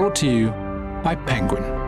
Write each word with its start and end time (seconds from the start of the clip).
Brought 0.00 0.16
to 0.16 0.26
you 0.26 0.48
by 1.04 1.14
Penguin. 1.14 1.79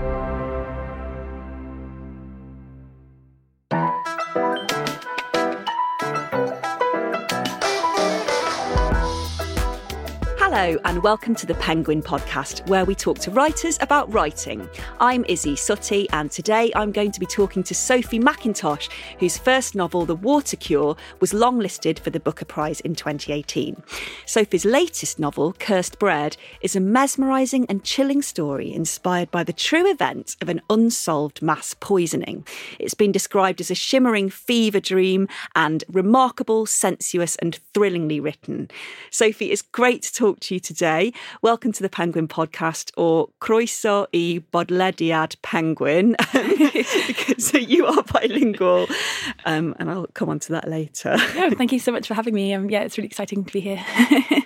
Hello, 10.62 10.78
and 10.84 11.02
welcome 11.02 11.34
to 11.34 11.44
the 11.44 11.56
Penguin 11.56 12.00
podcast, 12.00 12.68
where 12.68 12.84
we 12.84 12.94
talk 12.94 13.18
to 13.18 13.32
writers 13.32 13.78
about 13.80 14.12
writing. 14.14 14.68
I'm 15.00 15.24
Isy 15.24 15.54
Suttie, 15.54 16.06
and 16.12 16.30
today 16.30 16.70
I'm 16.76 16.92
going 16.92 17.10
to 17.10 17.18
be 17.18 17.26
talking 17.26 17.64
to 17.64 17.74
Sophie 17.74 18.20
Mackintosh, 18.20 18.88
whose 19.18 19.36
first 19.36 19.74
novel, 19.74 20.06
The 20.06 20.14
Water 20.14 20.56
Cure, 20.56 20.94
was 21.18 21.32
longlisted 21.32 21.98
for 21.98 22.10
the 22.10 22.20
Booker 22.20 22.44
Prize 22.44 22.78
in 22.78 22.94
2018. 22.94 23.82
Sophie's 24.24 24.64
latest 24.64 25.18
novel, 25.18 25.52
Cursed 25.58 25.98
Bread, 25.98 26.36
is 26.60 26.76
a 26.76 26.80
mesmerising 26.80 27.66
and 27.68 27.82
chilling 27.82 28.22
story 28.22 28.72
inspired 28.72 29.32
by 29.32 29.42
the 29.42 29.52
true 29.52 29.90
events 29.90 30.36
of 30.40 30.48
an 30.48 30.60
unsolved 30.70 31.42
mass 31.42 31.74
poisoning. 31.74 32.46
It's 32.78 32.94
been 32.94 33.10
described 33.10 33.60
as 33.60 33.72
a 33.72 33.74
shimmering 33.74 34.30
fever 34.30 34.78
dream 34.78 35.26
and 35.56 35.82
remarkable, 35.88 36.66
sensuous, 36.66 37.34
and 37.34 37.58
thrillingly 37.74 38.20
written. 38.20 38.70
Sophie, 39.10 39.50
it's 39.50 39.62
great 39.62 40.02
to 40.02 40.14
talk 40.14 40.38
to 40.38 40.51
you 40.52 40.60
today. 40.60 41.12
Welcome 41.40 41.72
to 41.72 41.82
the 41.82 41.88
Penguin 41.88 42.28
Podcast, 42.28 42.92
or 42.96 43.30
Croeso 43.40 44.06
i 44.14 44.42
Bodlediad 44.52 45.36
Penguin, 45.42 46.14
so 47.38 47.56
you 47.58 47.86
are 47.86 48.02
bilingual, 48.02 48.86
um, 49.46 49.74
and 49.78 49.90
I'll 49.90 50.06
come 50.08 50.28
on 50.28 50.38
to 50.40 50.52
that 50.52 50.68
later. 50.68 51.16
Yeah, 51.34 51.50
thank 51.50 51.72
you 51.72 51.78
so 51.78 51.90
much 51.90 52.06
for 52.06 52.14
having 52.14 52.34
me. 52.34 52.52
Um, 52.52 52.68
yeah, 52.68 52.82
it's 52.82 52.98
really 52.98 53.06
exciting 53.06 53.44
to 53.44 53.52
be 53.52 53.60
here. 53.60 53.84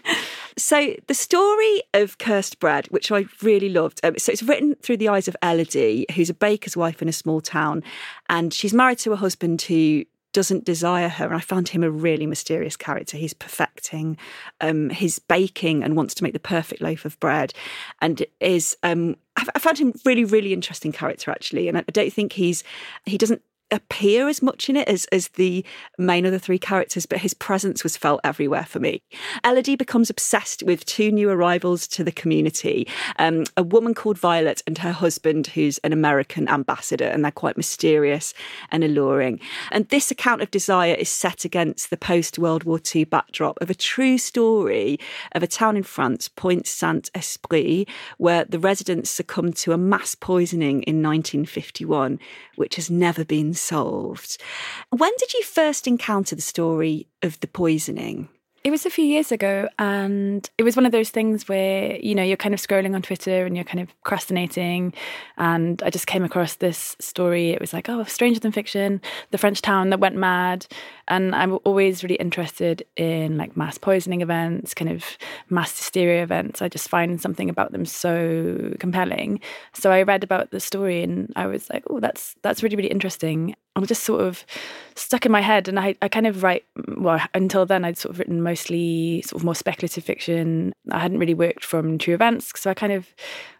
So 0.59 0.95
the 1.07 1.13
story 1.13 1.83
of 1.93 2.17
Cursed 2.17 2.61
Bread, 2.61 2.87
which 2.87 3.13
I 3.13 3.27
really 3.43 3.69
loved, 3.69 4.01
um, 4.03 4.17
so 4.17 4.33
it's 4.33 4.43
written 4.43 4.75
through 4.77 4.97
the 4.97 5.11
eyes 5.11 5.29
of 5.29 5.37
Elodie, 5.43 6.07
who's 6.15 6.31
a 6.31 6.35
baker's 6.35 6.75
wife 6.75 7.03
in 7.03 7.11
a 7.11 7.13
small 7.13 7.43
town, 7.43 7.83
and 8.31 8.55
she's 8.55 8.73
married 8.73 8.99
to 9.01 9.13
a 9.13 9.17
husband 9.17 9.61
who 9.61 10.07
doesn't 10.37 10.67
desire 10.67 11.09
her. 11.09 11.25
And 11.25 11.35
I 11.35 11.41
found 11.41 11.71
him 11.71 11.83
a 11.83 11.91
really 11.91 12.27
mysterious 12.27 12.77
character. 12.77 13.17
He's 13.17 13.33
perfecting 13.33 14.19
um, 14.61 14.91
his 14.91 15.19
baking 15.19 15.83
and 15.83 15.97
wants 15.97 16.15
to 16.17 16.23
make 16.23 16.35
the 16.35 16.39
perfect 16.39 16.83
loaf 16.83 17.07
of 17.07 17.19
bread, 17.21 17.55
and 18.03 18.23
is. 18.39 18.77
Um, 18.83 19.17
I 19.55 19.59
found 19.59 19.79
him 19.79 19.95
really, 20.05 20.25
really 20.25 20.53
interesting 20.53 20.93
character 20.93 21.31
actually, 21.31 21.69
and 21.69 21.79
I 21.79 21.85
don't 21.91 22.13
think 22.13 22.35
he's 22.35 22.65
he 23.07 23.17
doesn't 23.17 23.41
appear 23.71 24.29
as 24.29 24.43
much 24.43 24.69
in 24.69 24.77
it 24.77 24.87
as 24.89 25.07
as 25.07 25.29
the 25.29 25.65
main 25.99 26.25
of 26.25 26.33
the 26.33 26.39
three 26.39 26.59
characters, 26.59 27.07
but 27.07 27.19
his 27.19 27.35
presence 27.35 27.83
was 27.83 27.97
felt 27.97 28.21
everywhere 28.23 28.65
for 28.65 28.79
me. 28.79 29.03
Elodie 29.45 29.77
becomes 29.77 30.11
obsessed 30.11 30.63
with 30.63 30.85
two 30.85 31.11
new 31.11 31.29
arrivals 31.29 31.87
to 31.89 32.05
the 32.05 32.13
community: 32.13 32.87
um, 33.19 33.45
a 33.57 33.63
woman 33.63 33.95
called 33.95 34.19
Violet 34.19 34.63
and 34.67 34.79
her 34.79 34.93
husband, 34.93 35.49
who's 35.49 35.79
an 35.79 35.93
American 35.93 36.49
ambassador, 36.49 37.07
and 37.07 37.25
they're 37.25 37.33
quite 37.33 37.57
mysterious 37.57 38.35
and 38.71 38.85
alluring. 38.85 39.41
And 39.73 39.89
this 39.89 40.11
account 40.11 40.43
of 40.43 40.51
desire 40.51 40.95
is 40.95 41.09
set 41.09 41.45
against 41.45 41.91
the 41.91 41.97
post 41.97 42.39
World 42.39 42.65
War 42.65 42.81
II 42.95 43.05
backdrop 43.05 43.59
of 43.61 43.71
a 43.71 43.75
true 43.75 44.19
story 44.19 44.99
of 45.33 45.43
a 45.43 45.47
town 45.47 45.77
in 45.77 45.83
France, 45.83 46.29
Pont 46.29 46.67
Saint 46.67 47.11
Esprit, 47.15 47.89
where 48.19 48.45
the 48.45 48.59
residents 48.59 49.11
succumbed 49.11 49.57
to 49.57 49.73
a 49.73 49.79
mass 49.79 50.15
poisoning 50.15 50.83
in 50.83 51.03
1951, 51.03 52.19
which 52.57 52.77
has 52.77 52.91
never 52.91 53.25
been 53.25 53.55
solved. 53.57 54.39
When 54.91 55.13
did 55.19 55.35
you 55.35 55.43
first 55.43 55.87
encounter 55.87 56.37
the 56.37 56.43
story 56.43 57.09
of 57.23 57.41
the 57.41 57.49
poisoning? 57.49 58.29
It 58.67 58.73
was 58.73 58.85
a 58.85 58.91
few 58.91 59.05
years 59.05 59.31
ago, 59.31 59.69
and 59.79 60.51
it 60.59 60.65
was 60.65 60.75
one 60.75 60.87
of 60.87 60.91
those 60.91 61.11
things 61.11 61.49
where 61.49 61.97
you 61.99 62.17
know 62.17 62.25
you're 62.25 62.37
kind 62.37 62.53
of 62.53 62.59
scrolling 62.61 62.97
on 62.97 63.03
Twitter 63.03 63.47
and 63.47 63.55
you're 63.55 63.65
kind 63.65 63.79
of 63.79 63.87
procrastinating, 64.03 64.93
and 65.39 65.81
I 65.85 65.91
just 65.91 66.09
came 66.09 66.25
across 66.25 66.57
this 66.57 66.97
story. 66.99 67.51
It 67.51 67.61
was 67.61 67.73
like, 67.73 67.89
oh, 67.89 68.03
Stranger 68.07 68.41
Than 68.41 68.51
Fiction, 68.51 69.01
the 69.31 69.39
French 69.39 69.63
town 69.63 69.91
that 69.91 70.01
went 70.01 70.17
mad, 70.17 70.67
and 71.07 71.33
I'm 71.33 71.61
always 71.63 72.03
really 72.03 72.17
interested 72.17 72.85
in 72.97 73.37
like 73.37 73.57
mass 73.57 73.79
poisoning 73.79 74.21
events, 74.21 74.75
kind 74.75 74.91
of 74.91 75.05
mass 75.49 75.79
hysteria 75.79 76.25
events. 76.25 76.61
I 76.61 76.69
just 76.69 76.89
find 76.89 77.21
something 77.21 77.49
about 77.49 77.71
them 77.71 77.87
so 77.87 78.75
compelling. 78.81 79.39
So 79.75 79.93
I 79.93 80.03
read 80.03 80.25
about 80.25 80.51
the 80.51 80.59
story, 80.59 81.05
and 81.05 81.33
I 81.37 81.47
was 81.47 81.71
like, 81.71 81.85
oh, 81.89 82.01
that's 82.01 82.35
that's 82.43 82.65
really 82.65 82.75
really 82.75 82.91
interesting. 82.91 83.55
I 83.77 83.79
was 83.79 83.89
just 83.89 84.05
sort 84.05 84.23
of 84.23 84.45
stuck 84.95 85.27
in 85.27 85.33
my 85.33 85.43
head, 85.43 85.69
and 85.69 85.79
I, 85.79 85.95
I 86.01 86.09
kind 86.09 86.27
of 86.27 86.43
write. 86.43 86.65
Well, 86.97 87.21
until 87.35 87.67
then, 87.67 87.85
I'd 87.85 87.99
sort 87.99 88.15
of 88.15 88.19
written 88.19 88.43
mostly 88.43 89.21
sort 89.21 89.41
of 89.41 89.45
more 89.45 89.55
speculative 89.55 90.03
fiction. 90.03 90.73
I 90.91 90.99
hadn't 90.99 91.19
really 91.19 91.35
worked 91.35 91.63
from 91.63 91.99
true 91.99 92.15
events, 92.15 92.51
so 92.57 92.71
I 92.71 92.75
kind 92.75 92.95
of 92.95 93.07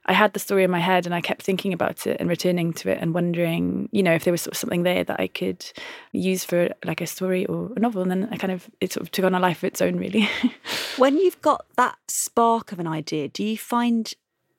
I 0.07 0.15
had 0.15 0.33
the 0.33 0.39
story 0.39 0.65
in 0.65 0.71
my 0.71 0.81
head, 0.81 1.05
and 1.05 1.15
I 1.15 1.21
kept 1.21 1.43
thinking 1.43 1.75
about 1.75 2.07
it 2.07 2.17
and 2.19 2.31
returning 2.31 2.73
to 2.75 2.91
it, 2.91 2.99
and 2.99 3.13
wondering, 3.13 3.91
you 3.93 4.03
know, 4.03 4.15
if 4.15 4.25
there 4.25 4.33
was 4.33 4.41
sort 4.41 4.55
of 4.55 4.59
something 4.59 4.85
there 4.85 5.05
that 5.05 5.21
I 5.21 5.27
could 5.27 5.71
use 6.13 6.45
for 6.45 6.71
like 6.83 7.03
a 7.03 7.07
story 7.07 7.45
or 7.45 7.71
a 7.77 7.79
novel. 7.81 8.01
And 8.01 8.11
then 8.11 8.29
I 8.33 8.39
kind 8.39 8.55
of 8.55 8.71
it 8.81 8.95
sort 8.95 9.03
of 9.03 9.11
took 9.11 9.27
on 9.27 9.35
a 9.35 9.39
life 9.39 9.59
of 9.59 9.65
its 9.65 9.83
own, 9.83 9.99
really. 9.99 10.31
when 10.97 11.19
you've 11.19 11.43
got 11.43 11.67
that 11.77 11.99
spark 12.09 12.73
of 12.73 12.81
an 12.81 12.87
idea, 12.87 13.29
do 13.29 13.45
you 13.45 13.59
find 13.59 14.15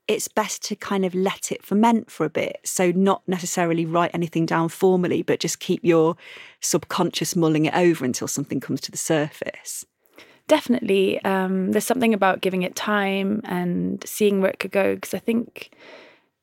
it's 0.08 0.28
best 0.28 0.64
to 0.64 0.76
kind 0.76 1.06
of 1.06 1.14
let 1.14 1.52
it 1.52 1.64
ferment 1.64 2.10
for 2.10 2.26
a 2.26 2.30
bit. 2.30 2.60
So, 2.64 2.92
not 2.92 3.22
necessarily 3.28 3.86
write 3.86 4.12
anything 4.14 4.46
down 4.46 4.70
formally, 4.70 5.22
but 5.22 5.40
just 5.40 5.60
keep 5.60 5.84
your 5.84 6.16
subconscious 6.62 7.36
mulling 7.36 7.66
it 7.66 7.76
over 7.76 8.06
until 8.06 8.28
something 8.28 8.60
comes 8.60 8.82
to 8.82 8.92
the 8.92 8.98
surface. 8.98 9.86
Definitely. 10.48 11.22
Um, 11.24 11.72
there's 11.72 11.86
something 11.86 12.14
about 12.14 12.42
giving 12.42 12.62
it 12.62 12.76
time 12.76 13.42
and 13.44 14.02
seeing 14.06 14.42
where 14.42 14.52
it 14.52 14.60
could 14.60 14.72
go. 14.72 14.96
Because 14.96 15.14
I 15.14 15.20
think, 15.20 15.72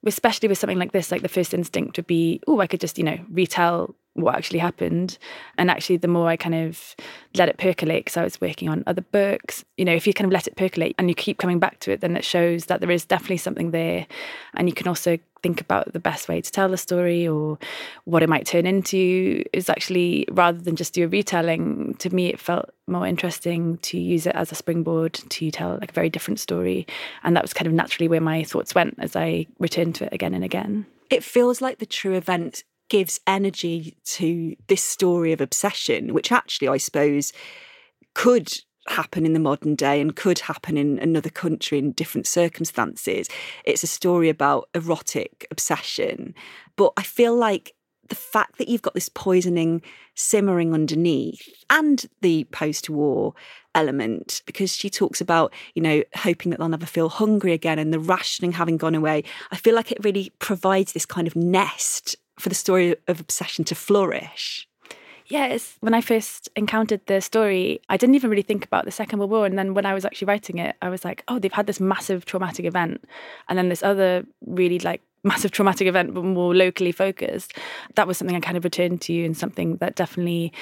especially 0.07 0.49
with 0.49 0.59
something 0.59 0.79
like 0.79 0.93
this, 0.93 1.11
like 1.11 1.23
the 1.23 1.29
first 1.29 1.55
instinct 1.55 1.97
would 1.97 2.07
be, 2.07 2.41
oh, 2.47 2.61
I 2.61 2.67
could 2.67 2.81
just, 2.81 2.99
you 2.99 3.05
know, 3.05 3.19
retell 3.31 3.95
what 4.15 4.37
actually 4.37 4.61
happened. 4.61 5.19
And 5.59 5.71
actually, 5.71 5.97
the 5.97 6.09
more 6.09 6.29
I 6.29 6.37
kind 6.37 6.55
of 6.55 6.95
let 7.35 7.49
it 7.49 7.59
percolate, 7.59 8.05
because 8.05 8.17
I 8.17 8.25
was 8.25 8.41
working 8.41 8.69
on 8.69 8.85
other 8.87 9.03
books, 9.03 9.65
you 9.77 9.85
know, 9.85 9.95
if 9.95 10.07
you 10.07 10.15
kind 10.15 10.27
of 10.27 10.33
let 10.33 10.47
it 10.47 10.57
percolate 10.57 10.95
and 10.99 11.09
you 11.09 11.15
keep 11.15 11.39
coming 11.39 11.59
back 11.59 11.81
to 11.81 11.93
it, 11.93 12.01
then 12.01 12.17
it 12.17 12.25
shows 12.25 12.67
that 12.67 12.81
there 12.81 12.91
is 12.91 13.05
definitely 13.05 13.39
something 13.39 13.73
there. 13.73 14.07
And 14.55 14.69
you 14.69 14.75
can 14.75 14.89
also 14.89 15.19
think 15.45 15.61
about 15.61 15.93
the 15.93 16.01
best 16.01 16.27
way 16.27 16.41
to 16.41 16.51
tell 16.51 16.71
the 16.71 16.79
story 16.79 17.29
or 17.29 17.59
what 18.05 18.23
it 18.23 18.31
might 18.31 18.47
turn 18.47 18.67
into. 18.67 19.45
Is 19.53 19.69
actually 19.69 20.27
rather 20.31 20.59
than 20.59 20.75
just 20.75 20.95
do 20.95 21.05
a 21.05 21.09
retelling, 21.09 21.95
to 21.99 22.09
me, 22.09 22.29
it 22.29 22.41
felt 22.41 22.71
more 22.87 23.07
interesting 23.07 23.77
to 23.89 23.99
use 23.99 24.27
it 24.27 24.35
as 24.35 24.51
a 24.51 24.55
springboard 24.55 25.13
to 25.13 25.51
tell 25.51 25.77
like 25.81 25.91
a 25.91 26.01
very 26.01 26.09
different 26.09 26.41
story. 26.41 26.87
And 27.23 27.37
that 27.37 27.45
was 27.45 27.53
kind 27.53 27.67
of 27.67 27.75
naturally 27.75 28.09
where 28.09 28.23
my 28.23 28.43
thoughts 28.43 28.75
went 28.75 28.95
as 28.99 29.15
I 29.15 29.47
returned 29.59 29.95
to 29.97 30.07
it 30.07 30.13
again 30.15 30.33
and 30.33 30.45
again. 30.45 30.87
It 31.11 31.23
feels 31.23 31.61
like 31.61 31.79
the 31.79 31.87
true 31.87 32.15
event 32.15 32.65
gives 32.89 33.21
energy 33.27 33.97
to 34.05 34.57
this 34.69 34.83
story 34.83 35.33
of 35.33 35.43
obsession, 35.43 36.15
which 36.15 36.33
actually, 36.33 36.69
I 36.69 36.79
suppose, 36.79 37.33
could 38.15 38.49
happen 38.89 39.25
in 39.25 39.33
the 39.33 39.41
modern 39.41 39.75
day 39.75 40.01
and 40.01 40.17
could 40.17 40.39
happen 40.41 40.77
in 40.77 40.99
another 40.99 41.31
country 41.31 41.79
in 41.79 41.93
different 41.93 42.27
circumstances. 42.27 43.29
It's 43.65 43.83
a 43.83 43.89
story 43.89 44.29
about 44.29 44.69
erotic 44.75 45.47
obsession. 45.51 46.35
But 46.77 46.93
I 46.97 47.03
feel 47.03 47.35
like 47.35 47.75
the 48.09 48.15
fact 48.15 48.59
that 48.59 48.69
you've 48.69 48.83
got 48.83 48.95
this 48.95 49.09
poisoning 49.09 49.81
simmering 50.15 50.75
underneath 50.75 51.49
and 51.71 52.05
the 52.21 52.45
post 52.45 52.91
war 52.91 53.35
element, 53.75 54.43
because 54.47 54.75
she 54.77 54.91
talks 54.91 55.21
about, 55.21 55.53
you 55.75 55.83
know, 55.83 56.03
hoping 56.15 56.51
that 56.51 56.59
they'll 56.59 56.69
never 56.69 56.87
feel 56.87 57.09
hungry 57.09 57.53
again 57.53 57.79
and 57.79 57.93
the 57.93 57.99
rationing 57.99 58.53
having 58.53 58.77
gone 58.77 58.95
away, 58.95 59.25
I 59.51 59.57
feel 59.57 59.75
like 59.75 59.91
it 59.91 60.05
really 60.05 60.33
provides 60.39 60.93
this 60.93 61.07
kind 61.07 61.27
of 61.27 61.35
nest 61.35 62.17
for 62.39 62.49
the 62.49 62.55
story 62.55 62.95
of 63.09 63.21
obsession 63.21 63.65
to 63.65 63.75
flourish. 63.75 64.69
Yes, 65.27 65.77
when 65.81 65.95
I 65.95 66.01
first 66.01 66.51
encountered 66.55 67.01
the 67.07 67.21
story, 67.21 67.81
I 67.89 67.97
didn't 67.97 68.15
even 68.15 68.31
really 68.31 68.43
think 68.43 68.65
about 68.65 68.85
the 68.85 68.91
Second 68.91 69.19
World 69.19 69.31
War. 69.31 69.47
And 69.47 69.59
then 69.59 69.73
when 69.73 69.87
I 69.87 69.95
was 69.95 70.05
actually 70.05 70.27
writing 70.27 70.59
it, 70.59 70.77
I 70.83 70.91
was 70.91 71.05
like, 71.05 71.25
oh, 71.29 71.39
they've 71.39 71.53
had 71.53 71.67
this 71.67 71.81
massive 71.81 72.27
traumatic 72.27 72.67
event. 72.67 73.03
And 73.49 73.57
then 73.59 73.71
this 73.71 73.83
other 73.83 74.27
really 74.47 74.79
like 74.79 75.01
massive 75.25 75.51
traumatic 75.51 75.89
event, 75.89 76.15
but 76.15 76.23
more 76.23 76.55
locally 76.55 76.93
focused. 76.93 77.55
That 77.95 78.07
was 78.07 78.19
something 78.19 78.37
I 78.37 78.41
kind 78.41 78.57
of 78.57 78.65
returned 78.65 79.01
to 79.03 79.25
and 79.25 79.37
something 79.37 79.77
that 79.77 79.97
definitely 79.97 80.53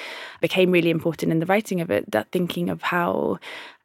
became 0.41 0.71
really 0.71 0.91
important 0.91 1.33
in 1.33 1.41
the 1.41 1.47
writing 1.47 1.81
of 1.81 1.91
it. 1.91 2.11
That 2.11 2.31
thinking 2.31 2.71
of 2.71 2.81
how 2.83 3.39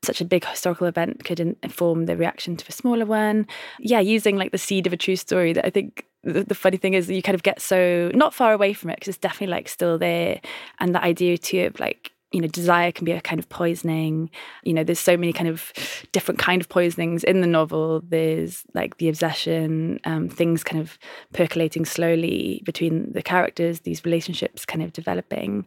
such 0.04 0.22
a 0.22 0.26
big 0.26 0.46
historical 0.46 0.88
event 0.88 1.24
could 1.26 1.40
inform 1.40 2.06
the 2.06 2.16
reaction 2.16 2.56
to 2.56 2.66
a 2.70 2.72
smaller 2.72 3.06
one. 3.06 3.48
Yeah, 3.80 4.00
using 4.00 4.38
like 4.38 4.52
the 4.52 4.58
seed 4.58 4.88
of 4.88 4.94
a 4.94 4.98
true 4.98 5.16
story 5.16 5.54
that 5.54 5.66
I 5.66 5.70
think 5.70 6.06
the, 6.24 6.44
the 6.44 6.56
funny 6.56 6.78
thing 6.78 6.94
is 6.94 7.08
that 7.08 7.16
you 7.16 7.24
kind 7.24 7.36
of 7.36 7.44
get 7.44 7.60
so 7.62 8.12
not 8.14 8.34
far 8.34 8.54
away 8.54 8.74
from 8.74 8.92
it 8.92 8.98
because 8.98 9.10
it's 9.10 9.18
definitely 9.18 9.56
like 9.56 9.68
still 9.68 9.98
there. 9.98 10.40
And 10.80 10.94
the 10.94 11.04
idea 11.04 11.38
too 11.38 11.66
of 11.66 11.80
like 11.80 12.12
you 12.32 12.42
know 12.42 12.48
desire 12.48 12.92
can 12.92 13.06
be 13.06 13.14
a 13.14 13.22
kind 13.22 13.40
of 13.40 13.48
poisoning. 13.50 14.30
You 14.64 14.74
know 14.74 14.84
there's 14.84 15.00
so 15.00 15.16
many 15.16 15.34
kind 15.34 15.48
of 15.48 15.72
different 16.12 16.40
kind 16.40 16.62
of 16.62 16.70
poisonings 16.70 17.24
in 17.24 17.42
the 17.42 17.48
novel. 17.48 18.02
There's 18.08 18.64
like 18.74 18.98
the 18.98 19.10
obsession 19.10 20.00
um, 20.04 20.30
things 20.30 20.64
kind 20.64 20.82
of 20.82 20.98
percolating 21.34 21.86
slowly 21.86 22.62
between 22.66 23.12
the 23.14 23.22
characters 23.22 23.82
these 23.82 24.04
relationships 24.04 24.66
kind 24.66 24.84
of 24.84 24.94
developing. 24.94 25.66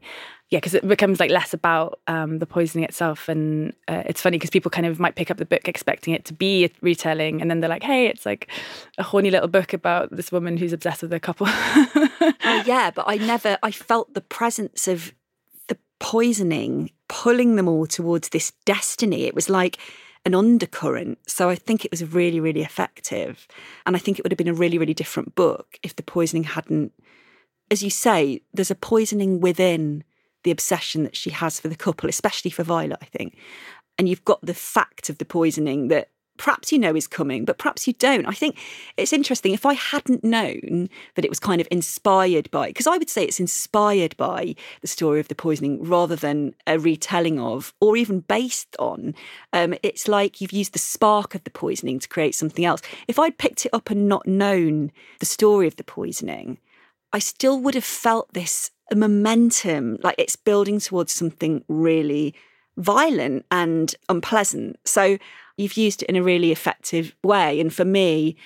Yeah 0.50 0.58
because 0.58 0.74
it 0.74 0.86
becomes 0.86 1.20
like 1.20 1.30
less 1.30 1.54
about 1.54 2.00
um, 2.08 2.40
the 2.40 2.46
poisoning 2.46 2.84
itself 2.84 3.28
and 3.28 3.72
uh, 3.86 4.02
it's 4.06 4.20
funny 4.20 4.36
because 4.36 4.50
people 4.50 4.68
kind 4.68 4.84
of 4.84 4.98
might 4.98 5.14
pick 5.14 5.30
up 5.30 5.36
the 5.36 5.46
book 5.46 5.68
expecting 5.68 6.12
it 6.12 6.24
to 6.24 6.34
be 6.34 6.64
a 6.64 6.70
retelling 6.80 7.40
and 7.40 7.48
then 7.48 7.60
they're 7.60 7.70
like 7.70 7.84
hey 7.84 8.08
it's 8.08 8.26
like 8.26 8.50
a 8.98 9.04
horny 9.04 9.30
little 9.30 9.46
book 9.46 9.72
about 9.72 10.10
this 10.10 10.32
woman 10.32 10.56
who's 10.56 10.72
obsessed 10.72 11.02
with 11.02 11.12
a 11.12 11.20
couple. 11.20 11.46
Uh, 11.46 12.26
yeah 12.66 12.90
but 12.90 13.04
i 13.06 13.16
never 13.16 13.58
i 13.62 13.70
felt 13.70 14.12
the 14.14 14.20
presence 14.20 14.88
of 14.88 15.14
poisoning, 16.00 16.90
pulling 17.08 17.54
them 17.54 17.68
all 17.68 17.86
towards 17.86 18.30
this 18.30 18.52
destiny. 18.64 19.24
It 19.24 19.34
was 19.34 19.48
like 19.48 19.78
an 20.24 20.34
undercurrent. 20.34 21.18
So 21.26 21.48
I 21.48 21.54
think 21.54 21.84
it 21.84 21.90
was 21.90 22.04
really, 22.04 22.40
really 22.40 22.62
effective. 22.62 23.46
And 23.86 23.94
I 23.94 23.98
think 23.98 24.18
it 24.18 24.24
would 24.24 24.32
have 24.32 24.38
been 24.38 24.48
a 24.48 24.54
really, 24.54 24.78
really 24.78 24.94
different 24.94 25.34
book 25.34 25.78
if 25.82 25.94
the 25.94 26.02
poisoning 26.02 26.44
hadn't, 26.44 26.92
as 27.70 27.82
you 27.82 27.90
say, 27.90 28.42
there's 28.52 28.70
a 28.70 28.74
poisoning 28.74 29.40
within 29.40 30.02
the 30.42 30.50
obsession 30.50 31.04
that 31.04 31.16
she 31.16 31.30
has 31.30 31.60
for 31.60 31.68
the 31.68 31.76
couple, 31.76 32.08
especially 32.08 32.50
for 32.50 32.64
Violet, 32.64 32.98
I 33.00 33.06
think. 33.06 33.36
And 33.98 34.08
you've 34.08 34.24
got 34.24 34.40
the 34.42 34.54
fact 34.54 35.10
of 35.10 35.18
the 35.18 35.24
poisoning 35.24 35.88
that 35.88 36.08
perhaps 36.40 36.72
you 36.72 36.78
know 36.78 36.96
is 36.96 37.06
coming, 37.06 37.44
but 37.44 37.58
perhaps 37.58 37.86
you 37.86 37.92
don't. 37.92 38.24
I 38.24 38.32
think 38.32 38.56
it's 38.96 39.12
interesting. 39.12 39.52
If 39.52 39.66
I 39.66 39.74
hadn't 39.74 40.24
known 40.24 40.88
that 41.14 41.24
it 41.24 41.30
was 41.30 41.38
kind 41.38 41.60
of 41.60 41.68
inspired 41.70 42.50
by, 42.50 42.68
because 42.68 42.86
I 42.86 42.96
would 42.96 43.10
say 43.10 43.24
it's 43.24 43.40
inspired 43.40 44.16
by 44.16 44.54
the 44.80 44.86
story 44.86 45.20
of 45.20 45.28
the 45.28 45.34
poisoning 45.34 45.84
rather 45.84 46.16
than 46.16 46.54
a 46.66 46.78
retelling 46.78 47.38
of, 47.38 47.74
or 47.78 47.94
even 47.94 48.20
based 48.20 48.74
on, 48.78 49.14
um, 49.52 49.74
it's 49.82 50.08
like 50.08 50.40
you've 50.40 50.50
used 50.50 50.72
the 50.72 50.78
spark 50.78 51.34
of 51.34 51.44
the 51.44 51.50
poisoning 51.50 51.98
to 51.98 52.08
create 52.08 52.34
something 52.34 52.64
else. 52.64 52.80
If 53.06 53.18
I'd 53.18 53.36
picked 53.36 53.66
it 53.66 53.74
up 53.74 53.90
and 53.90 54.08
not 54.08 54.26
known 54.26 54.92
the 55.18 55.26
story 55.26 55.66
of 55.66 55.76
the 55.76 55.84
poisoning, 55.84 56.56
I 57.12 57.18
still 57.18 57.60
would 57.60 57.74
have 57.74 57.84
felt 57.84 58.32
this 58.32 58.70
momentum, 58.94 59.98
like 60.02 60.14
it's 60.16 60.36
building 60.36 60.80
towards 60.80 61.12
something 61.12 61.64
really 61.68 62.34
violent 62.78 63.44
and 63.50 63.94
unpleasant. 64.08 64.78
So 64.86 65.18
you've 65.60 65.76
used 65.76 66.02
it 66.02 66.08
in 66.08 66.16
a 66.16 66.22
really 66.22 66.50
effective 66.50 67.14
way. 67.22 67.60
And 67.60 67.72
for 67.72 67.84
me, 67.84 68.36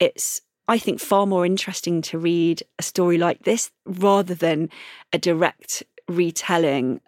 it's, 0.00 0.40
I 0.66 0.78
think, 0.78 1.00
far 1.00 1.26
more 1.26 1.46
interesting 1.46 2.02
to 2.02 2.18
read 2.18 2.62
a 2.78 2.82
story 2.82 3.18
like 3.18 3.44
this 3.44 3.70
rather 3.84 4.34
than 4.34 4.70
a 5.12 5.18
direct 5.18 5.82
retelling. 6.08 7.00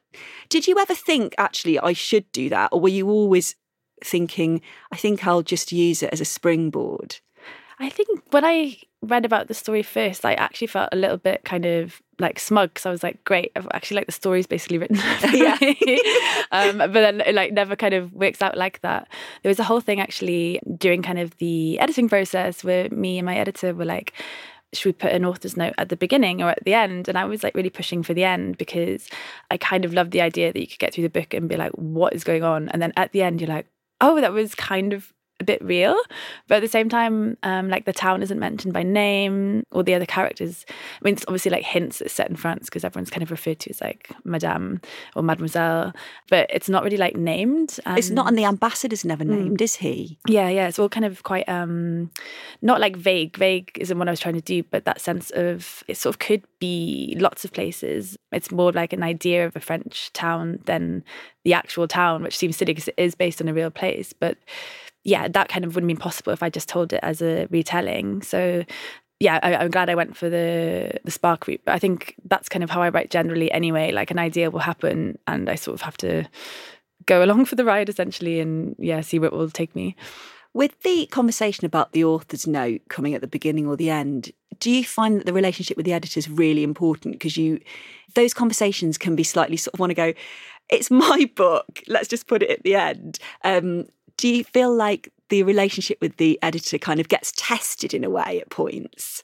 Did 0.48 0.66
you 0.66 0.78
ever 0.78 0.94
think, 0.94 1.34
actually, 1.38 1.78
I 1.78 1.92
should 1.92 2.30
do 2.32 2.48
that? 2.48 2.70
Or 2.72 2.80
were 2.80 2.88
you 2.88 3.08
always 3.08 3.56
thinking, 4.04 4.60
I 4.92 4.96
think 4.96 5.26
I'll 5.26 5.42
just 5.42 5.72
use 5.72 6.02
it 6.02 6.12
as 6.12 6.20
a 6.20 6.24
springboard? 6.24 7.16
I 7.80 7.88
think 7.88 8.08
when 8.30 8.44
I 8.44 8.76
read 9.02 9.24
about 9.24 9.46
the 9.46 9.54
story 9.54 9.82
first, 9.82 10.24
I 10.24 10.34
actually 10.34 10.66
felt 10.66 10.88
a 10.90 10.96
little 10.96 11.16
bit 11.16 11.44
kind 11.44 11.64
of 11.64 12.02
like 12.18 12.40
smug 12.40 12.70
because 12.70 12.86
I 12.86 12.90
was 12.90 13.04
like, 13.04 13.22
great, 13.24 13.52
I've 13.54 13.68
actually 13.72 13.96
like 13.96 14.06
the 14.06 14.12
story's 14.12 14.48
basically 14.48 14.78
written. 14.78 14.96
yeah. 15.32 15.56
um, 16.50 16.78
but 16.78 16.92
then 16.92 17.20
it 17.20 17.34
like 17.34 17.52
never 17.52 17.76
kind 17.76 17.94
of 17.94 18.12
works 18.12 18.42
out 18.42 18.56
like 18.56 18.80
that. 18.80 19.08
There 19.42 19.50
was 19.50 19.60
a 19.60 19.64
whole 19.64 19.80
thing 19.80 20.00
actually 20.00 20.60
during 20.76 21.02
kind 21.02 21.20
of 21.20 21.36
the 21.36 21.78
editing 21.78 22.08
process 22.08 22.64
where 22.64 22.88
me 22.90 23.18
and 23.18 23.26
my 23.26 23.36
editor 23.36 23.72
were 23.72 23.84
like, 23.84 24.12
should 24.72 24.86
we 24.86 24.92
put 24.92 25.12
an 25.12 25.24
author's 25.24 25.56
note 25.56 25.74
at 25.78 25.88
the 25.88 25.96
beginning 25.96 26.42
or 26.42 26.50
at 26.50 26.64
the 26.64 26.74
end? 26.74 27.08
And 27.08 27.16
I 27.16 27.24
was 27.24 27.42
like 27.42 27.54
really 27.54 27.70
pushing 27.70 28.02
for 28.02 28.12
the 28.12 28.24
end 28.24 28.58
because 28.58 29.08
I 29.50 29.56
kind 29.56 29.84
of 29.84 29.94
loved 29.94 30.10
the 30.10 30.20
idea 30.20 30.52
that 30.52 30.60
you 30.60 30.66
could 30.66 30.78
get 30.78 30.92
through 30.92 31.04
the 31.08 31.20
book 31.20 31.32
and 31.32 31.48
be 31.48 31.56
like, 31.56 31.72
what 31.72 32.12
is 32.12 32.24
going 32.24 32.42
on? 32.42 32.68
And 32.70 32.82
then 32.82 32.92
at 32.96 33.12
the 33.12 33.22
end, 33.22 33.40
you're 33.40 33.48
like, 33.48 33.66
oh, 34.00 34.20
that 34.20 34.32
was 34.32 34.54
kind 34.54 34.92
of 34.92 35.12
a 35.40 35.44
bit 35.44 35.62
real 35.64 35.96
but 36.48 36.56
at 36.56 36.60
the 36.60 36.68
same 36.68 36.88
time 36.88 37.36
um, 37.42 37.68
like 37.68 37.84
the 37.84 37.92
town 37.92 38.22
isn't 38.22 38.38
mentioned 38.38 38.72
by 38.72 38.82
name 38.82 39.64
or 39.70 39.82
the 39.82 39.94
other 39.94 40.06
characters. 40.06 40.64
I 40.70 41.04
mean 41.04 41.14
it's 41.14 41.24
obviously 41.28 41.50
like 41.50 41.64
hints 41.64 42.00
it's 42.00 42.12
set 42.12 42.28
in 42.28 42.36
france 42.36 42.66
because 42.66 42.84
everyone's 42.84 43.10
kind 43.10 43.22
of 43.22 43.30
referred 43.30 43.60
to 43.60 43.70
as 43.70 43.80
like 43.80 44.10
madame 44.24 44.80
or 45.14 45.22
mademoiselle 45.22 45.92
but 46.28 46.50
it's 46.50 46.68
not 46.68 46.82
really 46.82 46.96
like 46.96 47.16
named 47.16 47.78
and 47.86 47.98
it's 47.98 48.10
not 48.10 48.26
and 48.28 48.36
the 48.36 48.44
ambassador's 48.44 49.04
never 49.04 49.24
mm. 49.24 49.28
named 49.28 49.58
mm, 49.58 49.62
is 49.62 49.76
he? 49.76 50.18
Yeah 50.26 50.48
yeah 50.48 50.68
it's 50.68 50.78
all 50.78 50.88
kind 50.88 51.04
of 51.04 51.22
quite 51.22 51.48
um 51.48 52.10
not 52.62 52.80
like 52.80 52.96
vague. 52.96 53.36
Vague 53.36 53.70
isn't 53.80 53.98
what 53.98 54.08
i 54.08 54.10
was 54.10 54.20
trying 54.20 54.34
to 54.34 54.40
do 54.40 54.62
but 54.64 54.84
that 54.84 55.00
sense 55.00 55.30
of 55.30 55.84
it 55.86 55.96
sort 55.96 56.14
of 56.14 56.18
could 56.18 56.42
be 56.58 57.16
lots 57.18 57.44
of 57.44 57.52
places. 57.52 58.16
It's 58.32 58.50
more 58.50 58.72
like 58.72 58.92
an 58.92 59.02
idea 59.02 59.46
of 59.46 59.54
a 59.54 59.60
french 59.60 60.12
town 60.12 60.58
than 60.64 61.04
the 61.44 61.54
actual 61.54 61.86
town 61.86 62.22
which 62.22 62.36
seems 62.36 62.56
silly 62.56 62.72
because 62.72 62.88
it 62.88 62.94
is 62.96 63.14
based 63.14 63.40
on 63.40 63.48
a 63.48 63.54
real 63.54 63.70
place 63.70 64.12
but 64.12 64.36
yeah, 65.08 65.26
that 65.26 65.48
kind 65.48 65.64
of 65.64 65.74
wouldn't 65.74 65.88
be 65.88 65.94
possible 65.94 66.34
if 66.34 66.42
I 66.42 66.50
just 66.50 66.68
told 66.68 66.92
it 66.92 67.00
as 67.02 67.22
a 67.22 67.46
retelling. 67.50 68.20
So 68.20 68.64
yeah, 69.20 69.40
I, 69.42 69.64
am 69.64 69.70
glad 69.70 69.88
I 69.88 69.94
went 69.94 70.16
for 70.16 70.28
the 70.28 70.92
the 71.02 71.10
spark 71.10 71.46
route. 71.46 71.62
But 71.64 71.74
I 71.74 71.78
think 71.78 72.14
that's 72.26 72.48
kind 72.50 72.62
of 72.62 72.68
how 72.68 72.82
I 72.82 72.90
write 72.90 73.10
generally 73.10 73.50
anyway. 73.50 73.90
Like 73.90 74.10
an 74.10 74.18
idea 74.18 74.50
will 74.50 74.60
happen, 74.60 75.18
and 75.26 75.48
I 75.48 75.54
sort 75.54 75.74
of 75.74 75.80
have 75.80 75.96
to 75.98 76.28
go 77.06 77.24
along 77.24 77.46
for 77.46 77.56
the 77.56 77.64
ride 77.64 77.88
essentially, 77.88 78.38
and 78.38 78.76
yeah, 78.78 79.00
see 79.00 79.18
where 79.18 79.28
it 79.28 79.32
will 79.32 79.50
take 79.50 79.74
me. 79.74 79.96
With 80.52 80.78
the 80.82 81.06
conversation 81.06 81.64
about 81.64 81.92
the 81.92 82.04
author's 82.04 82.46
note 82.46 82.82
coming 82.88 83.14
at 83.14 83.22
the 83.22 83.26
beginning 83.26 83.66
or 83.66 83.76
the 83.76 83.90
end, 83.90 84.32
do 84.60 84.70
you 84.70 84.84
find 84.84 85.18
that 85.18 85.26
the 85.26 85.32
relationship 85.32 85.76
with 85.76 85.86
the 85.86 85.92
editor 85.92 86.18
is 86.18 86.28
really 86.28 86.64
important? 86.64 87.14
Because 87.14 87.36
you, 87.36 87.60
those 88.14 88.34
conversations 88.34 88.98
can 88.98 89.14
be 89.16 89.24
slightly 89.24 89.56
sort 89.56 89.74
of 89.74 89.80
want 89.80 89.90
to 89.90 89.94
go, 89.94 90.12
it's 90.68 90.90
my 90.90 91.30
book. 91.36 91.82
Let's 91.86 92.08
just 92.08 92.26
put 92.26 92.42
it 92.42 92.50
at 92.50 92.62
the 92.62 92.74
end. 92.74 93.18
Um, 93.44 93.86
do 94.18 94.28
you 94.28 94.44
feel 94.44 94.74
like 94.74 95.10
the 95.30 95.42
relationship 95.42 95.98
with 96.02 96.18
the 96.18 96.38
editor 96.42 96.76
kind 96.76 97.00
of 97.00 97.08
gets 97.08 97.32
tested 97.36 97.94
in 97.94 98.04
a 98.04 98.10
way 98.10 98.40
at 98.40 98.50
points? 98.50 99.22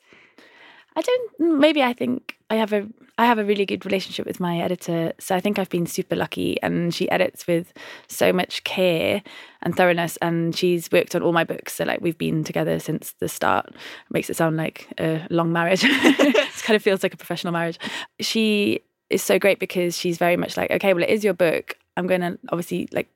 I 0.96 1.02
don't. 1.02 1.38
Mm, 1.41 1.58
maybe 1.58 1.82
I 1.82 1.93
think 1.93 2.37
I 2.49 2.55
have 2.55 2.73
a 2.73 2.87
I 3.19 3.26
have 3.26 3.38
a 3.38 3.44
really 3.44 3.67
good 3.67 3.85
relationship 3.85 4.26
with 4.26 4.41
my 4.41 4.58
editor, 4.61 5.12
so 5.19 5.35
I 5.35 5.41
think 5.41 5.58
I've 5.58 5.69
been 5.69 5.87
super 5.87 6.17
lucky. 6.17 6.61
And 6.62 6.94
she 6.94 7.11
edits 7.11 7.46
with 7.46 7.73
so 8.08 8.32
much 8.32 8.64
care 8.64 9.23
and 9.62 9.76
thoroughness, 9.76 10.17
and 10.19 10.56
she's 10.56 10.91
worked 10.93 11.14
on 11.17 11.23
all 11.23 11.32
my 11.32 11.44
books. 11.44 11.75
So 11.75 11.85
like 11.85 12.00
we've 12.00 12.19
been 12.19 12.44
together 12.44 12.79
since 12.79 13.12
the 13.19 13.29
start. 13.29 13.67
It 13.70 13.76
makes 14.11 14.31
it 14.31 14.37
sound 14.37 14.56
like 14.56 14.88
a 14.99 15.26
long 15.31 15.52
marriage. 15.52 15.82
it 15.85 16.62
kind 16.62 16.76
of 16.76 16.82
feels 16.82 17.02
like 17.02 17.14
a 17.14 17.19
professional 17.19 17.52
marriage. 17.52 17.79
She 18.20 18.81
is 19.11 19.23
so 19.23 19.38
great 19.38 19.58
because 19.58 19.99
she's 19.99 20.19
very 20.19 20.37
much 20.37 20.56
like, 20.56 20.70
okay, 20.70 20.94
well, 20.94 21.02
it 21.02 21.11
is 21.11 21.25
your 21.25 21.35
book. 21.35 21.76
I'm 21.97 22.06
going 22.06 22.20
to 22.20 22.38
obviously 22.50 22.88
like 22.93 23.08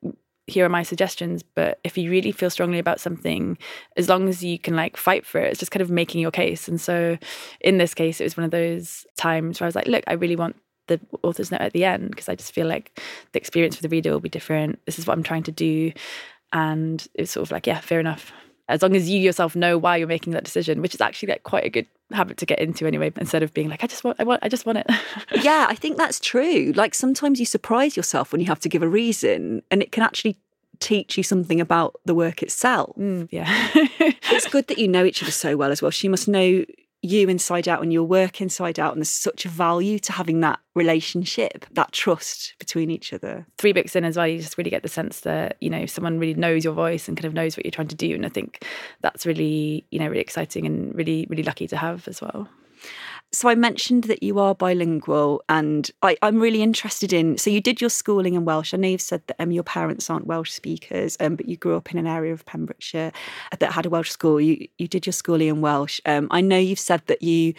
here 0.48 0.64
are 0.64 0.70
my 0.70 0.82
suggestions 0.82 1.42
but 1.42 1.78
if 1.84 1.96
you 1.98 2.10
really 2.10 2.32
feel 2.32 2.50
strongly 2.50 2.78
about 2.78 3.00
something 3.00 3.58
as 3.96 4.08
long 4.08 4.28
as 4.28 4.42
you 4.42 4.58
can 4.58 4.74
like 4.74 4.96
fight 4.96 5.24
for 5.26 5.40
it 5.40 5.50
it's 5.50 5.60
just 5.60 5.70
kind 5.70 5.82
of 5.82 5.90
making 5.90 6.20
your 6.20 6.30
case. 6.30 6.68
And 6.68 6.80
so 6.80 7.18
in 7.60 7.78
this 7.78 7.94
case 7.94 8.20
it 8.20 8.24
was 8.24 8.36
one 8.36 8.44
of 8.44 8.50
those 8.50 9.06
times 9.16 9.60
where 9.60 9.66
i 9.66 9.68
was 9.68 9.74
like 9.74 9.86
look 9.86 10.04
i 10.06 10.14
really 10.14 10.36
want 10.36 10.56
the 10.86 10.98
author's 11.22 11.50
note 11.50 11.60
at 11.60 11.72
the 11.72 11.84
end 11.84 12.10
because 12.10 12.28
i 12.28 12.34
just 12.34 12.52
feel 12.52 12.66
like 12.66 12.98
the 13.32 13.38
experience 13.38 13.76
for 13.76 13.82
the 13.82 13.88
reader 13.90 14.10
will 14.10 14.20
be 14.20 14.28
different. 14.28 14.78
This 14.86 14.98
is 14.98 15.06
what 15.06 15.16
i'm 15.16 15.22
trying 15.22 15.44
to 15.44 15.52
do. 15.52 15.92
And 16.52 17.06
it's 17.14 17.32
sort 17.32 17.46
of 17.46 17.50
like 17.50 17.66
yeah 17.66 17.80
fair 17.80 18.00
enough 18.00 18.32
as 18.68 18.82
long 18.82 18.94
as 18.94 19.08
you 19.08 19.18
yourself 19.18 19.56
know 19.56 19.78
why 19.78 19.96
you're 19.96 20.06
making 20.06 20.32
that 20.32 20.44
decision 20.44 20.80
which 20.82 20.94
is 20.94 21.00
actually 21.00 21.28
like 21.28 21.42
quite 21.42 21.64
a 21.64 21.70
good 21.70 21.86
habit 22.12 22.36
to 22.36 22.46
get 22.46 22.58
into 22.58 22.86
anyway 22.86 23.12
instead 23.16 23.42
of 23.42 23.52
being 23.52 23.68
like 23.68 23.84
i 23.84 23.86
just 23.86 24.04
want 24.04 24.18
i 24.18 24.24
want 24.24 24.42
i 24.42 24.48
just 24.48 24.64
want 24.66 24.78
it. 24.78 24.86
Yeah 25.42 25.66
i 25.68 25.74
think 25.74 25.96
that's 25.96 26.20
true. 26.20 26.72
Like 26.74 26.94
sometimes 26.94 27.40
you 27.40 27.46
surprise 27.46 27.96
yourself 27.96 28.32
when 28.32 28.40
you 28.40 28.46
have 28.46 28.60
to 28.60 28.68
give 28.68 28.82
a 28.82 28.88
reason 28.88 29.62
and 29.70 29.82
it 29.82 29.92
can 29.92 30.02
actually 30.02 30.38
teach 30.80 31.16
you 31.16 31.22
something 31.22 31.60
about 31.60 31.96
the 32.04 32.14
work 32.14 32.42
itself. 32.42 32.96
Mm, 32.96 33.28
yeah. 33.30 33.46
It's 34.30 34.46
good 34.46 34.68
that 34.68 34.78
you 34.78 34.86
know 34.88 35.04
each 35.04 35.22
other 35.22 35.32
so 35.32 35.56
well 35.56 35.72
as 35.72 35.82
well. 35.82 35.90
She 35.90 36.08
must 36.08 36.28
know 36.28 36.64
you 37.02 37.28
inside 37.28 37.68
out 37.68 37.82
and 37.82 37.92
your 37.92 38.04
work 38.04 38.40
inside 38.40 38.78
out 38.78 38.92
and 38.92 39.00
there's 39.00 39.10
such 39.10 39.44
a 39.44 39.48
value 39.48 39.98
to 40.00 40.12
having 40.12 40.40
that 40.40 40.58
relationship 40.74 41.64
that 41.72 41.92
trust 41.92 42.54
between 42.58 42.90
each 42.90 43.12
other. 43.12 43.46
Three 43.56 43.72
books 43.72 43.94
in 43.94 44.04
as 44.04 44.16
well 44.16 44.26
you 44.26 44.40
just 44.40 44.58
really 44.58 44.70
get 44.70 44.82
the 44.82 44.88
sense 44.88 45.20
that 45.20 45.56
you 45.60 45.70
know 45.70 45.86
someone 45.86 46.18
really 46.18 46.34
knows 46.34 46.64
your 46.64 46.74
voice 46.74 47.08
and 47.08 47.16
kind 47.16 47.26
of 47.26 47.34
knows 47.34 47.56
what 47.56 47.64
you're 47.64 47.72
trying 47.72 47.88
to 47.88 47.94
do 47.94 48.14
and 48.14 48.26
i 48.26 48.28
think 48.28 48.64
that's 49.00 49.26
really 49.26 49.86
you 49.90 49.98
know 49.98 50.08
really 50.08 50.20
exciting 50.20 50.66
and 50.66 50.94
really 50.94 51.26
really 51.28 51.42
lucky 51.42 51.66
to 51.66 51.76
have 51.76 52.06
as 52.08 52.20
well 52.20 52.48
so 53.30 53.48
I 53.48 53.54
mentioned 53.54 54.04
that 54.04 54.22
you 54.22 54.38
are 54.38 54.54
bilingual, 54.54 55.42
and 55.48 55.90
I, 56.02 56.16
am 56.22 56.40
really 56.40 56.62
interested 56.62 57.12
in. 57.12 57.36
So 57.36 57.50
you 57.50 57.60
did 57.60 57.80
your 57.80 57.90
schooling 57.90 58.34
in 58.34 58.44
Welsh. 58.44 58.72
I 58.72 58.78
know 58.78 58.88
you've 58.88 59.00
said 59.00 59.22
that 59.26 59.36
um, 59.38 59.50
your 59.50 59.62
parents 59.62 60.08
aren't 60.08 60.26
Welsh 60.26 60.50
speakers, 60.50 61.16
um, 61.20 61.36
but 61.36 61.48
you 61.48 61.56
grew 61.56 61.76
up 61.76 61.92
in 61.92 61.98
an 61.98 62.06
area 62.06 62.32
of 62.32 62.46
Pembrokeshire 62.46 63.12
that 63.58 63.72
had 63.72 63.84
a 63.84 63.90
Welsh 63.90 64.10
school. 64.10 64.40
You 64.40 64.66
you 64.78 64.88
did 64.88 65.06
your 65.06 65.12
schooling 65.12 65.48
in 65.48 65.60
Welsh. 65.60 66.00
Um, 66.06 66.28
I 66.30 66.40
know 66.40 66.58
you've 66.58 66.78
said 66.78 67.02
that 67.06 67.22
you 67.22 67.54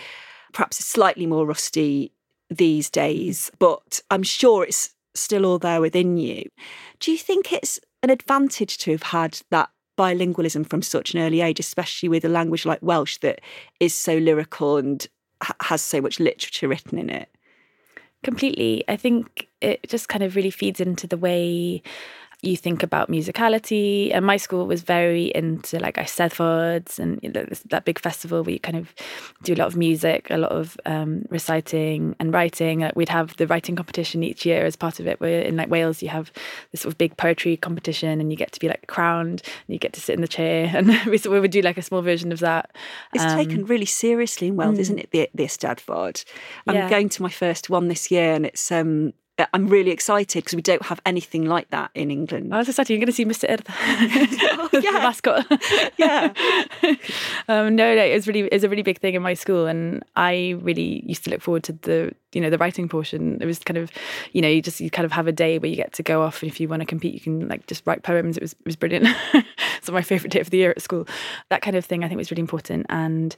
perhaps 0.54 0.80
are 0.80 0.84
slightly 0.84 1.28
more 1.28 1.46
rusty 1.46 2.12
these 2.50 2.90
days, 2.90 3.52
but 3.60 4.02
I'm 4.10 4.24
sure 4.24 4.64
it's 4.64 4.96
still 5.14 5.46
all 5.46 5.60
there 5.60 5.82
within 5.82 6.18
you. 6.18 6.50
Do 7.00 7.12
you 7.12 7.18
think 7.18 7.54
it's 7.54 7.80
an 8.02 8.10
advantage 8.10 8.78
to 8.80 8.92
have 8.92 9.04
had 9.04 9.42
that 9.52 9.70
bilingualism 10.00 10.68
from 10.68 10.82
such 10.82 11.14
an 11.14 11.20
early 11.20 11.42
age, 11.42 11.60
especially 11.60 12.10
with 12.10 12.26
a 12.26 12.30
language 12.30 12.66
like 12.66 12.80
Welsh 12.82 13.18
that 13.18 13.42
is 13.80 13.94
so 13.94 14.18
lyrical 14.18 14.78
and 14.78 15.06
has 15.62 15.82
so 15.82 16.02
much 16.02 16.20
literature 16.20 16.68
written 16.68 16.98
in 16.98 17.10
it. 17.10 17.30
completely. 18.24 18.84
I 18.88 18.98
think 18.98 19.48
it 19.62 19.88
just 19.88 20.10
kind 20.10 20.24
of 20.24 20.36
really 20.36 20.52
feeds 20.52 20.80
into 20.80 21.08
the 21.08 21.18
way 21.18 21.82
you 22.42 22.56
think 22.56 22.84
about 22.84 23.12
musicality. 23.12 24.12
And 24.14 24.26
my 24.26 24.38
school 24.38 24.66
was 24.66 24.82
very 24.82 25.26
into 25.36 25.78
like 25.78 25.96
Eisteddfods 25.96 26.98
and 26.98 27.20
you 27.22 27.30
know, 27.30 27.46
that 27.66 27.84
big 27.84 28.00
festival 28.00 28.44
where 28.44 28.54
you 28.54 28.60
kind 28.60 28.78
of 28.78 28.94
do 29.44 29.54
a 29.54 29.58
lot 29.58 29.68
of 29.68 29.76
music, 29.76 30.28
a 30.30 30.38
lot 30.38 30.52
of 30.52 30.78
um, 30.86 31.26
reciting 31.30 32.16
and 32.18 32.34
writing. 32.34 32.84
Uh, 32.84 32.92
we'd 32.96 33.10
have 33.10 33.36
the 33.36 33.48
writing 33.48 33.76
competition 33.76 34.24
each 34.24 34.46
year 34.46 34.66
as 34.66 34.78
part 34.78 35.02
of 35.02 35.08
it. 35.08 35.20
Where 35.20 35.42
in 35.42 35.58
like 35.58 35.70
Wales, 35.70 36.02
you 36.02 36.08
have 36.10 36.32
this 36.72 36.82
sort 36.82 36.94
of 36.94 36.98
big 36.98 37.18
poetry 37.18 37.58
competition, 37.58 38.22
and 38.22 38.32
you 38.32 38.38
get 38.38 38.54
to 38.54 38.60
be 38.60 38.70
like 38.70 38.88
crowned, 38.88 39.42
and 39.68 39.74
you 39.74 39.78
get 39.78 39.92
to 39.94 40.02
sit 40.02 40.16
in 40.16 40.22
the 40.22 40.28
chair, 40.28 40.72
and 40.74 40.88
we, 41.08 41.18
so 41.18 41.30
we 41.30 41.42
would 41.42 41.52
do 41.52 41.62
like 41.62 41.78
a 41.78 41.82
small 41.82 42.02
version 42.02 42.32
of 42.32 42.40
that. 42.40 42.72
It's 43.14 43.24
um, 43.24 43.38
taken 43.38 43.66
really 43.66 43.86
seriously 43.86 44.48
in 44.48 44.56
Wales, 44.56 44.78
mm. 44.78 44.82
isn't 44.82 45.00
it? 45.00 45.12
The 45.12 45.30
the 45.34 45.44
Eisteddfod. 45.44 46.24
I'm 46.68 46.76
yeah. 46.76 46.90
going 46.90 47.10
to 47.10 47.22
my 47.22 47.30
first 47.30 47.70
one 47.70 47.90
this 47.90 48.10
year, 48.10 48.34
and 48.34 48.46
it's 48.46 48.72
um 48.72 49.14
I'm 49.54 49.68
really 49.68 49.92
excited 49.92 50.44
because 50.44 50.56
we 50.56 50.62
don't 50.62 50.82
have 50.84 51.00
anything 51.06 51.46
like 51.46 51.70
that 51.70 51.92
in 51.96 52.12
England. 52.12 52.54
I 52.54 52.58
was 52.58 52.70
excited. 52.70 52.94
You're 52.94 53.00
going 53.00 53.08
to 53.08 53.14
see 53.14 53.26
Mr. 53.26 53.50
Urdd, 53.50 53.66
oh, 54.60 54.70
yeah. 54.84 54.92
mascot. 54.92 55.46
yeah. 55.98 56.34
um, 57.48 57.76
no, 57.76 57.96
no, 57.96 58.04
it 58.04 58.14
was 58.14 58.28
really, 58.28 58.42
it 58.42 58.54
was 58.54 58.64
a 58.64 58.70
really 58.70 58.84
big 58.84 59.00
thing 59.00 59.16
in 59.16 59.22
my 59.22 59.34
school, 59.34 59.66
and 59.68 60.04
I 60.16 60.58
really 60.62 61.04
used 61.06 61.24
to 61.26 61.30
look 61.30 61.42
forward 61.42 61.64
to 61.64 61.74
the, 61.74 62.14
you 62.34 62.42
know, 62.42 62.50
the 62.50 62.58
writing 62.58 62.90
portion. 62.90 63.38
It 63.42 63.46
was 63.46 63.60
kind 63.60 63.78
of, 63.78 63.92
you 64.34 64.42
know, 64.42 64.48
you 64.48 64.62
just 64.62 64.80
you 64.80 64.90
kind 64.90 65.06
of 65.06 65.12
have 65.12 65.28
a 65.28 65.32
day 65.32 65.60
where 65.60 65.70
you 65.70 65.76
get 65.76 65.94
to 65.94 66.04
go 66.04 66.22
off, 66.22 66.42
and 66.42 66.52
if 66.52 66.60
you 66.60 66.68
want 66.68 66.82
to 66.82 66.86
compete, 66.86 67.14
you 67.14 67.20
can 67.20 67.48
like 67.48 67.68
just 67.68 67.86
write 67.86 68.04
poems. 68.04 68.38
It 68.38 68.44
was, 68.44 68.54
it 68.54 68.66
was 68.66 68.76
brilliant. 68.76 69.08
My 69.94 70.02
favourite 70.12 70.32
day 70.32 70.40
of 70.40 70.50
the 70.50 70.58
year 70.58 70.72
at 70.72 70.82
school. 70.82 71.08
That 71.50 71.62
kind 71.62 71.76
of 71.76 71.86
thing, 71.86 72.04
I 72.04 72.08
think, 72.08 72.18
was 72.18 72.32
really 72.32 72.42
important. 72.42 72.86
And 72.90 73.36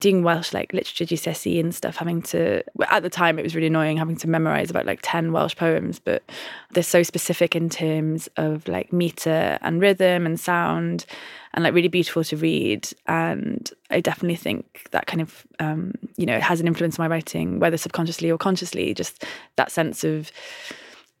doing 0.00 0.22
Welsh 0.22 0.52
like 0.52 0.72
literature 0.72 1.04
GCSE 1.04 1.60
and 1.60 1.74
stuff, 1.74 1.96
having 1.96 2.22
to 2.22 2.62
at 2.88 3.02
the 3.02 3.10
time 3.10 3.38
it 3.38 3.42
was 3.42 3.54
really 3.54 3.68
annoying 3.68 3.96
having 3.96 4.16
to 4.16 4.28
memorise 4.28 4.70
about 4.70 4.86
like 4.86 5.00
ten 5.02 5.32
Welsh 5.32 5.56
poems, 5.56 5.98
but 5.98 6.22
they're 6.72 6.82
so 6.82 7.02
specific 7.02 7.54
in 7.54 7.68
terms 7.68 8.28
of 8.36 8.66
like 8.68 8.92
meter 8.92 9.58
and 9.62 9.80
rhythm 9.80 10.26
and 10.26 10.38
sound 10.38 11.06
and 11.54 11.64
like 11.64 11.74
really 11.74 11.88
beautiful 11.88 12.24
to 12.24 12.36
read. 12.36 12.88
And 13.06 13.70
I 13.90 14.00
definitely 14.00 14.36
think 14.36 14.88
that 14.90 15.06
kind 15.06 15.20
of, 15.20 15.46
um, 15.58 15.92
you 16.16 16.26
know, 16.26 16.36
it 16.36 16.42
has 16.42 16.60
an 16.60 16.66
influence 16.66 16.98
on 16.98 17.04
my 17.04 17.14
writing, 17.14 17.58
whether 17.58 17.76
subconsciously 17.76 18.30
or 18.30 18.38
consciously, 18.38 18.94
just 18.94 19.24
that 19.56 19.70
sense 19.70 20.04
of, 20.04 20.32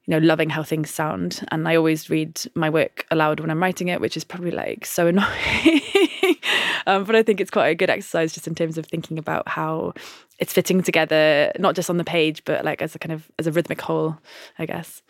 you 0.06 0.10
know, 0.10 0.18
loving 0.18 0.50
how 0.50 0.62
things 0.62 0.90
sound. 0.90 1.46
And 1.50 1.68
I 1.68 1.76
always 1.76 2.10
read 2.10 2.40
my 2.54 2.68
work 2.68 3.06
aloud 3.10 3.40
when 3.40 3.50
I'm 3.50 3.62
writing 3.62 3.88
it, 3.88 4.00
which 4.00 4.16
is 4.16 4.24
probably 4.24 4.50
like 4.50 4.84
so 4.84 5.06
annoying. 5.08 5.80
um, 6.86 7.04
but 7.04 7.14
I 7.14 7.22
think 7.22 7.40
it's 7.40 7.50
quite 7.50 7.68
a 7.68 7.74
good 7.74 7.90
exercise 7.90 8.32
just 8.32 8.46
in 8.46 8.54
terms 8.54 8.78
of 8.78 8.86
thinking 8.86 9.18
about 9.18 9.48
how 9.48 9.94
it's 10.38 10.52
fitting 10.52 10.82
together, 10.82 11.52
not 11.58 11.76
just 11.76 11.88
on 11.88 11.98
the 11.98 12.04
page, 12.04 12.44
but 12.44 12.64
like 12.64 12.82
as 12.82 12.94
a 12.94 12.98
kind 12.98 13.12
of 13.12 13.30
as 13.38 13.46
a 13.46 13.52
rhythmic 13.52 13.80
whole, 13.80 14.18
I 14.58 14.66
guess. 14.66 15.02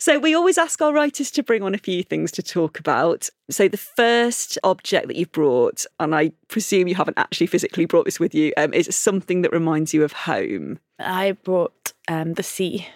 So 0.00 0.18
we 0.18 0.34
always 0.34 0.56
ask 0.56 0.80
our 0.80 0.94
writers 0.94 1.30
to 1.32 1.42
bring 1.42 1.62
on 1.62 1.74
a 1.74 1.78
few 1.78 2.02
things 2.02 2.32
to 2.32 2.42
talk 2.42 2.78
about. 2.80 3.28
So 3.50 3.68
the 3.68 3.76
first 3.76 4.56
object 4.64 5.08
that 5.08 5.16
you've 5.16 5.30
brought, 5.30 5.84
and 5.98 6.14
I 6.14 6.32
presume 6.48 6.88
you 6.88 6.94
haven't 6.94 7.18
actually 7.18 7.48
physically 7.48 7.84
brought 7.84 8.06
this 8.06 8.18
with 8.18 8.34
you, 8.34 8.54
um, 8.56 8.72
is 8.72 8.94
something 8.96 9.42
that 9.42 9.52
reminds 9.52 9.92
you 9.92 10.02
of 10.02 10.12
home. 10.12 10.78
I 10.98 11.32
brought 11.32 11.92
um, 12.08 12.32
the 12.32 12.42
sea. 12.42 12.88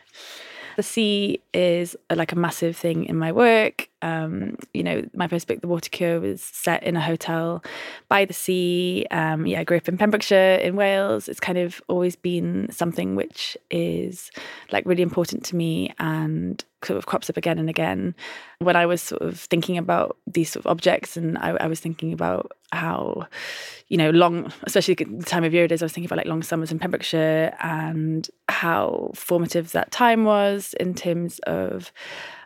The 0.76 0.82
sea 0.82 1.40
is 1.52 1.96
uh, 2.10 2.16
like 2.16 2.32
a 2.32 2.36
massive 2.36 2.76
thing 2.76 3.04
in 3.04 3.16
my 3.16 3.32
work. 3.32 3.88
Um, 4.04 4.58
you 4.74 4.82
know, 4.82 5.02
my 5.14 5.28
first 5.28 5.48
book, 5.48 5.62
The 5.62 5.68
Water 5.68 5.88
Cure, 5.88 6.20
was 6.20 6.42
set 6.42 6.82
in 6.82 6.94
a 6.94 7.00
hotel 7.00 7.64
by 8.08 8.26
the 8.26 8.34
sea. 8.34 9.06
Um, 9.10 9.46
yeah, 9.46 9.60
I 9.60 9.64
grew 9.64 9.78
up 9.78 9.88
in 9.88 9.96
Pembrokeshire 9.96 10.56
in 10.56 10.76
Wales. 10.76 11.26
It's 11.26 11.40
kind 11.40 11.56
of 11.56 11.80
always 11.88 12.14
been 12.14 12.68
something 12.70 13.16
which 13.16 13.56
is 13.70 14.30
like 14.72 14.84
really 14.84 15.02
important 15.02 15.42
to 15.46 15.56
me 15.56 15.94
and 15.98 16.62
sort 16.84 16.98
of 16.98 17.06
crops 17.06 17.30
up 17.30 17.38
again 17.38 17.58
and 17.58 17.70
again. 17.70 18.14
When 18.58 18.76
I 18.76 18.84
was 18.84 19.00
sort 19.00 19.22
of 19.22 19.40
thinking 19.40 19.78
about 19.78 20.18
these 20.26 20.50
sort 20.50 20.66
of 20.66 20.70
objects, 20.70 21.16
and 21.16 21.38
I, 21.38 21.50
I 21.52 21.66
was 21.66 21.80
thinking 21.80 22.12
about 22.12 22.52
how, 22.72 23.26
you 23.88 23.96
know, 23.96 24.10
long, 24.10 24.52
especially 24.64 24.94
the 24.94 25.24
time 25.24 25.44
of 25.44 25.54
year 25.54 25.64
it 25.64 25.72
is, 25.72 25.82
I 25.82 25.86
was 25.86 25.92
thinking 25.92 26.08
about 26.08 26.18
like 26.18 26.26
long 26.26 26.42
summers 26.42 26.70
in 26.70 26.78
Pembrokeshire 26.78 27.56
and 27.60 28.28
how 28.50 29.12
formative 29.14 29.72
that 29.72 29.90
time 29.90 30.24
was 30.24 30.74
in 30.78 30.92
terms 30.92 31.38
of 31.46 31.90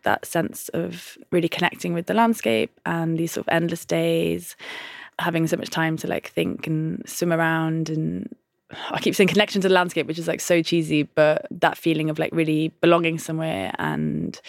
that 0.04 0.24
sense 0.24 0.68
of 0.70 1.18
really 1.30 1.48
connecting 1.48 1.94
with 1.94 2.06
the 2.06 2.14
landscape 2.14 2.78
and 2.86 3.18
these 3.18 3.32
sort 3.32 3.46
of 3.46 3.52
endless 3.52 3.84
days, 3.84 4.56
having 5.18 5.46
so 5.46 5.56
much 5.56 5.70
time 5.70 5.96
to 5.98 6.06
like 6.06 6.28
think 6.28 6.66
and 6.66 7.02
swim 7.08 7.32
around 7.32 7.90
and 7.90 8.34
I 8.90 9.00
keep 9.00 9.14
saying 9.14 9.28
connection 9.28 9.60
to 9.62 9.68
the 9.68 9.74
landscape, 9.74 10.06
which 10.06 10.18
is 10.18 10.28
like 10.28 10.40
so 10.40 10.62
cheesy, 10.62 11.02
but 11.02 11.46
that 11.50 11.78
feeling 11.78 12.10
of 12.10 12.18
like 12.18 12.32
really 12.32 12.68
belonging 12.80 13.18
somewhere 13.18 13.72
and 13.78 14.40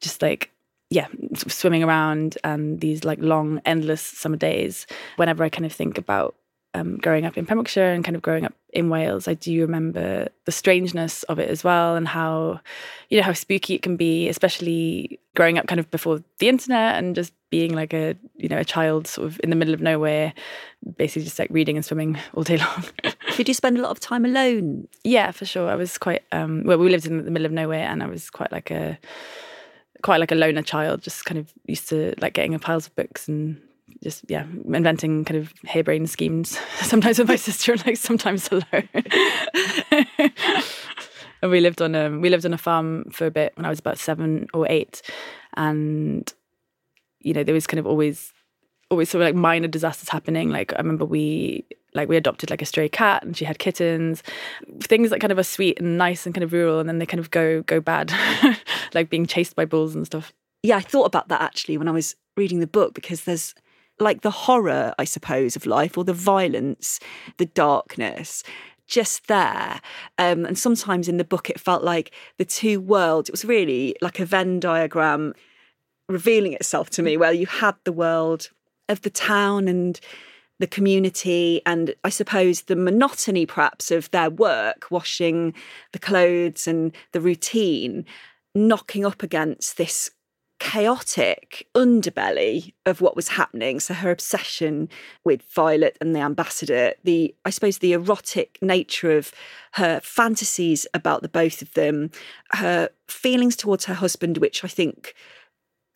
just 0.00 0.22
like 0.22 0.50
yeah, 0.90 1.06
swimming 1.34 1.84
around 1.84 2.38
and 2.44 2.80
these 2.80 3.04
like 3.04 3.18
long, 3.20 3.60
endless 3.66 4.00
summer 4.00 4.36
days. 4.36 4.86
Whenever 5.16 5.44
I 5.44 5.50
kind 5.50 5.66
of 5.66 5.72
think 5.72 5.98
about 5.98 6.34
um, 6.78 6.96
growing 6.98 7.24
up 7.24 7.36
in 7.36 7.46
Pembrokeshire 7.46 7.92
and 7.92 8.04
kind 8.04 8.16
of 8.16 8.22
growing 8.22 8.44
up 8.44 8.54
in 8.72 8.88
Wales, 8.88 9.26
I 9.26 9.34
do 9.34 9.60
remember 9.60 10.28
the 10.44 10.52
strangeness 10.52 11.22
of 11.24 11.38
it 11.38 11.48
as 11.48 11.64
well, 11.64 11.96
and 11.96 12.06
how 12.06 12.60
you 13.08 13.18
know 13.18 13.24
how 13.24 13.32
spooky 13.32 13.74
it 13.74 13.82
can 13.82 13.96
be, 13.96 14.28
especially 14.28 15.18
growing 15.34 15.58
up 15.58 15.66
kind 15.66 15.78
of 15.78 15.90
before 15.90 16.22
the 16.38 16.48
internet 16.48 16.96
and 16.96 17.14
just 17.14 17.32
being 17.50 17.74
like 17.74 17.94
a 17.94 18.14
you 18.36 18.48
know 18.48 18.58
a 18.58 18.64
child 18.64 19.06
sort 19.06 19.26
of 19.26 19.40
in 19.42 19.50
the 19.50 19.56
middle 19.56 19.74
of 19.74 19.80
nowhere, 19.80 20.32
basically 20.96 21.24
just 21.24 21.38
like 21.38 21.50
reading 21.50 21.76
and 21.76 21.84
swimming 21.84 22.18
all 22.34 22.42
day 22.42 22.56
long. 22.58 22.84
Did 23.36 23.48
you 23.48 23.54
spend 23.54 23.78
a 23.78 23.82
lot 23.82 23.90
of 23.90 24.00
time 24.00 24.24
alone? 24.24 24.88
Yeah, 25.04 25.30
for 25.30 25.44
sure. 25.44 25.68
I 25.68 25.74
was 25.74 25.98
quite 25.98 26.22
um, 26.32 26.62
well. 26.64 26.78
We 26.78 26.90
lived 26.90 27.06
in 27.06 27.24
the 27.24 27.30
middle 27.30 27.46
of 27.46 27.52
nowhere, 27.52 27.88
and 27.88 28.02
I 28.02 28.06
was 28.06 28.30
quite 28.30 28.52
like 28.52 28.70
a 28.70 28.98
quite 30.02 30.20
like 30.20 30.32
a 30.32 30.36
loner 30.36 30.62
child, 30.62 31.02
just 31.02 31.24
kind 31.24 31.38
of 31.38 31.52
used 31.66 31.88
to 31.88 32.14
like 32.20 32.34
getting 32.34 32.54
a 32.54 32.58
piles 32.58 32.86
of 32.86 32.94
books 32.96 33.28
and 33.28 33.60
just 34.02 34.24
yeah, 34.28 34.44
inventing 34.66 35.24
kind 35.24 35.40
of 35.40 35.52
harebrained 35.66 36.10
schemes. 36.10 36.58
Sometimes 36.82 37.18
with 37.18 37.28
my 37.28 37.36
sister, 37.36 37.72
and 37.72 37.86
like 37.86 37.96
sometimes 37.96 38.48
alone. 38.50 38.88
and 41.42 41.50
we 41.50 41.60
lived 41.60 41.82
on 41.82 41.94
a 41.94 42.10
we 42.10 42.28
lived 42.28 42.46
on 42.46 42.54
a 42.54 42.58
farm 42.58 43.04
for 43.10 43.26
a 43.26 43.30
bit 43.30 43.52
when 43.56 43.66
I 43.66 43.70
was 43.70 43.78
about 43.78 43.98
seven 43.98 44.46
or 44.54 44.66
eight, 44.68 45.02
and 45.56 46.32
you 47.20 47.32
know 47.32 47.42
there 47.42 47.54
was 47.54 47.66
kind 47.66 47.80
of 47.80 47.86
always 47.86 48.32
always 48.90 49.10
sort 49.10 49.22
of 49.22 49.26
like 49.26 49.34
minor 49.34 49.68
disasters 49.68 50.08
happening. 50.08 50.50
Like 50.50 50.72
I 50.74 50.78
remember 50.78 51.04
we 51.04 51.66
like 51.94 52.08
we 52.08 52.16
adopted 52.16 52.50
like 52.50 52.62
a 52.62 52.66
stray 52.66 52.88
cat 52.88 53.22
and 53.24 53.36
she 53.36 53.44
had 53.44 53.58
kittens 53.58 54.22
things 54.82 55.10
that 55.10 55.20
kind 55.20 55.32
of 55.32 55.38
are 55.38 55.42
sweet 55.42 55.80
and 55.80 55.98
nice 55.98 56.26
and 56.26 56.34
kind 56.34 56.44
of 56.44 56.52
rural 56.52 56.78
and 56.78 56.88
then 56.88 56.98
they 56.98 57.06
kind 57.06 57.18
of 57.18 57.30
go 57.30 57.62
go 57.62 57.80
bad 57.80 58.12
like 58.94 59.10
being 59.10 59.26
chased 59.26 59.56
by 59.56 59.64
bulls 59.64 59.94
and 59.94 60.06
stuff 60.06 60.32
yeah 60.62 60.76
i 60.76 60.80
thought 60.80 61.06
about 61.06 61.28
that 61.28 61.40
actually 61.40 61.78
when 61.78 61.88
i 61.88 61.90
was 61.90 62.14
reading 62.36 62.60
the 62.60 62.66
book 62.66 62.94
because 62.94 63.24
there's 63.24 63.54
like 64.00 64.22
the 64.22 64.30
horror, 64.30 64.94
I 64.98 65.04
suppose, 65.04 65.56
of 65.56 65.66
life 65.66 65.96
or 65.98 66.04
the 66.04 66.12
violence, 66.12 67.00
the 67.36 67.46
darkness 67.46 68.42
just 68.86 69.26
there. 69.28 69.80
Um, 70.16 70.44
and 70.46 70.58
sometimes 70.58 71.08
in 71.08 71.18
the 71.18 71.24
book, 71.24 71.50
it 71.50 71.60
felt 71.60 71.84
like 71.84 72.12
the 72.38 72.44
two 72.44 72.80
worlds, 72.80 73.28
it 73.28 73.32
was 73.32 73.44
really 73.44 73.94
like 74.00 74.18
a 74.18 74.24
Venn 74.24 74.58
diagram 74.60 75.34
revealing 76.08 76.54
itself 76.54 76.88
to 76.90 77.02
me, 77.02 77.16
where 77.16 77.32
you 77.32 77.46
had 77.46 77.74
the 77.84 77.92
world 77.92 78.48
of 78.88 79.02
the 79.02 79.10
town 79.10 79.68
and 79.68 80.00
the 80.58 80.66
community, 80.66 81.60
and 81.66 81.94
I 82.02 82.08
suppose 82.08 82.62
the 82.62 82.74
monotony 82.76 83.46
perhaps 83.46 83.90
of 83.90 84.10
their 84.10 84.30
work, 84.30 84.86
washing 84.90 85.54
the 85.92 85.98
clothes 85.98 86.66
and 86.66 86.92
the 87.12 87.20
routine, 87.20 88.04
knocking 88.54 89.04
up 89.04 89.22
against 89.22 89.76
this 89.76 90.10
chaotic 90.58 91.68
underbelly 91.74 92.72
of 92.84 93.00
what 93.00 93.14
was 93.14 93.28
happening. 93.28 93.78
So 93.80 93.94
her 93.94 94.10
obsession 94.10 94.88
with 95.24 95.42
Violet 95.42 95.96
and 96.00 96.14
the 96.14 96.20
ambassador, 96.20 96.94
the 97.04 97.34
I 97.44 97.50
suppose 97.50 97.78
the 97.78 97.92
erotic 97.92 98.58
nature 98.60 99.16
of 99.16 99.32
her 99.72 100.00
fantasies 100.00 100.86
about 100.94 101.22
the 101.22 101.28
both 101.28 101.62
of 101.62 101.72
them, 101.74 102.10
her 102.52 102.90
feelings 103.06 103.56
towards 103.56 103.84
her 103.84 103.94
husband, 103.94 104.38
which 104.38 104.64
I 104.64 104.68
think 104.68 105.14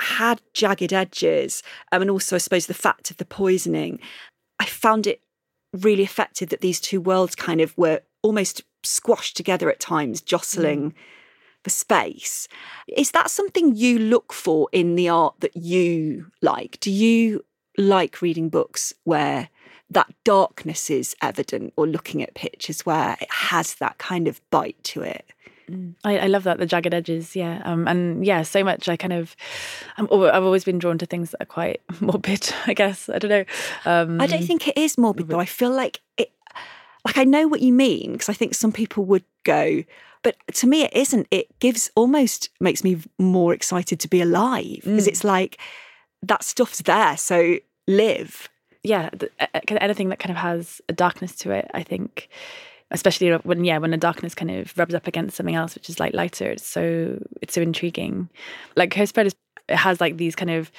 had 0.00 0.40
jagged 0.52 0.92
edges, 0.92 1.62
um, 1.90 2.02
and 2.02 2.10
also 2.10 2.36
I 2.36 2.38
suppose 2.38 2.66
the 2.66 2.74
fact 2.74 3.10
of 3.10 3.16
the 3.16 3.24
poisoning. 3.24 3.98
I 4.58 4.64
found 4.66 5.06
it 5.06 5.20
really 5.72 6.02
effective 6.02 6.50
that 6.50 6.60
these 6.60 6.80
two 6.80 7.00
worlds 7.00 7.34
kind 7.34 7.60
of 7.60 7.76
were 7.76 8.00
almost 8.22 8.62
squashed 8.84 9.36
together 9.36 9.70
at 9.70 9.80
times, 9.80 10.20
jostling. 10.20 10.92
Mm 10.92 10.94
for 11.62 11.70
space. 11.70 12.48
Is 12.88 13.12
that 13.12 13.30
something 13.30 13.74
you 13.74 13.98
look 13.98 14.32
for 14.32 14.68
in 14.72 14.96
the 14.96 15.08
art 15.08 15.34
that 15.40 15.56
you 15.56 16.30
like? 16.40 16.78
Do 16.80 16.90
you 16.90 17.44
like 17.78 18.20
reading 18.20 18.48
books 18.48 18.92
where 19.04 19.48
that 19.90 20.12
darkness 20.24 20.90
is 20.90 21.14
evident 21.22 21.72
or 21.76 21.86
looking 21.86 22.22
at 22.22 22.34
pictures 22.34 22.86
where 22.86 23.16
it 23.20 23.30
has 23.30 23.74
that 23.74 23.98
kind 23.98 24.26
of 24.26 24.40
bite 24.50 24.82
to 24.84 25.02
it? 25.02 25.26
Mm. 25.70 25.94
I, 26.04 26.18
I, 26.18 26.26
love 26.26 26.42
that 26.44 26.58
the 26.58 26.66
jagged 26.66 26.92
edges, 26.92 27.36
yeah, 27.36 27.62
um, 27.64 27.86
and 27.86 28.26
yeah, 28.26 28.42
so 28.42 28.64
much. 28.64 28.88
I 28.88 28.96
kind 28.96 29.12
of, 29.12 29.36
i 29.96 30.00
have 30.00 30.44
always 30.44 30.64
been 30.64 30.78
drawn 30.78 30.98
to 30.98 31.06
things 31.06 31.30
that 31.30 31.42
are 31.42 31.46
quite 31.46 31.80
morbid. 32.00 32.52
I 32.66 32.74
guess 32.74 33.08
I 33.08 33.18
don't 33.18 33.30
know. 33.30 33.44
Um, 33.84 34.20
I 34.20 34.26
don't 34.26 34.44
think 34.44 34.66
it 34.66 34.76
is 34.76 34.98
morbid 34.98 35.28
though. 35.28 35.38
I 35.38 35.44
feel 35.44 35.70
like 35.70 36.00
it, 36.16 36.32
like 37.04 37.16
I 37.16 37.24
know 37.24 37.46
what 37.46 37.60
you 37.60 37.72
mean 37.72 38.12
because 38.12 38.28
I 38.28 38.32
think 38.32 38.54
some 38.54 38.72
people 38.72 39.04
would 39.04 39.24
go, 39.44 39.84
But 40.22 40.36
to 40.54 40.66
me, 40.66 40.82
it 40.84 40.94
isn't. 40.94 41.26
It 41.30 41.46
gives 41.58 41.90
almost 41.96 42.50
makes 42.60 42.84
me 42.84 42.98
more 43.18 43.52
excited 43.52 43.98
to 44.00 44.08
be 44.08 44.20
alive 44.20 44.80
because 44.84 45.06
Mm. 45.06 45.08
it's 45.08 45.24
like 45.24 45.58
that 46.22 46.44
stuff's 46.44 46.82
there. 46.82 47.16
So 47.16 47.56
live. 47.88 48.48
yeah, 48.84 49.10
the, 49.12 49.28
kind 49.38 49.72
of 49.72 49.78
anything 49.82 50.08
that 50.08 50.18
kind 50.18 50.30
of 50.30 50.36
has 50.36 50.80
a 50.88 50.92
darkness 50.92 51.34
to 51.36 51.50
it, 51.52 51.70
I 51.74 51.82
think, 51.84 52.28
especially 52.90 53.30
when 53.32 53.64
yeah, 53.64 53.78
when 53.78 53.90
the 53.92 53.96
darkness 53.96 54.34
kind 54.34 54.50
of 54.50 54.76
rubs 54.76 54.94
up 54.94 55.06
against 55.06 55.36
something 55.36 55.54
else, 55.54 55.74
which 55.74 55.88
is 55.88 55.98
like 56.00 56.14
lighter, 56.14 56.50
it's 56.50 56.66
so 56.66 57.18
it's 57.40 57.54
so 57.54 57.62
intriguing. 57.62 58.28
Like 58.76 58.90
Cursed 58.92 59.14
Bread 59.14 59.26
is 59.26 59.34
it 59.68 59.76
has 59.76 60.00
like 60.00 60.16
these 60.16 60.34
kind 60.36 60.50
of 60.50 60.70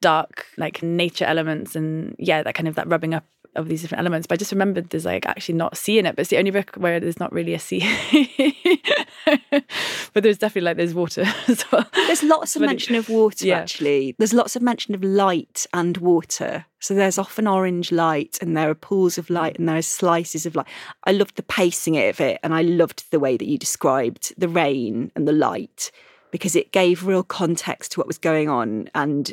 dark 0.00 0.46
like 0.58 0.82
nature 0.82 1.24
elements 1.24 1.74
and 1.76 2.14
yeah, 2.18 2.42
that 2.42 2.54
kind 2.54 2.68
of 2.68 2.74
that 2.74 2.88
rubbing 2.88 3.14
up 3.14 3.24
of 3.56 3.68
these 3.68 3.82
different 3.82 4.00
elements. 4.00 4.26
But 4.26 4.34
I 4.34 4.38
just 4.38 4.52
remembered 4.52 4.90
there's 4.90 5.04
like 5.04 5.26
actually 5.26 5.56
not 5.56 5.76
sea 5.76 5.98
in 5.98 6.06
it, 6.06 6.16
but 6.16 6.20
it's 6.22 6.30
the 6.30 6.38
only 6.38 6.50
book 6.50 6.74
where 6.76 7.00
there's 7.00 7.20
not 7.20 7.32
really 7.32 7.54
a 7.54 7.58
sea. 7.58 7.80
but 10.12 10.22
there's 10.22 10.38
definitely 10.38 10.62
like 10.66 10.76
there's 10.76 10.94
water 10.94 11.24
as 11.48 11.64
well. 11.70 11.86
There's 11.94 12.22
lots 12.22 12.56
of 12.56 12.60
But 12.60 12.66
it- 12.66 12.68
mention 12.72 12.94
of 12.96 13.08
water, 13.08 13.46
yeah. 13.46 13.58
actually. 13.58 14.14
There's 14.18 14.32
lots 14.34 14.56
of 14.56 14.62
mention 14.62 14.94
of 14.94 15.02
light 15.02 15.66
and 15.72 15.96
water. 15.98 16.66
So 16.80 16.94
there's 16.94 17.18
often 17.18 17.46
orange 17.46 17.90
light, 17.92 18.38
and 18.42 18.56
there 18.56 18.68
are 18.68 18.74
pools 18.74 19.16
of 19.16 19.30
light, 19.30 19.58
and 19.58 19.68
there 19.68 19.76
are 19.76 19.82
slices 19.82 20.44
of 20.44 20.54
light. 20.54 20.66
I 21.04 21.12
loved 21.12 21.36
the 21.36 21.42
pacing 21.42 21.96
of 21.96 22.20
it, 22.20 22.38
and 22.42 22.52
I 22.54 22.62
loved 22.62 23.10
the 23.10 23.20
way 23.20 23.36
that 23.36 23.48
you 23.48 23.56
described 23.56 24.34
the 24.36 24.48
rain 24.48 25.10
and 25.16 25.26
the 25.26 25.32
light 25.32 25.90
because 26.30 26.54
it 26.56 26.72
gave 26.72 27.06
real 27.06 27.22
context 27.22 27.92
to 27.92 28.00
what 28.00 28.06
was 28.06 28.18
going 28.18 28.48
on, 28.50 28.90
and 28.94 29.32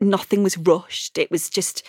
nothing 0.00 0.42
was 0.42 0.56
rushed. 0.56 1.18
It 1.18 1.30
was 1.30 1.50
just 1.50 1.84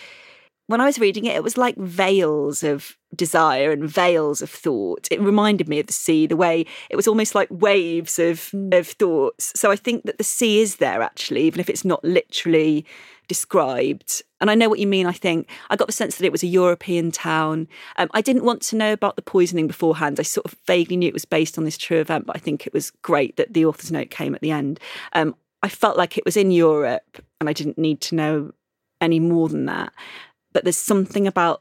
when 0.66 0.80
I 0.80 0.86
was 0.86 0.98
reading 0.98 1.24
it, 1.24 1.36
it 1.36 1.44
was 1.44 1.56
like 1.56 1.76
veils 1.76 2.62
of 2.62 2.96
desire 3.14 3.70
and 3.70 3.88
veils 3.88 4.42
of 4.42 4.50
thought. 4.50 5.06
It 5.10 5.20
reminded 5.20 5.68
me 5.68 5.78
of 5.78 5.86
the 5.86 5.92
sea, 5.92 6.26
the 6.26 6.36
way 6.36 6.66
it 6.90 6.96
was 6.96 7.06
almost 7.06 7.34
like 7.34 7.48
waves 7.50 8.18
of, 8.18 8.50
of 8.72 8.88
thoughts. 8.88 9.52
So 9.54 9.70
I 9.70 9.76
think 9.76 10.04
that 10.04 10.18
the 10.18 10.24
sea 10.24 10.60
is 10.60 10.76
there 10.76 11.02
actually, 11.02 11.42
even 11.42 11.60
if 11.60 11.70
it's 11.70 11.84
not 11.84 12.04
literally 12.04 12.84
described. 13.28 14.22
And 14.40 14.50
I 14.50 14.54
know 14.54 14.68
what 14.68 14.78
you 14.78 14.86
mean. 14.86 15.06
I 15.06 15.12
think 15.12 15.48
I 15.70 15.76
got 15.76 15.86
the 15.86 15.92
sense 15.92 16.16
that 16.16 16.26
it 16.26 16.32
was 16.32 16.42
a 16.42 16.48
European 16.48 17.10
town. 17.12 17.68
Um, 17.96 18.08
I 18.12 18.20
didn't 18.20 18.44
want 18.44 18.62
to 18.62 18.76
know 18.76 18.92
about 18.92 19.16
the 19.16 19.22
poisoning 19.22 19.66
beforehand. 19.66 20.18
I 20.18 20.24
sort 20.24 20.46
of 20.46 20.58
vaguely 20.66 20.96
knew 20.96 21.08
it 21.08 21.14
was 21.14 21.24
based 21.24 21.58
on 21.58 21.64
this 21.64 21.78
true 21.78 22.00
event, 22.00 22.26
but 22.26 22.36
I 22.36 22.40
think 22.40 22.66
it 22.66 22.72
was 22.72 22.90
great 23.02 23.36
that 23.36 23.54
the 23.54 23.64
author's 23.64 23.92
note 23.92 24.10
came 24.10 24.34
at 24.34 24.40
the 24.40 24.50
end. 24.50 24.80
Um, 25.12 25.34
I 25.62 25.68
felt 25.68 25.96
like 25.96 26.18
it 26.18 26.24
was 26.24 26.36
in 26.36 26.50
Europe 26.50 27.24
and 27.40 27.48
I 27.48 27.52
didn't 27.52 27.78
need 27.78 28.00
to 28.02 28.14
know 28.14 28.52
any 29.00 29.20
more 29.20 29.48
than 29.48 29.66
that 29.66 29.92
but 30.56 30.64
there's 30.64 30.78
something 30.78 31.26
about 31.26 31.60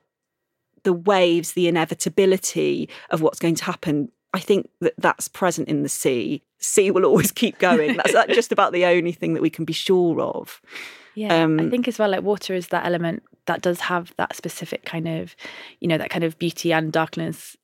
the 0.83 0.93
waves, 0.93 1.51
the 1.51 1.67
inevitability 1.67 2.87
of 3.09 3.21
what's 3.21 3.39
going 3.39 3.55
to 3.55 3.65
happen. 3.65 4.09
I 4.33 4.39
think 4.39 4.69
that 4.79 4.93
that's 4.97 5.27
present 5.27 5.67
in 5.67 5.83
the 5.83 5.89
sea. 5.89 6.43
Sea 6.59 6.91
will 6.91 7.03
always 7.03 7.33
keep 7.33 7.59
going. 7.59 7.97
That's 7.97 8.13
just 8.33 8.53
about 8.53 8.71
the 8.71 8.85
only 8.85 9.11
thing 9.11 9.33
that 9.33 9.41
we 9.41 9.49
can 9.49 9.65
be 9.65 9.73
sure 9.73 10.21
of. 10.21 10.61
Yeah, 11.13 11.33
I 11.33 11.41
Um, 11.41 11.69
think 11.69 11.89
as 11.89 11.99
well, 11.99 12.09
like 12.09 12.23
water 12.23 12.53
is 12.53 12.69
that 12.69 12.85
element 12.85 13.23
that 13.47 13.61
does 13.61 13.81
have 13.81 14.13
that 14.15 14.33
specific 14.33 14.85
kind 14.85 15.09
of, 15.09 15.35
you 15.81 15.89
know, 15.89 15.97
that 15.97 16.09
kind 16.09 16.23
of 16.23 16.39
beauty 16.39 16.71
and 16.71 16.89
darkness. 16.93 17.57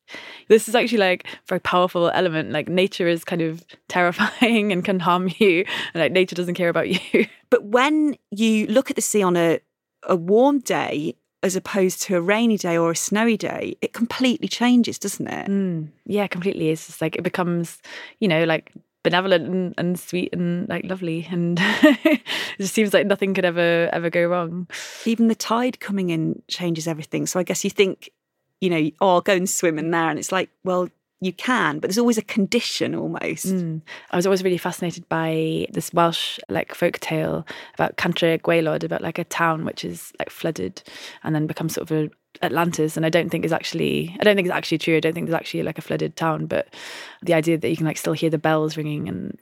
This 0.49 0.67
is 0.67 0.75
actually 0.75 0.97
like 0.97 1.23
a 1.25 1.47
very 1.47 1.61
powerful 1.61 2.09
element. 2.09 2.51
Like 2.51 2.67
nature 2.67 3.07
is 3.07 3.23
kind 3.23 3.41
of 3.41 3.63
terrifying 3.87 4.73
and 4.73 4.83
can 4.83 4.99
harm 4.99 5.29
you, 5.39 5.63
and 5.93 6.01
like 6.03 6.11
nature 6.11 6.35
doesn't 6.35 6.55
care 6.55 6.67
about 6.69 6.89
you. 7.13 7.25
But 7.49 7.63
when 7.63 8.17
you 8.31 8.67
look 8.67 8.89
at 8.89 8.97
the 8.97 9.01
sea 9.01 9.23
on 9.23 9.37
a, 9.37 9.59
a 10.03 10.15
warm 10.15 10.59
day, 10.59 11.15
as 11.43 11.55
opposed 11.55 12.01
to 12.03 12.15
a 12.15 12.21
rainy 12.21 12.57
day 12.57 12.77
or 12.77 12.91
a 12.91 12.95
snowy 12.95 13.37
day, 13.37 13.75
it 13.81 13.93
completely 13.93 14.47
changes, 14.47 14.99
doesn't 14.99 15.27
it? 15.27 15.47
Mm, 15.47 15.89
yeah, 16.05 16.27
completely. 16.27 16.69
It's 16.69 16.87
just 16.87 17.01
like 17.01 17.15
it 17.15 17.23
becomes, 17.23 17.79
you 18.19 18.27
know, 18.27 18.43
like 18.43 18.71
benevolent 19.03 19.47
and, 19.47 19.73
and 19.77 19.99
sweet 19.99 20.29
and 20.33 20.69
like 20.69 20.85
lovely, 20.85 21.27
and 21.31 21.57
it 21.61 22.21
just 22.59 22.73
seems 22.73 22.93
like 22.93 23.07
nothing 23.07 23.33
could 23.33 23.45
ever 23.45 23.89
ever 23.91 24.09
go 24.09 24.25
wrong. 24.27 24.67
Even 25.05 25.27
the 25.27 25.35
tide 25.35 25.79
coming 25.79 26.09
in 26.09 26.41
changes 26.47 26.87
everything. 26.87 27.25
So 27.25 27.39
I 27.39 27.43
guess 27.43 27.63
you 27.63 27.69
think, 27.69 28.11
you 28.59 28.69
know, 28.69 28.91
oh, 29.01 29.09
I'll 29.15 29.21
go 29.21 29.33
and 29.33 29.49
swim 29.49 29.79
in 29.79 29.91
there. 29.91 30.09
And 30.09 30.19
it's 30.19 30.31
like, 30.31 30.49
well, 30.63 30.89
you 31.21 31.31
can, 31.31 31.79
but 31.79 31.89
there's 31.89 31.99
always 31.99 32.17
a 32.17 32.23
condition 32.23 32.95
almost. 32.95 33.45
Mm. 33.45 33.81
I 34.09 34.15
was 34.15 34.25
always 34.25 34.43
really 34.43 34.57
fascinated 34.57 35.07
by 35.07 35.67
this 35.71 35.93
Welsh 35.93 36.39
like 36.49 36.73
folk 36.73 36.99
tale 36.99 37.45
about 37.75 37.95
Cantre'r 37.97 38.41
Gwaelod, 38.41 38.83
about 38.83 39.03
like 39.03 39.19
a 39.19 39.23
town 39.23 39.63
which 39.63 39.85
is 39.85 40.11
like 40.17 40.31
flooded 40.31 40.81
and 41.23 41.35
then 41.35 41.45
becomes 41.45 41.75
sort 41.75 41.89
of 41.89 41.97
a 41.97 42.09
Atlantis. 42.41 42.97
And 42.97 43.05
I 43.05 43.09
don't 43.09 43.29
think 43.29 43.45
is 43.45 43.53
actually 43.53 44.15
I 44.19 44.23
don't 44.23 44.35
think 44.35 44.47
it's 44.47 44.55
actually 44.55 44.77
true. 44.77 44.97
I 44.97 44.99
don't 44.99 45.13
think 45.13 45.27
there's 45.27 45.39
actually 45.39 45.63
like 45.63 45.77
a 45.77 45.81
flooded 45.81 46.15
town, 46.15 46.45
but 46.45 46.73
the 47.21 47.33
idea 47.33 47.57
that 47.57 47.69
you 47.69 47.77
can 47.77 47.85
like 47.85 47.97
still 47.97 48.13
hear 48.13 48.29
the 48.29 48.37
bells 48.37 48.77
ringing 48.77 49.07
and 49.07 49.37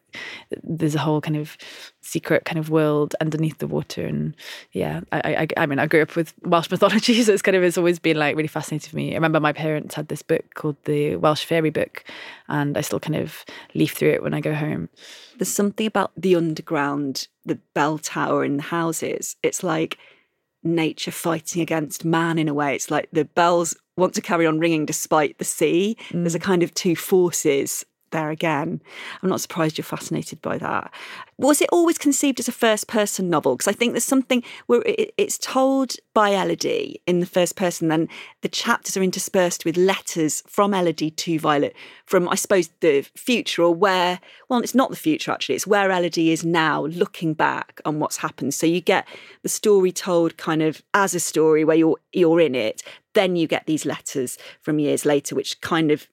there's 0.63 0.95
a 0.95 0.99
whole 0.99 1.21
kind 1.21 1.37
of 1.37 1.57
secret 2.01 2.45
kind 2.45 2.57
of 2.57 2.69
world 2.69 3.15
underneath 3.21 3.59
the 3.59 3.67
water. 3.67 4.05
And 4.05 4.35
yeah, 4.71 5.01
I 5.11 5.47
I, 5.57 5.63
I 5.63 5.65
mean 5.65 5.79
I 5.79 5.87
grew 5.87 6.01
up 6.01 6.15
with 6.15 6.33
Welsh 6.43 6.69
mythology, 6.71 7.21
so 7.23 7.33
it's 7.33 7.41
kind 7.41 7.55
of 7.55 7.63
it's 7.63 7.77
always 7.77 7.99
been 7.99 8.17
like 8.17 8.35
really 8.35 8.47
fascinating 8.47 8.89
for 8.89 8.95
me. 8.95 9.11
I 9.11 9.15
remember 9.15 9.39
my 9.39 9.53
parents 9.53 9.95
had 9.95 10.07
this 10.07 10.21
book 10.21 10.53
called 10.55 10.77
the 10.85 11.15
Welsh 11.15 11.45
Fairy 11.45 11.69
Book, 11.69 12.03
and 12.47 12.77
I 12.77 12.81
still 12.81 12.99
kind 12.99 13.15
of 13.15 13.45
leaf 13.73 13.93
through 13.93 14.11
it 14.11 14.23
when 14.23 14.33
I 14.33 14.41
go 14.41 14.53
home. 14.53 14.89
There's 15.37 15.53
something 15.53 15.87
about 15.87 16.11
the 16.17 16.35
underground, 16.35 17.27
the 17.45 17.59
bell 17.73 17.97
tower 17.97 18.43
in 18.43 18.57
the 18.57 18.63
houses. 18.63 19.37
It's 19.41 19.63
like 19.63 19.97
nature 20.63 21.11
fighting 21.11 21.61
against 21.61 22.05
man 22.05 22.37
in 22.37 22.47
a 22.47 22.53
way. 22.53 22.75
It's 22.75 22.91
like 22.91 23.09
the 23.11 23.25
bells 23.25 23.75
want 23.97 24.13
to 24.15 24.21
carry 24.21 24.45
on 24.45 24.59
ringing 24.59 24.85
despite 24.85 25.37
the 25.37 25.45
sea. 25.45 25.97
There's 26.11 26.35
a 26.35 26.39
mm. 26.39 26.43
kind 26.43 26.63
of 26.63 26.73
two 26.73 26.95
forces 26.95 27.85
there 28.11 28.29
again. 28.29 28.81
I'm 29.21 29.29
not 29.29 29.41
surprised 29.41 29.77
you're 29.77 29.85
fascinated 29.85 30.41
by 30.41 30.57
that. 30.57 30.93
Was 31.37 31.61
it 31.61 31.69
always 31.71 31.97
conceived 31.97 32.39
as 32.39 32.47
a 32.47 32.51
first 32.53 32.87
person 32.87 33.29
novel? 33.29 33.55
Because 33.55 33.67
I 33.67 33.73
think 33.73 33.93
there's 33.93 34.03
something 34.03 34.43
where 34.67 34.81
it, 34.85 35.13
it's 35.17 35.37
told 35.37 35.95
by 36.13 36.31
Elodie 36.31 37.01
in 37.07 37.21
the 37.21 37.25
first 37.25 37.55
person, 37.55 37.87
then 37.87 38.09
the 38.41 38.49
chapters 38.49 38.97
are 38.97 39.03
interspersed 39.03 39.63
with 39.63 39.77
letters 39.77 40.43
from 40.47 40.73
Elodie 40.73 41.11
to 41.11 41.39
Violet 41.39 41.75
from, 42.05 42.27
I 42.27 42.35
suppose, 42.35 42.69
the 42.81 43.01
future 43.15 43.63
or 43.63 43.73
where, 43.73 44.19
well, 44.49 44.59
it's 44.59 44.75
not 44.75 44.89
the 44.89 44.95
future 44.95 45.31
actually, 45.31 45.55
it's 45.55 45.67
where 45.67 45.91
Elodie 45.91 46.31
is 46.31 46.43
now 46.43 46.85
looking 46.85 47.33
back 47.33 47.79
on 47.85 47.99
what's 47.99 48.17
happened. 48.17 48.53
So 48.53 48.65
you 48.65 48.81
get 48.81 49.07
the 49.43 49.49
story 49.49 49.91
told 49.91 50.37
kind 50.37 50.61
of 50.61 50.81
as 50.93 51.13
a 51.13 51.19
story 51.19 51.63
where 51.63 51.77
you're 51.77 51.97
you're 52.11 52.41
in 52.41 52.55
it. 52.55 52.83
Then 53.13 53.35
you 53.35 53.47
get 53.47 53.65
these 53.65 53.85
letters 53.85 54.37
from 54.61 54.79
years 54.79 55.05
later, 55.05 55.35
which 55.35 55.61
kind 55.61 55.91
of 55.91 56.07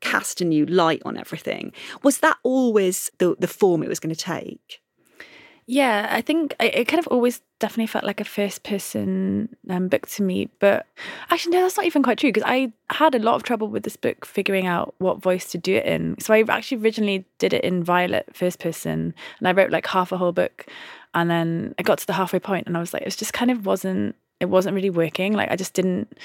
cast 0.00 0.40
a 0.40 0.44
new 0.44 0.66
light 0.66 1.02
on 1.04 1.16
everything. 1.16 1.72
Was 2.02 2.18
that 2.18 2.36
always 2.42 3.10
the, 3.18 3.36
the 3.38 3.48
form 3.48 3.82
it 3.82 3.88
was 3.88 4.00
going 4.00 4.14
to 4.14 4.20
take? 4.20 4.80
Yeah, 5.70 6.08
I 6.10 6.22
think 6.22 6.54
it 6.60 6.88
kind 6.88 6.98
of 6.98 7.06
always 7.08 7.42
definitely 7.58 7.88
felt 7.88 8.04
like 8.04 8.22
a 8.22 8.24
first 8.24 8.62
person 8.62 9.54
um, 9.68 9.88
book 9.88 10.08
to 10.08 10.22
me. 10.22 10.48
But 10.60 10.86
actually, 11.30 11.56
no, 11.56 11.62
that's 11.62 11.76
not 11.76 11.84
even 11.84 12.02
quite 12.02 12.16
true 12.16 12.30
because 12.30 12.48
I 12.48 12.72
had 12.88 13.14
a 13.14 13.18
lot 13.18 13.34
of 13.34 13.42
trouble 13.42 13.68
with 13.68 13.82
this 13.82 13.94
book 13.94 14.24
figuring 14.24 14.66
out 14.66 14.94
what 14.96 15.20
voice 15.20 15.50
to 15.52 15.58
do 15.58 15.74
it 15.74 15.84
in. 15.84 16.18
So 16.20 16.32
I 16.32 16.42
actually 16.48 16.82
originally 16.82 17.26
did 17.36 17.52
it 17.52 17.64
in 17.64 17.84
Violet 17.84 18.30
first 18.32 18.60
person 18.60 19.14
and 19.40 19.46
I 19.48 19.52
wrote 19.52 19.70
like 19.70 19.86
half 19.86 20.10
a 20.10 20.16
whole 20.16 20.32
book. 20.32 20.66
And 21.12 21.30
then 21.30 21.74
I 21.78 21.82
got 21.82 21.98
to 21.98 22.06
the 22.06 22.14
halfway 22.14 22.38
point 22.38 22.66
and 22.66 22.74
I 22.74 22.80
was 22.80 22.94
like, 22.94 23.02
it 23.02 23.14
just 23.14 23.34
kind 23.34 23.50
of 23.50 23.66
wasn't, 23.66 24.16
it 24.40 24.46
wasn't 24.46 24.74
really 24.74 24.88
working. 24.88 25.34
Like 25.34 25.50
I 25.50 25.56
just 25.56 25.74
didn't, 25.74 26.16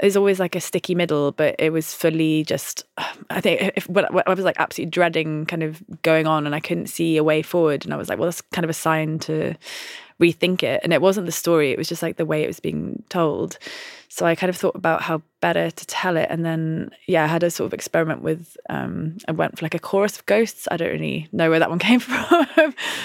there's 0.00 0.16
always 0.16 0.40
like 0.40 0.56
a 0.56 0.60
sticky 0.60 0.94
middle, 0.94 1.32
but 1.32 1.54
it 1.58 1.70
was 1.70 1.94
fully 1.94 2.44
just. 2.44 2.84
I 3.30 3.40
think 3.40 3.72
if 3.76 3.88
I 3.88 4.34
was 4.34 4.44
like 4.44 4.58
absolutely 4.58 4.90
dreading 4.90 5.46
kind 5.46 5.62
of 5.62 5.82
going 6.02 6.26
on, 6.26 6.46
and 6.46 6.54
I 6.54 6.60
couldn't 6.60 6.86
see 6.86 7.16
a 7.16 7.24
way 7.24 7.42
forward, 7.42 7.84
and 7.84 7.94
I 7.94 7.96
was 7.96 8.08
like, 8.08 8.18
well, 8.18 8.26
that's 8.26 8.40
kind 8.40 8.64
of 8.64 8.70
a 8.70 8.74
sign 8.74 9.18
to 9.20 9.54
rethink 10.20 10.62
it. 10.62 10.80
And 10.82 10.92
it 10.92 11.00
wasn't 11.00 11.26
the 11.26 11.32
story; 11.32 11.70
it 11.70 11.78
was 11.78 11.88
just 11.88 12.02
like 12.02 12.16
the 12.16 12.26
way 12.26 12.42
it 12.42 12.48
was 12.48 12.58
being 12.58 13.04
told. 13.08 13.58
So 14.08 14.26
I 14.26 14.34
kind 14.34 14.50
of 14.50 14.56
thought 14.56 14.76
about 14.76 15.02
how 15.02 15.22
better 15.40 15.70
to 15.70 15.86
tell 15.86 16.16
it, 16.16 16.26
and 16.28 16.44
then 16.44 16.90
yeah, 17.06 17.22
I 17.22 17.28
had 17.28 17.44
a 17.44 17.50
sort 17.50 17.66
of 17.66 17.74
experiment 17.74 18.22
with. 18.22 18.56
Um, 18.68 19.18
I 19.28 19.32
went 19.32 19.56
for 19.56 19.64
like 19.64 19.74
a 19.74 19.78
chorus 19.78 20.16
of 20.16 20.26
ghosts. 20.26 20.66
I 20.72 20.76
don't 20.76 20.90
really 20.90 21.28
know 21.30 21.50
where 21.50 21.60
that 21.60 21.70
one 21.70 21.78
came 21.90 22.00
from. 22.00 22.46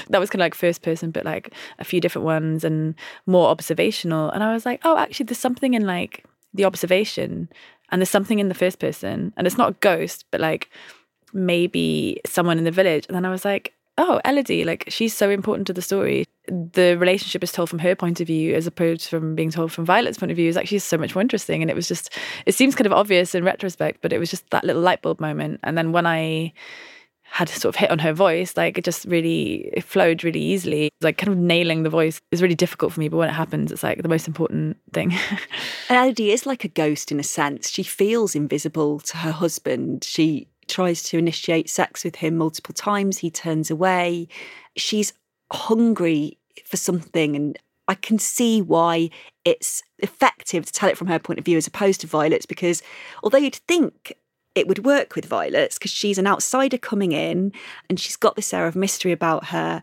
that 0.09 0.19
was 0.19 0.31
kind 0.31 0.41
of 0.41 0.45
like 0.45 0.55
first 0.55 0.81
person, 0.81 1.11
but 1.11 1.23
like 1.23 1.53
a 1.77 1.83
few 1.83 2.01
different 2.01 2.25
ones 2.25 2.63
and 2.63 2.95
more 3.27 3.49
observational. 3.49 4.31
And 4.31 4.43
I 4.43 4.53
was 4.53 4.65
like, 4.65 4.81
oh, 4.83 4.97
actually, 4.97 5.25
there's 5.25 5.37
something 5.37 5.75
in 5.75 5.85
like 5.85 6.25
the 6.53 6.65
observation 6.65 7.49
and 7.91 8.01
there's 8.01 8.09
something 8.09 8.39
in 8.39 8.49
the 8.49 8.55
first 8.55 8.79
person 8.79 9.33
and 9.37 9.47
it's 9.47 9.57
not 9.57 9.69
a 9.69 9.77
ghost 9.79 10.25
but 10.31 10.41
like 10.41 10.69
maybe 11.33 12.19
someone 12.25 12.57
in 12.57 12.63
the 12.63 12.71
village. 12.71 13.05
And 13.07 13.15
then 13.15 13.25
i 13.25 13.29
was 13.29 13.45
like 13.45 13.73
oh 13.97 14.21
elodie 14.23 14.63
like 14.63 14.85
she's 14.87 15.15
so 15.15 15.29
important 15.29 15.67
to 15.67 15.73
the 15.73 15.81
story. 15.81 16.25
The 16.47 16.95
relationship 16.97 17.43
is 17.43 17.51
told 17.51 17.69
from 17.69 17.79
her 17.79 17.95
point 17.95 18.21
of 18.21 18.27
view 18.27 18.55
as 18.55 18.65
opposed 18.65 19.07
from 19.07 19.35
being 19.35 19.51
told 19.51 19.71
from 19.71 19.85
violet's 19.85 20.17
point 20.17 20.31
of 20.31 20.37
view 20.37 20.49
is 20.49 20.57
actually 20.57 20.79
so 20.79 20.97
much 20.97 21.13
more 21.15 21.21
interesting. 21.21 21.61
And 21.61 21.69
it 21.69 21.75
was 21.75 21.87
just 21.87 22.17
it 22.45 22.55
seems 22.55 22.75
kind 22.75 22.87
of 22.87 22.93
obvious 22.93 23.35
in 23.35 23.43
retrospect 23.43 24.01
but 24.01 24.13
it 24.13 24.19
was 24.19 24.29
just 24.29 24.49
that 24.51 24.63
little 24.63 24.81
light 24.81 25.01
bulb 25.01 25.19
moment. 25.19 25.59
And 25.63 25.77
then 25.77 25.91
when 25.91 26.05
i 26.05 26.53
had 27.31 27.49
sort 27.49 27.75
of 27.75 27.79
hit 27.79 27.91
on 27.91 27.99
her 27.99 28.13
voice, 28.13 28.57
like 28.57 28.77
it 28.77 28.83
just 28.83 29.05
really 29.05 29.69
it 29.73 29.83
flowed 29.83 30.23
really 30.23 30.41
easily. 30.41 30.89
Like 31.01 31.17
kind 31.17 31.31
of 31.31 31.37
nailing 31.37 31.83
the 31.83 31.89
voice 31.89 32.19
is 32.31 32.41
really 32.41 32.55
difficult 32.55 32.93
for 32.93 32.99
me, 32.99 33.07
but 33.07 33.17
when 33.17 33.29
it 33.29 33.33
happens, 33.33 33.71
it's 33.71 33.83
like 33.83 34.01
the 34.01 34.09
most 34.09 34.27
important 34.27 34.77
thing. 34.93 35.13
And 35.89 35.97
Elodie 35.97 36.31
is 36.31 36.45
like 36.45 36.63
a 36.63 36.67
ghost 36.67 37.11
in 37.11 37.19
a 37.19 37.23
sense. 37.23 37.69
She 37.69 37.81
feels 37.81 38.35
invisible 38.35 38.99
to 38.99 39.17
her 39.17 39.31
husband. 39.31 40.03
She 40.03 40.47
tries 40.67 41.01
to 41.03 41.17
initiate 41.17 41.69
sex 41.69 42.03
with 42.03 42.17
him 42.17 42.37
multiple 42.37 42.73
times. 42.73 43.17
He 43.17 43.31
turns 43.31 43.71
away. 43.71 44.27
She's 44.75 45.13
hungry 45.51 46.37
for 46.63 46.77
something. 46.77 47.35
And 47.35 47.57
I 47.87 47.95
can 47.95 48.19
see 48.19 48.61
why 48.61 49.09
it's 49.45 49.81
effective 49.97 50.65
to 50.65 50.71
tell 50.71 50.89
it 50.89 50.97
from 50.97 51.07
her 51.07 51.17
point 51.17 51.39
of 51.39 51.45
view 51.45 51.57
as 51.57 51.65
opposed 51.65 52.01
to 52.01 52.07
Violet's, 52.07 52.45
because 52.45 52.83
although 53.23 53.39
you'd 53.39 53.55
think 53.55 54.13
it 54.59 54.67
would 54.67 54.85
work 54.85 55.15
with 55.15 55.25
Violet's, 55.25 55.77
because 55.77 55.91
she's 55.91 56.17
an 56.17 56.27
outsider 56.27 56.77
coming 56.77 57.13
in 57.13 57.51
and 57.89 57.99
she's 57.99 58.15
got 58.15 58.35
this 58.35 58.53
air 58.53 58.67
of 58.67 58.75
mystery 58.75 59.11
about 59.11 59.45
her, 59.45 59.81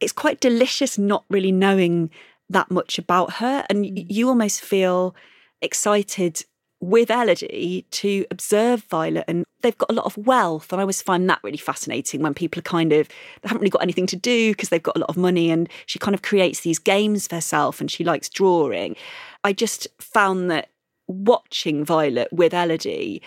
it's 0.00 0.12
quite 0.12 0.40
delicious 0.40 0.98
not 0.98 1.24
really 1.30 1.52
knowing 1.52 2.10
that 2.50 2.70
much 2.70 2.98
about 2.98 3.34
her. 3.34 3.64
And 3.70 3.84
mm. 3.84 4.06
you 4.08 4.28
almost 4.28 4.60
feel 4.60 5.14
excited 5.62 6.44
with 6.80 7.10
Elodie 7.10 7.86
to 7.90 8.26
observe 8.30 8.84
Violet 8.84 9.24
and 9.26 9.46
they've 9.62 9.78
got 9.78 9.90
a 9.90 9.94
lot 9.94 10.04
of 10.04 10.16
wealth 10.18 10.70
and 10.70 10.78
I 10.78 10.82
always 10.82 11.00
find 11.00 11.28
that 11.28 11.40
really 11.42 11.56
fascinating 11.56 12.20
when 12.20 12.34
people 12.34 12.58
are 12.58 12.62
kind 12.62 12.92
of 12.92 13.08
they 13.08 13.48
haven't 13.48 13.62
really 13.62 13.70
got 13.70 13.82
anything 13.82 14.06
to 14.08 14.16
do 14.16 14.52
because 14.52 14.68
they've 14.68 14.82
got 14.82 14.94
a 14.94 15.00
lot 15.00 15.08
of 15.08 15.16
money 15.16 15.50
and 15.50 15.70
she 15.86 15.98
kind 15.98 16.14
of 16.14 16.20
creates 16.20 16.60
these 16.60 16.78
games 16.78 17.26
for 17.26 17.36
herself 17.36 17.80
and 17.80 17.90
she 17.90 18.04
likes 18.04 18.28
drawing. 18.28 18.94
I 19.42 19.54
just 19.54 19.88
found 19.98 20.50
that 20.50 20.68
watching 21.08 21.82
Violet 21.82 22.30
with 22.30 22.52
Elodie 22.52 23.22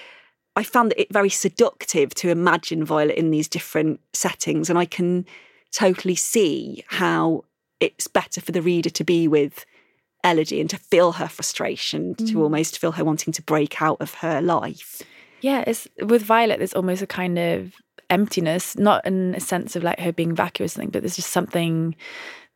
I 0.59 0.63
found 0.63 0.93
it 0.97 1.07
very 1.09 1.29
seductive 1.29 2.13
to 2.15 2.29
imagine 2.29 2.83
Violet 2.83 3.15
in 3.15 3.31
these 3.31 3.47
different 3.47 4.01
settings 4.11 4.69
and 4.69 4.77
I 4.77 4.83
can 4.83 5.25
totally 5.71 6.15
see 6.15 6.83
how 6.87 7.45
it's 7.79 8.07
better 8.07 8.41
for 8.41 8.51
the 8.51 8.61
reader 8.61 8.89
to 8.89 9.03
be 9.05 9.25
with 9.25 9.65
Elodie 10.21 10.59
and 10.59 10.69
to 10.69 10.77
feel 10.77 11.13
her 11.13 11.29
frustration, 11.29 12.13
mm. 12.15 12.29
to 12.29 12.43
almost 12.43 12.77
feel 12.77 12.91
her 12.91 13.05
wanting 13.05 13.31
to 13.31 13.41
break 13.41 13.81
out 13.81 14.01
of 14.01 14.15
her 14.15 14.41
life. 14.41 15.01
Yeah, 15.39 15.63
it's 15.65 15.87
with 16.01 16.23
Violet. 16.23 16.57
There's 16.57 16.73
almost 16.73 17.01
a 17.01 17.07
kind 17.07 17.39
of 17.39 17.75
emptiness, 18.09 18.77
not 18.77 19.05
in 19.07 19.35
a 19.35 19.39
sense 19.39 19.77
of 19.77 19.83
like 19.83 20.01
her 20.01 20.11
being 20.11 20.35
vacuous 20.35 20.73
or 20.73 20.75
something, 20.75 20.89
but 20.89 21.03
there's 21.03 21.15
just 21.15 21.31
something. 21.31 21.95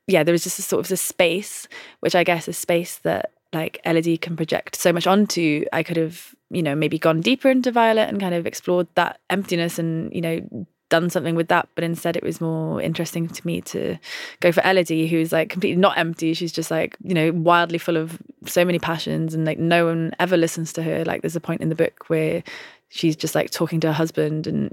Yeah, 0.08 0.24
there 0.24 0.34
was 0.34 0.44
just 0.44 0.60
a 0.60 0.64
sort 0.64 0.86
of 0.86 0.92
a 0.92 0.98
space, 0.98 1.70
which 2.02 2.16
I 2.16 2.26
guess 2.26 2.50
is 2.50 2.58
space 2.58 2.98
that 3.04 3.32
like 3.54 3.80
Elodie 3.86 4.18
can 4.18 4.36
project 4.36 4.76
so 4.76 4.92
much 4.92 5.08
onto. 5.08 5.66
I 5.72 5.84
could 5.84 5.98
have, 5.98 6.36
you 6.50 6.64
know, 6.64 6.76
maybe 6.76 7.00
gone 7.00 7.22
deeper 7.22 7.50
into 7.50 7.72
Violet 7.72 8.10
and 8.10 8.20
kind 8.20 8.36
of 8.36 8.46
explored 8.46 8.88
that 8.96 9.20
emptiness 9.30 9.80
and 9.80 10.14
you 10.14 10.22
know 10.22 10.66
done 10.94 11.10
something 11.10 11.34
with 11.34 11.48
that, 11.48 11.68
but 11.74 11.84
instead 11.84 12.16
it 12.16 12.22
was 12.22 12.40
more 12.40 12.80
interesting 12.80 13.28
to 13.28 13.48
me 13.48 13.62
to 13.62 13.98
go 14.42 14.52
for 14.52 14.62
Elodie, 14.64 15.08
who's 15.08 15.32
like 15.32 15.50
completely 15.50 15.82
not 15.82 15.98
empty. 15.98 16.36
She's 16.36 16.52
just 16.52 16.70
like, 16.70 16.96
you 17.04 17.16
know, 17.16 17.32
wildly 17.32 17.80
full 17.80 17.98
of 17.98 18.22
so 18.46 18.64
many 18.64 18.78
passions 18.78 19.34
and 19.34 19.44
like 19.44 19.58
no 19.58 19.88
one 19.88 20.14
ever 20.20 20.38
listens 20.38 20.72
to 20.74 20.84
her. 20.84 21.04
Like 21.04 21.24
there's 21.24 21.36
a 21.36 21.42
point 21.42 21.62
in 21.62 21.70
the 21.70 21.76
book 21.76 22.06
where 22.10 22.44
she's 22.90 23.16
just 23.16 23.34
like 23.34 23.50
talking 23.50 23.80
to 23.80 23.88
her 23.88 23.94
husband 23.94 24.46
and 24.46 24.72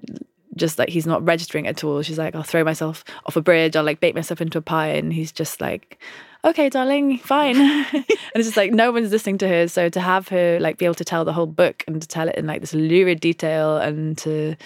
just 0.57 0.79
like 0.79 0.91
he's 0.91 1.07
not 1.07 1.25
registering 1.25 1.67
at 1.67 1.83
all. 1.83 2.03
She's 2.03 2.19
like, 2.19 2.35
I'll 2.35 2.43
throw 2.43 2.65
myself 2.65 3.03
off 3.25 3.37
a 3.37 3.41
bridge, 3.41 3.75
I'll 3.75 3.83
like 3.83 4.01
bake 4.01 4.15
myself 4.15 4.43
into 4.43 4.59
a 4.59 4.63
pie. 4.63 4.89
And 4.89 5.15
he's 5.15 5.33
just 5.33 5.59
like, 5.59 6.03
okay, 6.45 6.69
darling, 6.69 7.19
fine. 7.19 7.57
and 7.61 8.05
it's 8.35 8.47
just 8.47 8.57
like 8.57 8.73
no 8.73 8.93
one's 8.93 9.11
listening 9.11 9.39
to 9.39 9.49
her. 9.49 9.69
So 9.69 9.89
to 9.89 10.01
have 10.01 10.29
her 10.29 10.59
like 10.61 10.79
be 10.79 10.85
able 10.85 10.95
to 10.95 11.05
tell 11.05 11.25
the 11.25 11.33
whole 11.33 11.47
book 11.47 11.85
and 11.87 12.01
to 12.01 12.09
tell 12.09 12.29
it 12.29 12.37
in 12.37 12.47
like 12.47 12.61
this 12.61 12.75
lurid 12.75 13.21
detail 13.21 13.77
and 13.79 14.17
to, 14.19 14.57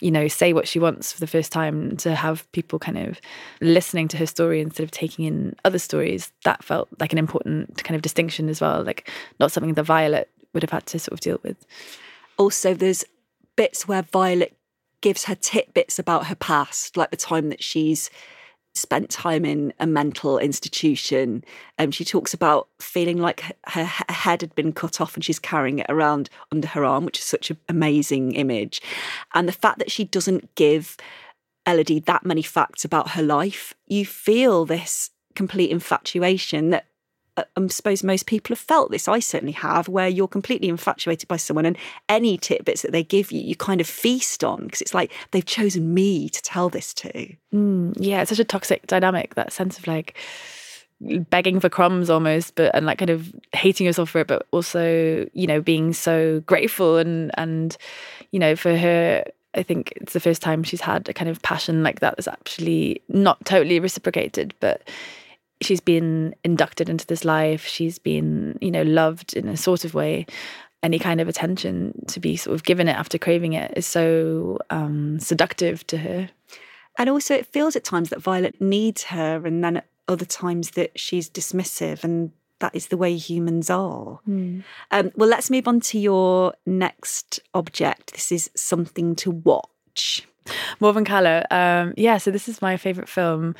you 0.00 0.10
know, 0.10 0.28
say 0.28 0.52
what 0.52 0.68
she 0.68 0.78
wants 0.78 1.12
for 1.12 1.20
the 1.20 1.26
first 1.26 1.52
time, 1.52 1.96
to 1.98 2.14
have 2.14 2.50
people 2.52 2.78
kind 2.78 2.98
of 2.98 3.20
listening 3.60 4.08
to 4.08 4.16
her 4.16 4.26
story 4.26 4.60
instead 4.60 4.84
of 4.84 4.90
taking 4.90 5.24
in 5.24 5.54
other 5.64 5.78
stories, 5.78 6.32
that 6.44 6.62
felt 6.64 6.88
like 7.00 7.12
an 7.12 7.18
important 7.18 7.82
kind 7.84 7.96
of 7.96 8.02
distinction 8.02 8.48
as 8.48 8.60
well. 8.60 8.82
Like 8.82 9.10
not 9.40 9.52
something 9.52 9.74
that 9.74 9.82
Violet 9.84 10.30
would 10.52 10.62
have 10.62 10.70
had 10.70 10.86
to 10.86 10.98
sort 10.98 11.12
of 11.14 11.20
deal 11.20 11.40
with. 11.42 11.56
Also, 12.36 12.74
there's 12.74 13.04
bits 13.56 13.86
where 13.86 14.02
Violet 14.02 14.56
gives 15.00 15.24
her 15.24 15.34
tidbits 15.34 15.98
about 15.98 16.26
her 16.26 16.34
past, 16.34 16.96
like 16.96 17.10
the 17.10 17.16
time 17.16 17.50
that 17.50 17.62
she's 17.62 18.10
spent 18.74 19.08
time 19.08 19.44
in 19.44 19.72
a 19.78 19.86
mental 19.86 20.38
institution. 20.38 21.44
Um, 21.78 21.90
she 21.90 22.04
talks 22.04 22.34
about 22.34 22.68
feeling 22.80 23.18
like 23.18 23.42
her, 23.68 23.84
her 23.84 24.04
head 24.08 24.40
had 24.40 24.54
been 24.54 24.72
cut 24.72 25.00
off 25.00 25.14
and 25.14 25.24
she's 25.24 25.38
carrying 25.38 25.78
it 25.78 25.86
around 25.88 26.28
under 26.50 26.68
her 26.68 26.84
arm, 26.84 27.04
which 27.04 27.18
is 27.18 27.24
such 27.24 27.50
an 27.50 27.58
amazing 27.68 28.32
image. 28.32 28.82
And 29.34 29.48
the 29.48 29.52
fact 29.52 29.78
that 29.78 29.90
she 29.90 30.04
doesn't 30.04 30.54
give 30.56 30.96
Elodie 31.66 32.00
that 32.00 32.26
many 32.26 32.42
facts 32.42 32.84
about 32.84 33.10
her 33.10 33.22
life, 33.22 33.74
you 33.86 34.04
feel 34.04 34.64
this 34.64 35.10
complete 35.34 35.70
infatuation 35.70 36.70
that 36.70 36.86
I 37.36 37.66
suppose 37.68 38.04
most 38.04 38.26
people 38.26 38.54
have 38.54 38.60
felt 38.60 38.90
this. 38.90 39.08
I 39.08 39.18
certainly 39.18 39.52
have, 39.52 39.88
where 39.88 40.08
you're 40.08 40.28
completely 40.28 40.68
infatuated 40.68 41.28
by 41.28 41.36
someone, 41.36 41.66
and 41.66 41.76
any 42.08 42.38
tidbits 42.38 42.82
that 42.82 42.92
they 42.92 43.02
give 43.02 43.32
you, 43.32 43.40
you 43.40 43.56
kind 43.56 43.80
of 43.80 43.86
feast 43.86 44.44
on 44.44 44.64
because 44.64 44.80
it's 44.80 44.94
like 44.94 45.12
they've 45.32 45.44
chosen 45.44 45.94
me 45.94 46.28
to 46.28 46.42
tell 46.42 46.68
this 46.68 46.94
to. 46.94 47.34
Mm, 47.52 47.94
yeah, 47.98 48.22
it's 48.22 48.30
such 48.30 48.38
a 48.38 48.44
toxic 48.44 48.86
dynamic. 48.86 49.34
That 49.34 49.52
sense 49.52 49.78
of 49.78 49.86
like 49.86 50.16
begging 51.00 51.60
for 51.60 51.68
crumbs 51.68 52.08
almost, 52.08 52.54
but 52.54 52.74
and 52.74 52.86
like 52.86 52.98
kind 52.98 53.10
of 53.10 53.34
hating 53.52 53.86
yourself 53.86 54.10
for 54.10 54.20
it, 54.20 54.28
but 54.28 54.46
also 54.52 55.28
you 55.32 55.46
know 55.46 55.60
being 55.60 55.92
so 55.92 56.40
grateful 56.40 56.98
and 56.98 57.30
and 57.34 57.76
you 58.30 58.38
know 58.38 58.54
for 58.54 58.76
her 58.76 59.24
I 59.54 59.62
think 59.62 59.92
it's 59.96 60.12
the 60.12 60.20
first 60.20 60.42
time 60.42 60.62
she's 60.62 60.80
had 60.80 61.08
a 61.08 61.12
kind 61.12 61.30
of 61.30 61.40
passion 61.42 61.82
like 61.82 62.00
that 62.00 62.16
that's 62.16 62.28
actually 62.28 63.02
not 63.08 63.44
totally 63.44 63.78
reciprocated, 63.80 64.54
but 64.60 64.82
she's 65.64 65.80
been 65.80 66.34
inducted 66.44 66.88
into 66.88 67.06
this 67.06 67.24
life. 67.24 67.66
She's 67.66 67.98
been, 67.98 68.58
you 68.60 68.70
know, 68.70 68.82
loved 68.82 69.34
in 69.34 69.48
a 69.48 69.56
sort 69.56 69.84
of 69.84 69.94
way. 69.94 70.26
Any 70.82 70.98
kind 70.98 71.20
of 71.20 71.28
attention 71.28 72.04
to 72.08 72.20
be 72.20 72.36
sort 72.36 72.54
of 72.54 72.62
given 72.62 72.88
it 72.88 72.96
after 72.96 73.16
craving 73.18 73.54
it 73.54 73.72
is 73.76 73.86
so 73.86 74.58
um, 74.70 75.18
seductive 75.18 75.86
to 75.86 75.98
her. 75.98 76.28
And 76.98 77.08
also, 77.08 77.34
it 77.34 77.46
feels 77.46 77.74
at 77.74 77.84
times 77.84 78.10
that 78.10 78.20
Violet 78.20 78.60
needs 78.60 79.04
her, 79.04 79.44
and 79.46 79.64
then 79.64 79.78
at 79.78 79.86
other 80.06 80.26
times 80.26 80.72
that 80.72 80.98
she's 80.98 81.28
dismissive, 81.28 82.04
and 82.04 82.30
that 82.60 82.74
is 82.74 82.88
the 82.88 82.96
way 82.96 83.16
humans 83.16 83.70
are. 83.70 84.20
Mm. 84.28 84.62
Um, 84.90 85.10
well, 85.16 85.28
let's 85.28 85.50
move 85.50 85.66
on 85.66 85.80
to 85.80 85.98
your 85.98 86.54
next 86.66 87.40
object. 87.52 88.12
This 88.12 88.30
is 88.30 88.50
something 88.54 89.16
to 89.16 89.30
watch. 89.30 90.26
Morvern 90.80 91.06
Callar. 91.06 91.44
Um, 91.50 91.94
yeah, 91.96 92.18
so 92.18 92.30
this 92.30 92.48
is 92.48 92.62
my 92.62 92.76
favourite 92.76 93.08
film. 93.08 93.54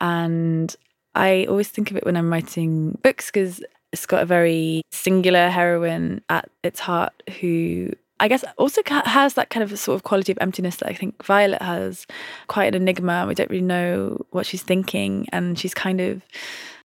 And 0.00 0.76
I 1.14 1.46
always 1.48 1.68
think 1.68 1.90
of 1.90 1.96
it 1.96 2.04
when 2.04 2.16
I'm 2.16 2.30
writing 2.30 2.98
books 3.02 3.26
because 3.26 3.62
it's 3.92 4.06
got 4.06 4.22
a 4.22 4.26
very 4.26 4.82
singular 4.90 5.48
heroine 5.48 6.22
at 6.28 6.50
its 6.62 6.80
heart 6.80 7.22
who 7.40 7.92
I 8.20 8.28
guess 8.28 8.44
also 8.56 8.82
has 8.86 9.34
that 9.34 9.50
kind 9.50 9.62
of 9.62 9.78
sort 9.78 9.94
of 9.94 10.02
quality 10.02 10.32
of 10.32 10.38
emptiness 10.40 10.76
that 10.76 10.88
I 10.88 10.94
think 10.94 11.22
Violet 11.24 11.62
has. 11.62 12.06
Quite 12.48 12.74
an 12.74 12.82
enigma. 12.82 13.26
We 13.28 13.34
don't 13.34 13.50
really 13.50 13.62
know 13.62 14.24
what 14.30 14.44
she's 14.46 14.62
thinking, 14.62 15.28
and 15.32 15.58
she's 15.58 15.74
kind 15.74 16.00
of. 16.00 16.22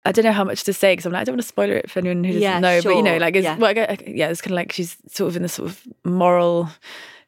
I 0.06 0.12
don't 0.12 0.24
know 0.24 0.32
how 0.32 0.44
much 0.44 0.64
to 0.64 0.74
say 0.74 0.92
because 0.92 1.06
I'm 1.06 1.12
like 1.12 1.22
I 1.22 1.24
don't 1.24 1.34
want 1.34 1.42
to 1.42 1.48
spoil 1.48 1.70
it 1.70 1.90
for 1.90 1.98
anyone 1.98 2.24
who 2.24 2.34
doesn't 2.34 2.42
yeah, 2.42 2.60
know, 2.60 2.80
sure. 2.80 2.92
but 2.92 2.96
you 2.98 3.02
know, 3.02 3.16
like 3.16 3.34
it's 3.36 3.44
yeah. 3.44 3.56
well, 3.56 3.74
yeah, 3.74 4.28
it's 4.28 4.42
kind 4.42 4.52
of 4.52 4.56
like 4.56 4.70
she's 4.70 4.96
sort 5.08 5.30
of 5.30 5.36
in 5.36 5.42
this 5.42 5.54
sort 5.54 5.70
of 5.70 5.82
moral 6.04 6.68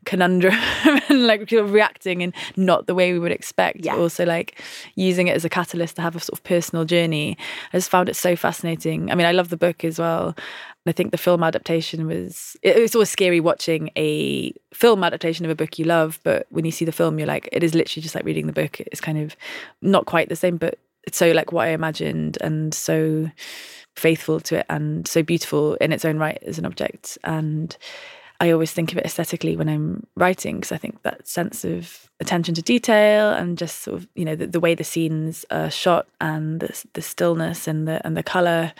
conundrum 0.06 0.54
and 1.08 1.26
like 1.26 1.50
reacting 1.50 2.22
in 2.22 2.32
not 2.56 2.86
the 2.86 2.94
way 2.94 3.12
we 3.12 3.18
would 3.18 3.32
expect. 3.32 3.80
Yeah. 3.84 3.96
Also 3.96 4.24
like 4.24 4.58
using 4.94 5.26
it 5.26 5.36
as 5.36 5.44
a 5.44 5.50
catalyst 5.50 5.96
to 5.96 6.02
have 6.02 6.16
a 6.16 6.20
sort 6.20 6.38
of 6.38 6.44
personal 6.44 6.86
journey. 6.86 7.36
I 7.72 7.76
just 7.76 7.90
found 7.90 8.08
it 8.08 8.16
so 8.16 8.34
fascinating. 8.36 9.10
I 9.10 9.14
mean, 9.14 9.26
I 9.26 9.32
love 9.32 9.50
the 9.50 9.56
book 9.58 9.84
as 9.84 9.98
well. 9.98 10.34
I 10.86 10.92
think 10.92 11.10
the 11.10 11.18
film 11.18 11.42
adaptation 11.42 12.06
was 12.06 12.56
it, 12.62 12.76
it's 12.76 12.94
always 12.94 13.10
scary 13.10 13.40
watching 13.40 13.90
a 13.96 14.52
film 14.72 15.02
adaptation 15.02 15.44
of 15.44 15.50
a 15.50 15.56
book 15.56 15.78
you 15.78 15.84
love, 15.84 16.20
but 16.22 16.46
when 16.50 16.64
you 16.64 16.70
see 16.70 16.84
the 16.84 16.92
film 16.92 17.18
you're 17.18 17.26
like 17.26 17.48
it 17.52 17.64
is 17.64 17.74
literally 17.74 18.02
just 18.02 18.14
like 18.14 18.24
reading 18.24 18.46
the 18.46 18.52
book. 18.52 18.80
It's 18.80 19.00
kind 19.00 19.18
of 19.18 19.36
not 19.82 20.06
quite 20.06 20.28
the 20.28 20.36
same, 20.36 20.56
but 20.56 20.78
it's 21.02 21.18
so 21.18 21.32
like 21.32 21.52
what 21.52 21.66
I 21.66 21.70
imagined 21.70 22.38
and 22.40 22.72
so 22.72 23.30
faithful 23.96 24.40
to 24.40 24.58
it 24.58 24.66
and 24.68 25.08
so 25.08 25.22
beautiful 25.22 25.74
in 25.76 25.90
its 25.90 26.04
own 26.04 26.18
right 26.18 26.38
as 26.46 26.58
an 26.58 26.66
object 26.66 27.16
and 27.24 27.76
I 28.40 28.50
always 28.50 28.72
think 28.72 28.92
of 28.92 28.98
it 28.98 29.04
aesthetically 29.04 29.56
when 29.56 29.68
I'm 29.68 30.06
writing 30.16 30.56
because 30.56 30.72
I 30.72 30.76
think 30.76 31.02
that 31.02 31.26
sense 31.26 31.64
of 31.64 32.10
attention 32.20 32.54
to 32.54 32.62
detail 32.62 33.30
and 33.30 33.56
just 33.56 33.82
sort 33.82 33.96
of 33.96 34.08
you 34.14 34.24
know 34.24 34.34
the, 34.34 34.46
the 34.46 34.60
way 34.60 34.74
the 34.74 34.84
scenes 34.84 35.44
are 35.50 35.70
shot 35.70 36.06
and 36.20 36.60
the, 36.60 36.84
the 36.92 37.02
stillness 37.02 37.66
and 37.66 37.88
the 37.88 38.04
and 38.06 38.16
the 38.16 38.22
color. 38.22 38.72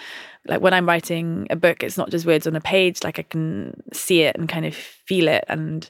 Like 0.46 0.60
when 0.60 0.74
I'm 0.74 0.86
writing 0.86 1.46
a 1.50 1.56
book, 1.56 1.82
it's 1.82 1.98
not 1.98 2.10
just 2.10 2.26
words 2.26 2.46
on 2.46 2.54
a 2.54 2.60
page. 2.60 3.02
Like 3.02 3.18
I 3.18 3.22
can 3.22 3.82
see 3.92 4.22
it 4.22 4.36
and 4.36 4.48
kind 4.48 4.66
of 4.66 4.74
feel 4.74 5.28
it, 5.28 5.44
and 5.48 5.88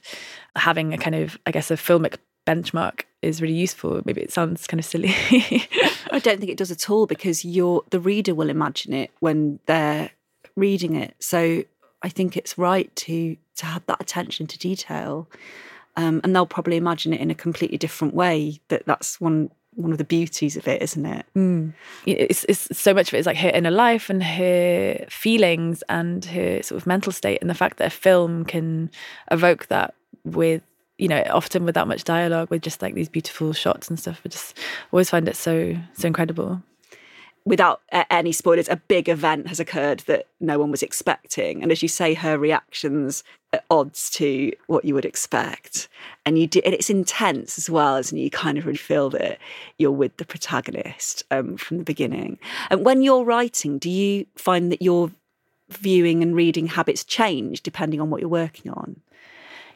having 0.55 0.93
a 0.93 0.97
kind 0.97 1.15
of 1.15 1.37
I 1.45 1.51
guess 1.51 1.69
a 1.69 1.75
filmic 1.75 2.15
benchmark 2.47 3.01
is 3.21 3.41
really 3.41 3.53
useful. 3.53 4.01
Maybe 4.05 4.21
it 4.21 4.31
sounds 4.31 4.65
kind 4.67 4.79
of 4.79 4.85
silly. 4.85 5.09
I 6.11 6.19
don't 6.19 6.39
think 6.39 6.51
it 6.51 6.57
does 6.57 6.71
at 6.71 6.89
all 6.89 7.05
because 7.05 7.43
you're 7.43 7.83
the 7.89 7.99
reader 7.99 8.33
will 8.33 8.49
imagine 8.49 8.93
it 8.93 9.11
when 9.19 9.59
they're 9.65 10.11
reading 10.55 10.95
it. 10.95 11.15
So 11.19 11.63
I 12.01 12.09
think 12.09 12.37
it's 12.37 12.57
right 12.57 12.95
to 12.95 13.35
to 13.57 13.65
have 13.65 13.85
that 13.87 14.01
attention 14.01 14.47
to 14.47 14.57
detail, 14.57 15.27
um, 15.95 16.21
and 16.23 16.35
they'll 16.35 16.45
probably 16.45 16.77
imagine 16.77 17.13
it 17.13 17.21
in 17.21 17.31
a 17.31 17.35
completely 17.35 17.77
different 17.77 18.13
way. 18.13 18.59
That 18.69 18.85
that's 18.85 19.19
one 19.19 19.51
one 19.75 19.91
of 19.91 19.99
the 19.99 20.03
beauties 20.03 20.57
of 20.57 20.67
it, 20.67 20.81
isn't 20.81 21.05
it? 21.05 21.25
Mm. 21.35 21.71
It's, 22.07 22.45
it's 22.45 22.75
so 22.75 22.95
much 22.95 23.09
of 23.09 23.13
it 23.13 23.19
is 23.19 23.25
like 23.27 23.37
her 23.37 23.49
inner 23.49 23.69
life 23.69 24.09
and 24.09 24.23
her 24.23 25.05
feelings 25.07 25.83
and 25.87 26.25
her 26.25 26.63
sort 26.63 26.81
of 26.81 26.87
mental 26.87 27.11
state, 27.11 27.39
and 27.41 27.49
the 27.49 27.55
fact 27.55 27.77
that 27.77 27.87
a 27.87 27.95
film 27.95 28.45
can 28.45 28.89
evoke 29.31 29.67
that 29.67 29.93
with 30.23 30.61
you 30.97 31.07
know, 31.07 31.21
often 31.29 31.63
without 31.63 31.87
much 31.87 32.03
dialogue, 32.03 32.49
with 32.49 32.63
just 32.63 32.81
like 32.81 32.95
these 32.95 33.07
beautiful 33.07 33.53
shots 33.53 33.87
and 33.87 33.99
stuff. 33.99 34.19
I 34.25 34.29
just 34.29 34.57
always 34.91 35.11
find 35.11 35.27
it 35.27 35.35
so 35.35 35.77
so 35.93 36.07
incredible 36.07 36.63
without 37.47 37.81
any 38.11 38.33
spoilers, 38.33 38.67
a 38.67 38.75
big 38.75 39.07
event 39.07 39.47
has 39.47 39.59
occurred 39.59 39.99
that 40.01 40.27
no 40.41 40.59
one 40.59 40.69
was 40.69 40.83
expecting. 40.83 41.63
And 41.63 41.71
as 41.71 41.81
you 41.81 41.87
say, 41.87 42.13
her 42.13 42.37
reactions 42.37 43.23
odds 43.69 44.09
to 44.11 44.51
what 44.67 44.85
you 44.85 44.93
would 44.93 45.05
expect. 45.05 45.87
And 46.25 46.37
you 46.37 46.47
do, 46.47 46.61
and 46.65 46.73
it's 46.73 46.89
intense 46.89 47.57
as 47.57 47.69
well, 47.69 47.95
as 47.95 48.11
you 48.11 48.29
kind 48.29 48.57
of 48.57 48.65
really 48.65 48.77
feel 48.77 49.09
that 49.11 49.39
you're 49.77 49.91
with 49.91 50.17
the 50.17 50.25
protagonist 50.25 51.23
um, 51.31 51.57
from 51.57 51.77
the 51.77 51.83
beginning. 51.83 52.39
And 52.69 52.85
when 52.85 53.01
you're 53.01 53.23
writing, 53.23 53.77
do 53.77 53.89
you 53.89 54.25
find 54.35 54.71
that 54.71 54.81
your 54.81 55.11
viewing 55.69 56.23
and 56.23 56.35
reading 56.35 56.67
habits 56.67 57.03
change 57.03 57.61
depending 57.61 57.99
on 58.01 58.09
what 58.09 58.21
you're 58.21 58.29
working 58.29 58.71
on? 58.71 59.01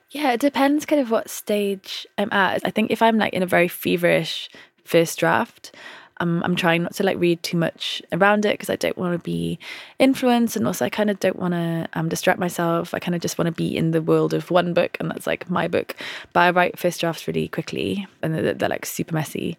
Yeah, 0.09 0.33
it 0.33 0.41
depends 0.41 0.85
kind 0.85 1.01
of 1.01 1.09
what 1.09 1.29
stage 1.29 2.05
I'm 2.17 2.31
at. 2.33 2.61
I 2.65 2.71
think 2.71 2.91
if 2.91 3.01
I'm 3.01 3.17
like 3.17 3.33
in 3.33 3.43
a 3.43 3.47
very 3.47 3.69
feverish 3.69 4.49
first 4.83 5.17
draft, 5.17 5.73
I'm 6.21 6.43
I'm 6.43 6.55
trying 6.55 6.83
not 6.83 6.93
to 6.95 7.03
like 7.03 7.17
read 7.19 7.43
too 7.43 7.57
much 7.57 8.01
around 8.11 8.45
it 8.45 8.53
because 8.53 8.69
I 8.69 8.75
don't 8.75 8.97
want 8.97 9.13
to 9.13 9.19
be 9.19 9.59
influenced, 9.99 10.55
and 10.55 10.65
also 10.67 10.85
I 10.85 10.89
kind 10.89 11.09
of 11.09 11.19
don't 11.19 11.37
want 11.37 11.53
to 11.53 11.89
um, 11.93 12.07
distract 12.07 12.39
myself. 12.39 12.93
I 12.93 12.99
kind 12.99 13.15
of 13.15 13.21
just 13.21 13.37
want 13.37 13.47
to 13.47 13.51
be 13.51 13.75
in 13.75 13.91
the 13.91 14.01
world 14.01 14.33
of 14.33 14.51
one 14.51 14.73
book, 14.73 14.95
and 14.99 15.09
that's 15.09 15.27
like 15.27 15.49
my 15.49 15.67
book. 15.67 15.95
But 16.31 16.39
I 16.41 16.51
write 16.51 16.79
first 16.79 17.01
drafts 17.01 17.27
really 17.27 17.47
quickly, 17.47 18.07
and 18.21 18.33
they're, 18.33 18.53
they're 18.53 18.69
like 18.69 18.85
super 18.85 19.13
messy. 19.15 19.57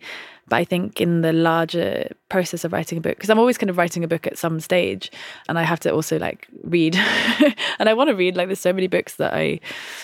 But 0.49 0.57
I 0.57 0.65
think 0.65 1.01
in 1.01 1.23
the 1.23 1.33
larger 1.33 2.09
process 2.29 2.65
of 2.65 2.73
writing 2.73 2.99
a 2.99 3.01
book, 3.01 3.17
because 3.17 3.31
I'm 3.31 3.39
always 3.39 3.57
kind 3.57 3.71
of 3.71 3.77
writing 3.77 4.05
a 4.05 4.09
book 4.09 4.27
at 4.27 4.37
some 4.37 4.61
stage, 4.61 5.11
and 5.49 5.59
I 5.59 5.63
have 5.63 5.81
to 5.81 5.93
also 5.93 6.19
like 6.19 6.49
read, 6.65 6.97
and 7.79 7.89
I 7.89 7.95
want 7.95 8.11
to 8.11 8.15
read. 8.15 8.37
Like 8.37 8.49
there's 8.49 8.61
so 8.61 8.73
many 8.73 8.87
books 8.87 9.17
that 9.17 9.33
I, 9.35 9.61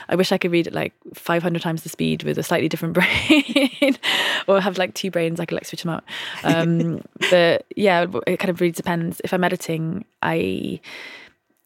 I 0.09 0.15
wish 0.15 0.33
I 0.33 0.39
could 0.39 0.53
read 0.53 0.69
at 0.69 0.73
like 0.73 0.93
500 1.15 1.61
times 1.61 1.83
the 1.83 1.89
speed 1.89 2.23
with 2.23 2.39
a 2.39 2.43
slightly 2.43 2.69
different 2.69 2.95
brain, 3.81 3.97
or 4.47 4.61
have 4.61 4.79
like 4.79 4.95
two 4.95 5.11
brains. 5.11 5.41
I 5.41 5.45
could 5.45 5.57
like 5.57 5.67
switch 5.67 5.83
them 5.83 5.93
out. 5.93 6.05
Um, 6.45 7.03
but 7.31 7.67
yeah, 7.77 8.07
it 8.27 8.39
kind 8.39 8.51
of 8.51 8.61
really 8.61 8.73
depends. 8.73 9.21
If 9.25 9.35
I'm 9.35 9.45
editing, 9.45 10.05
I 10.23 10.81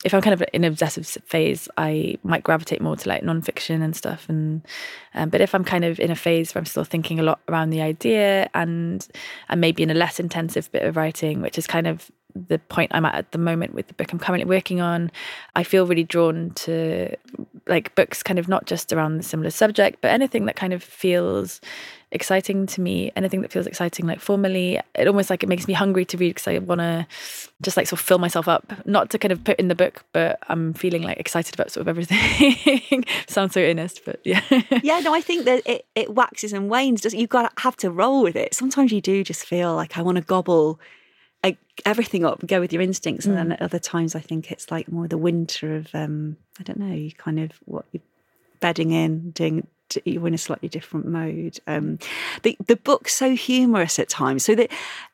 if 0.05 0.15
I'm 0.15 0.21
kind 0.21 0.35
of 0.35 0.43
in 0.53 0.65
an 0.65 0.73
obsessive 0.73 1.07
phase, 1.07 1.69
I 1.77 2.19
might 2.25 2.43
gravitate 2.43 2.81
more 2.81 2.97
to 2.97 3.09
like 3.09 3.23
nonfiction 3.23 3.83
and 3.83 3.95
stuff. 3.95 4.29
And 4.29 4.63
um, 5.15 5.29
but 5.29 5.41
if 5.41 5.55
I'm 5.55 5.65
kind 5.65 5.85
of 5.85 6.01
in 6.01 6.11
a 6.11 6.17
phase 6.17 6.55
where 6.55 6.61
I'm 6.61 6.67
still 6.67 6.85
thinking 6.85 7.21
a 7.21 7.23
lot 7.23 7.41
around 7.49 7.71
the 7.71 7.83
idea 7.83 8.51
and 8.55 9.07
and 9.49 9.61
maybe 9.61 9.83
in 9.83 9.91
a 9.91 9.95
less 9.95 10.19
intensive 10.19 10.71
bit 10.73 10.83
of 10.83 10.97
writing, 10.97 11.41
which 11.41 11.57
is 11.57 11.67
kind 11.67 11.87
of 11.87 12.11
the 12.35 12.59
point 12.59 12.91
I'm 12.95 13.05
at 13.05 13.15
at 13.15 13.33
the 13.33 13.39
moment 13.39 13.75
with 13.75 13.89
the 13.89 13.95
book 13.95 14.13
I'm 14.13 14.19
currently 14.19 14.49
working 14.49 14.81
on, 14.81 15.13
I 15.55 15.63
feel 15.63 15.87
really 15.87 16.05
drawn 16.05 16.51
to 16.51 17.15
like 17.69 17.95
books 17.95 18.23
kind 18.23 18.39
of 18.39 18.49
not 18.49 18.67
just 18.67 18.93
around 18.93 19.19
the 19.19 19.23
similar 19.23 19.51
subject, 19.51 20.01
but 20.01 20.11
anything 20.11 20.47
that 20.47 20.57
kind 20.57 20.73
of 20.73 20.83
feels 20.83 21.61
exciting 22.13 22.67
to 22.67 22.81
me 22.81 23.11
anything 23.17 23.41
that 23.41 23.51
feels 23.51 23.67
exciting 23.67 24.07
like 24.07 24.21
formally 24.21 24.79
it 24.95 25.09
almost 25.09 25.31
like 25.31 25.43
it 25.43 25.49
makes 25.49 25.67
me 25.67 25.75
hungry 25.75 26.05
to 26.05 26.17
read 26.17 26.29
because 26.31 26.47
i 26.47 26.59
want 26.59 26.81
to 26.81 27.07
just 27.63 27.77
like 27.77 27.87
sort 27.87 28.01
of 28.01 28.07
fill 28.07 28.19
myself 28.19 28.49
up. 28.49 28.73
Not 28.87 29.11
to 29.11 29.19
kind 29.19 29.33
of 29.33 29.43
put 29.45 29.59
in 29.59 29.69
the 29.69 29.75
book 29.75 30.05
but 30.13 30.39
i'm 30.49 30.75
feeling 30.75 31.03
like 31.03 31.19
excited 31.19 31.55
about 31.55 31.71
sort 31.71 31.83
of 31.83 31.89
everything. 31.89 33.05
Sounds 33.27 33.55
so 33.55 33.61
earnest 33.61 34.03
but 34.05 34.21
yeah. 34.25 34.43
Yeah 34.83 35.01
no 35.01 35.15
i 35.15 35.21
think 35.21 35.45
that 35.45 35.63
it, 35.67 35.87
it 35.95 36.15
waxes 36.15 36.53
and 36.53 36.69
wanes 36.69 37.01
does 37.01 37.15
you've 37.15 37.31
got 37.31 37.55
to 37.55 37.63
have 37.63 37.77
to 37.79 37.91
roll 37.91 38.23
with 38.23 38.37
it. 38.37 38.55
Sometimes 38.55 38.93
you 38.93 39.01
do 39.01 39.25
just 39.25 39.45
feel 39.45 39.75
like 39.75 39.97
i 39.97 40.03
want 40.03 40.17
to 40.17 40.23
gobble 40.23 40.79
like, 41.43 41.59
everything 41.85 42.25
up 42.25 42.47
go 42.47 42.61
with 42.61 42.73
your 42.73 42.83
instincts 42.83 43.27
and 43.27 43.35
mm. 43.35 43.39
then 43.39 43.53
at 43.53 43.63
other 43.63 43.79
times 43.79 44.15
i 44.15 44.21
think 44.21 44.53
it's 44.53 44.71
like 44.71 44.93
more 44.93 45.09
the 45.09 45.19
winter 45.19 45.75
of 45.75 45.89
um 45.95 46.37
i 46.61 46.63
don't 46.63 46.79
know 46.79 46.95
you 46.95 47.11
kind 47.11 47.41
of 47.41 47.51
what 47.65 47.85
you're 47.91 48.03
bedding 48.61 48.93
in 48.93 49.31
doing 49.31 49.67
you're 50.05 50.27
in 50.27 50.35
a 50.35 50.39
slightly 50.39 50.69
different 50.69 51.07
mode. 51.07 51.59
Um, 51.67 51.99
the 52.43 52.57
the 52.67 52.77
book's 52.77 53.15
so 53.15 53.35
humorous 53.35 53.99
at 53.99 54.09
times. 54.09 54.45
So 54.45 54.55
that 54.55 54.71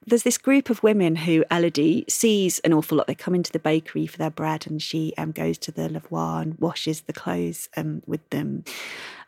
there's 0.07 0.23
this 0.23 0.39
group 0.39 0.71
of 0.71 0.83
women 0.83 1.17
who 1.17 1.45
Elodie 1.51 2.05
sees 2.09 2.59
an 2.61 2.73
awful 2.73 2.99
lot. 2.99 3.07
They 3.07 3.15
come 3.15 3.35
into 3.35 3.53
the 3.53 3.59
bakery 3.59 4.07
for 4.07 4.19
their 4.19 4.31
bread, 4.31 4.67
and 4.67 4.83
she 4.83 5.13
um, 5.19 5.33
goes 5.33 5.59
to 5.59 5.73
the 5.73 5.89
lavoir 5.89 6.43
and 6.43 6.59
washes 6.59 7.03
the 7.03 7.13
clothes 7.13 7.69
um, 7.77 8.03
with 8.07 8.29
them. 8.31 8.65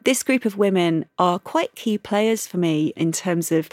This 0.03 0.23
group 0.23 0.45
of 0.45 0.57
women 0.57 1.05
are 1.19 1.39
quite 1.39 1.75
key 1.75 1.99
players 1.99 2.47
for 2.47 2.57
me 2.57 2.95
in 2.97 3.13
terms 3.13 3.53
of 3.53 3.69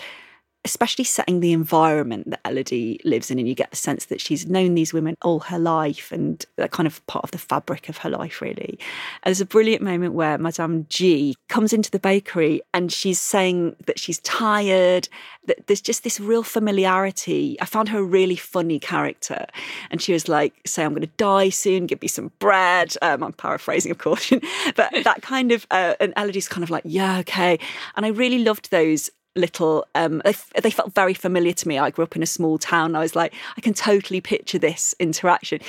especially 0.67 1.06
setting 1.06 1.39
the 1.39 1.53
environment 1.53 2.30
that 2.30 2.41
Elodie 2.43 2.99
lives 3.06 3.32
in, 3.32 3.39
and 3.39 3.47
you 3.47 3.56
get 3.56 3.71
the 3.71 3.77
sense 3.77 4.06
that 4.06 4.19
she's 4.19 4.47
known 4.47 4.75
these 4.75 4.93
women 4.93 5.15
all 5.21 5.39
her 5.39 5.58
life, 5.58 6.12
and 6.12 6.45
they're 6.58 6.67
kind 6.67 6.86
of 6.86 7.06
part 7.08 7.23
of 7.23 7.32
the 7.32 7.38
fabric 7.38 7.88
of 7.88 7.99
her 7.99 8.10
life, 8.10 8.41
really. 8.41 8.77
And 9.23 9.27
there's 9.27 9.39
a 9.39 9.45
brilliant 9.45 9.82
moment 9.82 10.13
where 10.13 10.38
Madame 10.38 10.86
G 10.89 11.38
comes 11.47 11.71
into 11.71 11.89
the 11.89 11.99
bakery 11.99 12.62
and 12.73 12.91
she's 12.91 13.17
saying 13.17 13.77
that 13.86 13.97
she's 13.97 14.19
tired. 14.19 15.08
That 15.45 15.65
there's 15.67 15.80
just 15.80 16.03
this 16.03 16.19
real 16.19 16.43
familiarity. 16.43 17.56
I 17.62 17.65
found 17.65 17.88
her 17.89 17.99
a 17.99 18.03
really 18.03 18.36
funny 18.36 18.80
character, 18.80 19.45
and 19.89 20.01
she 20.01 20.12
was 20.12 20.27
like, 20.27 20.53
"Say 20.65 20.84
I'm 20.84 20.91
going 20.91 21.01
to 21.01 21.17
die 21.17 21.47
soon. 21.47 21.88
Give 21.88 22.01
me 22.01 22.10
some 22.10 22.32
bread." 22.39 22.93
Um, 23.01 23.23
I'm 23.23 23.32
paraphrasing, 23.32 23.91
of 23.91 23.99
course, 23.99 24.34
but 24.75 24.91
that 25.06 25.21
kind 25.21 25.53
of 25.53 25.65
uh, 25.71 25.93
and 26.01 26.12
Elodie's 26.17 26.49
kind 26.49 26.63
of 26.63 26.69
like, 26.69 26.84
"Yeah, 26.86 27.19
okay." 27.19 27.58
And 27.95 28.06
I 28.06 28.10
really 28.10 28.39
loved 28.39 28.69
those 28.69 29.10
little 29.38 29.86
um, 29.95 30.21
they, 30.26 30.34
they, 30.62 30.71
felt 30.71 30.93
very 30.93 31.13
familiar 31.13 31.54
to 31.54 31.67
me. 31.67 31.78
I 31.78 31.89
grew 31.91 32.04
up 32.04 32.15
in 32.15 32.23
a 32.23 32.28
small 32.28 32.58
town. 32.58 32.95
I 32.95 33.00
was 33.00 33.15
like 33.15 33.34
i 33.58 33.62
can 33.62 33.73
totally 33.73 34.21
picture 34.21 34.60
this 34.60 34.95
interaction. 35.00 35.60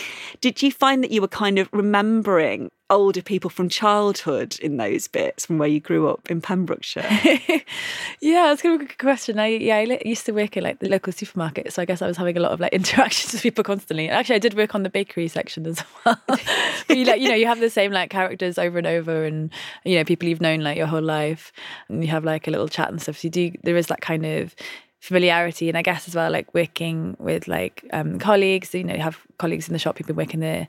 Did 0.40 0.62
you 0.62 0.72
find 0.72 1.02
that 1.04 1.10
you 1.10 1.20
were 1.20 1.28
kind 1.28 1.58
of 1.58 1.68
remembering 1.72 2.70
older 2.90 3.22
people 3.22 3.50
from 3.50 3.68
childhood 3.68 4.58
in 4.60 4.76
those 4.76 5.08
bits 5.08 5.46
from 5.46 5.58
where 5.58 5.68
you 5.68 5.80
grew 5.80 6.08
up 6.08 6.30
in 6.30 6.40
Pembrokeshire? 6.40 7.06
yeah, 8.20 8.46
that's 8.46 8.62
kind 8.62 8.74
of 8.74 8.80
a 8.80 8.84
good 8.84 8.98
question. 8.98 9.38
I 9.38 9.48
yeah, 9.48 9.76
I 9.76 10.00
used 10.04 10.26
to 10.26 10.32
work 10.32 10.56
in 10.56 10.64
like 10.64 10.78
the 10.78 10.88
local 10.88 11.12
supermarket, 11.12 11.72
so 11.72 11.82
I 11.82 11.84
guess 11.84 12.02
I 12.02 12.06
was 12.06 12.16
having 12.16 12.36
a 12.36 12.40
lot 12.40 12.52
of 12.52 12.60
like 12.60 12.72
interactions 12.74 13.32
with 13.32 13.42
people 13.42 13.64
constantly. 13.64 14.08
Actually, 14.08 14.36
I 14.36 14.40
did 14.40 14.54
work 14.54 14.74
on 14.74 14.82
the 14.82 14.90
bakery 14.90 15.28
section 15.28 15.66
as 15.66 15.82
well. 16.04 16.20
you 16.88 17.04
like 17.04 17.20
you 17.20 17.28
know 17.28 17.34
you 17.34 17.46
have 17.46 17.60
the 17.60 17.70
same 17.70 17.92
like 17.92 18.10
characters 18.10 18.58
over 18.58 18.78
and 18.78 18.86
over, 18.86 19.24
and 19.24 19.50
you 19.84 19.96
know 19.96 20.04
people 20.04 20.28
you've 20.28 20.40
known 20.40 20.60
like 20.60 20.76
your 20.76 20.86
whole 20.86 21.02
life, 21.02 21.52
and 21.88 22.02
you 22.02 22.10
have 22.10 22.24
like 22.24 22.48
a 22.48 22.50
little 22.50 22.68
chat 22.68 22.88
and 22.88 23.00
stuff. 23.00 23.18
So 23.18 23.26
you 23.26 23.30
do 23.30 23.52
there 23.62 23.76
is 23.76 23.88
that 23.88 24.00
kind 24.00 24.24
of 24.24 24.54
familiarity 25.00 25.68
and 25.68 25.78
I 25.78 25.82
guess 25.82 26.08
as 26.08 26.14
well 26.14 26.30
like 26.30 26.52
working 26.54 27.16
with 27.18 27.46
like 27.46 27.84
um, 27.92 28.18
colleagues. 28.18 28.74
You 28.74 28.84
know 28.84 28.94
you 28.94 29.00
have 29.00 29.18
colleagues 29.38 29.68
in 29.68 29.72
the 29.72 29.78
shop 29.78 29.98
who've 29.98 30.06
been 30.06 30.16
working 30.16 30.40
there 30.40 30.68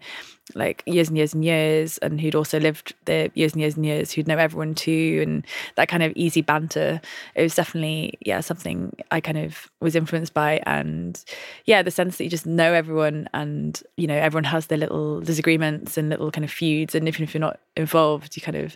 like 0.55 0.83
years 0.85 1.09
and 1.09 1.17
years 1.17 1.33
and 1.33 1.45
years 1.45 1.97
and 1.99 2.19
who'd 2.19 2.35
also 2.35 2.59
lived 2.59 2.95
there 3.05 3.29
years 3.35 3.53
and 3.53 3.61
years 3.61 3.75
and 3.75 3.85
years 3.85 4.11
who'd 4.11 4.27
know 4.27 4.37
everyone 4.37 4.73
too 4.73 5.19
and 5.21 5.45
that 5.75 5.87
kind 5.87 6.03
of 6.03 6.11
easy 6.15 6.41
banter. 6.41 7.01
It 7.35 7.43
was 7.43 7.55
definitely 7.55 8.17
yeah 8.21 8.39
something 8.41 8.95
I 9.11 9.19
kind 9.19 9.37
of 9.37 9.69
was 9.79 9.95
influenced 9.95 10.33
by 10.33 10.61
and 10.65 11.23
yeah 11.65 11.81
the 11.81 11.91
sense 11.91 12.17
that 12.17 12.23
you 12.23 12.29
just 12.29 12.45
know 12.45 12.73
everyone 12.73 13.27
and 13.33 13.81
you 13.97 14.07
know 14.07 14.17
everyone 14.17 14.45
has 14.45 14.67
their 14.67 14.77
little 14.77 15.21
disagreements 15.21 15.97
and 15.97 16.09
little 16.09 16.31
kind 16.31 16.45
of 16.45 16.51
feuds 16.51 16.95
and 16.95 17.07
even 17.07 17.23
if 17.23 17.33
you're 17.33 17.41
not 17.41 17.59
involved 17.75 18.35
you 18.35 18.41
kind 18.41 18.57
of 18.57 18.75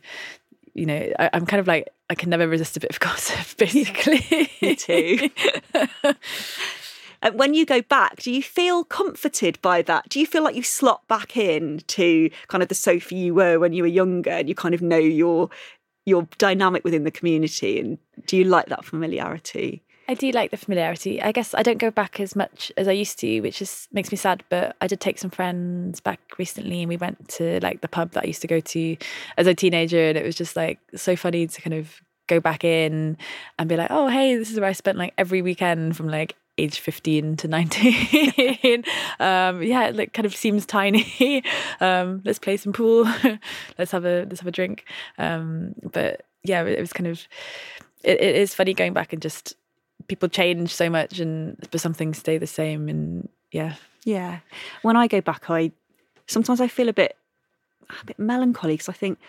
you 0.73 0.85
know, 0.85 1.11
I, 1.19 1.29
am 1.33 1.45
kind 1.45 1.59
of 1.59 1.67
like 1.67 1.89
I 2.09 2.15
can 2.15 2.29
never 2.29 2.47
resist 2.47 2.77
a 2.77 2.79
bit 2.79 2.89
of 2.89 2.99
gossip, 2.99 3.57
basically. 3.57 4.49
Me 4.61 4.75
too. 4.75 5.29
And 7.23 7.39
when 7.39 7.53
you 7.53 7.65
go 7.65 7.81
back, 7.81 8.17
do 8.17 8.29
you 8.29 8.43
feel 8.43 8.83
comforted 8.83 9.57
by 9.61 9.81
that? 9.83 10.09
Do 10.09 10.19
you 10.19 10.27
feel 10.27 10.43
like 10.43 10.57
you 10.57 10.61
slot 10.61 11.07
back 11.07 11.37
in 11.37 11.79
to 11.87 12.29
kind 12.49 12.61
of 12.61 12.67
the 12.67 12.75
Sophie 12.75 13.15
you 13.15 13.33
were 13.33 13.59
when 13.59 13.71
you 13.71 13.81
were 13.81 13.87
younger, 13.87 14.31
and 14.31 14.49
you 14.49 14.55
kind 14.55 14.75
of 14.75 14.81
know 14.81 14.97
your 14.97 15.49
your 16.05 16.27
dynamic 16.37 16.83
within 16.83 17.05
the 17.05 17.11
community? 17.11 17.79
And 17.79 17.97
do 18.25 18.35
you 18.35 18.43
like 18.43 18.67
that 18.67 18.83
familiarity? 18.83 19.81
I 20.07 20.15
do 20.15 20.31
like 20.31 20.51
the 20.51 20.57
familiarity. 20.57 21.21
I 21.21 21.31
guess 21.31 21.53
I 21.53 21.63
don't 21.63 21.77
go 21.77 21.89
back 21.89 22.19
as 22.19 22.35
much 22.35 22.71
as 22.75 22.87
I 22.87 22.91
used 22.91 23.19
to, 23.19 23.39
which 23.41 23.61
is 23.61 23.87
makes 23.91 24.11
me 24.11 24.17
sad. 24.17 24.43
But 24.49 24.75
I 24.81 24.87
did 24.87 24.99
take 24.99 25.17
some 25.17 25.29
friends 25.29 25.99
back 25.99 26.19
recently, 26.37 26.81
and 26.81 26.89
we 26.89 26.97
went 26.97 27.29
to 27.29 27.59
like 27.61 27.81
the 27.81 27.87
pub 27.87 28.11
that 28.11 28.23
I 28.23 28.27
used 28.27 28.41
to 28.41 28.47
go 28.47 28.59
to 28.59 28.97
as 29.37 29.47
a 29.47 29.53
teenager, 29.53 30.09
and 30.09 30.17
it 30.17 30.25
was 30.25 30.35
just 30.35 30.55
like 30.55 30.79
so 30.95 31.15
funny 31.15 31.47
to 31.47 31.61
kind 31.61 31.73
of 31.73 32.01
go 32.27 32.39
back 32.39 32.63
in 32.63 33.17
and 33.57 33.69
be 33.69 33.77
like, 33.77 33.91
oh 33.91 34.07
hey, 34.07 34.35
this 34.35 34.51
is 34.51 34.59
where 34.59 34.69
I 34.69 34.73
spent 34.73 34.97
like 34.97 35.13
every 35.17 35.41
weekend 35.41 35.95
from 35.95 36.07
like 36.07 36.35
age 36.59 36.79
15 36.79 37.37
to 37.37 37.47
19 37.47 38.83
um 39.19 39.63
yeah 39.63 39.87
it 39.87 39.95
like 39.95 40.13
kind 40.13 40.27
of 40.27 40.35
seems 40.35 40.67
tiny 40.67 41.43
um 41.79 42.21
let's 42.25 42.37
play 42.37 42.57
some 42.57 42.71
pool 42.71 43.05
let's 43.79 43.89
have 43.89 44.05
a 44.05 44.25
let's 44.29 44.39
have 44.39 44.47
a 44.47 44.51
drink 44.51 44.85
um 45.17 45.73
but 45.91 46.27
yeah 46.43 46.61
it 46.63 46.79
was 46.79 46.93
kind 46.93 47.07
of 47.07 47.27
it, 48.03 48.21
it 48.21 48.35
is 48.35 48.53
funny 48.53 48.75
going 48.75 48.93
back 48.93 49.13
and 49.13 49.21
just 49.21 49.55
people 50.07 50.29
change 50.29 50.73
so 50.73 50.89
much 50.89 51.19
and 51.19 51.57
but 51.71 51.81
some 51.81 51.93
things 51.93 52.17
stay 52.17 52.37
the 52.37 52.47
same 52.47 52.89
and 52.89 53.29
yeah. 53.51 53.75
Yeah. 54.03 54.39
When 54.81 54.97
i 54.97 55.07
go 55.07 55.21
back 55.21 55.49
i 55.49 55.71
sometimes 56.27 56.61
i 56.61 56.67
feel 56.67 56.89
a 56.89 56.93
bit 56.93 57.15
a 58.01 58.05
bit 58.05 58.19
melancholy 58.19 58.73
because 58.73 58.89
i 58.89 58.93
think 58.93 59.19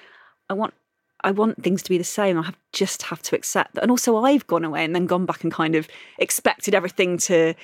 i 0.48 0.54
want 0.54 0.74
i 1.22 1.30
want 1.30 1.62
things 1.62 1.82
to 1.82 1.90
be 1.90 1.98
the 1.98 2.04
same. 2.04 2.38
I 2.38 2.42
have 2.42 2.58
just 2.72 3.02
have 3.02 3.22
to 3.22 3.36
accept 3.36 3.74
that. 3.74 3.82
And 3.82 3.90
also 3.90 4.16
i've 4.18 4.46
gone 4.46 4.64
away 4.64 4.84
and 4.84 4.94
then 4.94 5.06
gone 5.06 5.26
back 5.26 5.42
and 5.42 5.52
kind 5.52 5.74
of 5.74 5.88
expected 6.18 6.74
everything 6.74 7.18
to 7.18 7.54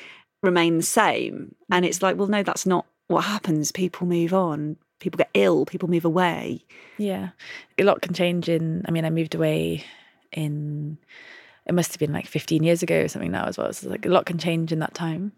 remain 0.42 0.76
the 0.78 0.82
same. 0.82 1.54
And 1.70 1.84
it's 1.84 2.02
like 2.02 2.16
well 2.16 2.28
no 2.28 2.42
that's 2.42 2.66
not 2.66 2.86
what 3.10 3.24
happens. 3.24 3.72
People 3.72 4.06
move 4.06 4.32
on. 4.32 4.76
People 5.00 5.18
get 5.18 5.30
ill, 5.34 5.66
people 5.66 5.90
move 5.90 6.04
away. 6.04 6.64
Yeah. 6.96 7.30
A 7.78 7.84
lot 7.84 8.02
can 8.02 8.14
change 8.14 8.48
in, 8.48 8.84
I 8.86 8.90
mean, 8.90 9.04
I 9.04 9.10
moved 9.10 9.34
away 9.34 9.84
in, 10.30 10.98
it 11.70 11.74
must 11.74 11.92
have 11.92 12.00
been 12.00 12.12
like 12.12 12.26
15 12.26 12.64
years 12.64 12.83
ago 12.83 13.02
or 13.02 13.09
something 13.09 13.30
now 13.30 13.44
as 13.44 13.56
well. 13.56 13.72
So 13.72 13.88
like 13.88 14.04
a 14.04 14.09
lot 14.09 14.26
can 14.26 14.38
change 14.38 14.72
in 14.72 14.80
that 14.80 14.92
time. 14.92 15.30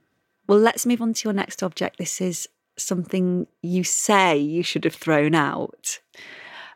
Well, 0.47 0.59
let's 0.59 0.87
move 0.87 1.03
on 1.03 1.12
to 1.12 1.29
your 1.29 1.35
next 1.35 1.62
object. 1.62 1.99
This 1.99 2.23
is 2.23 2.49
something 2.79 3.47
you 3.61 3.85
say 3.85 4.38
you 4.38 4.62
should 4.62 4.85
have 4.85 4.95
thrown 4.95 5.35
out. 5.35 6.01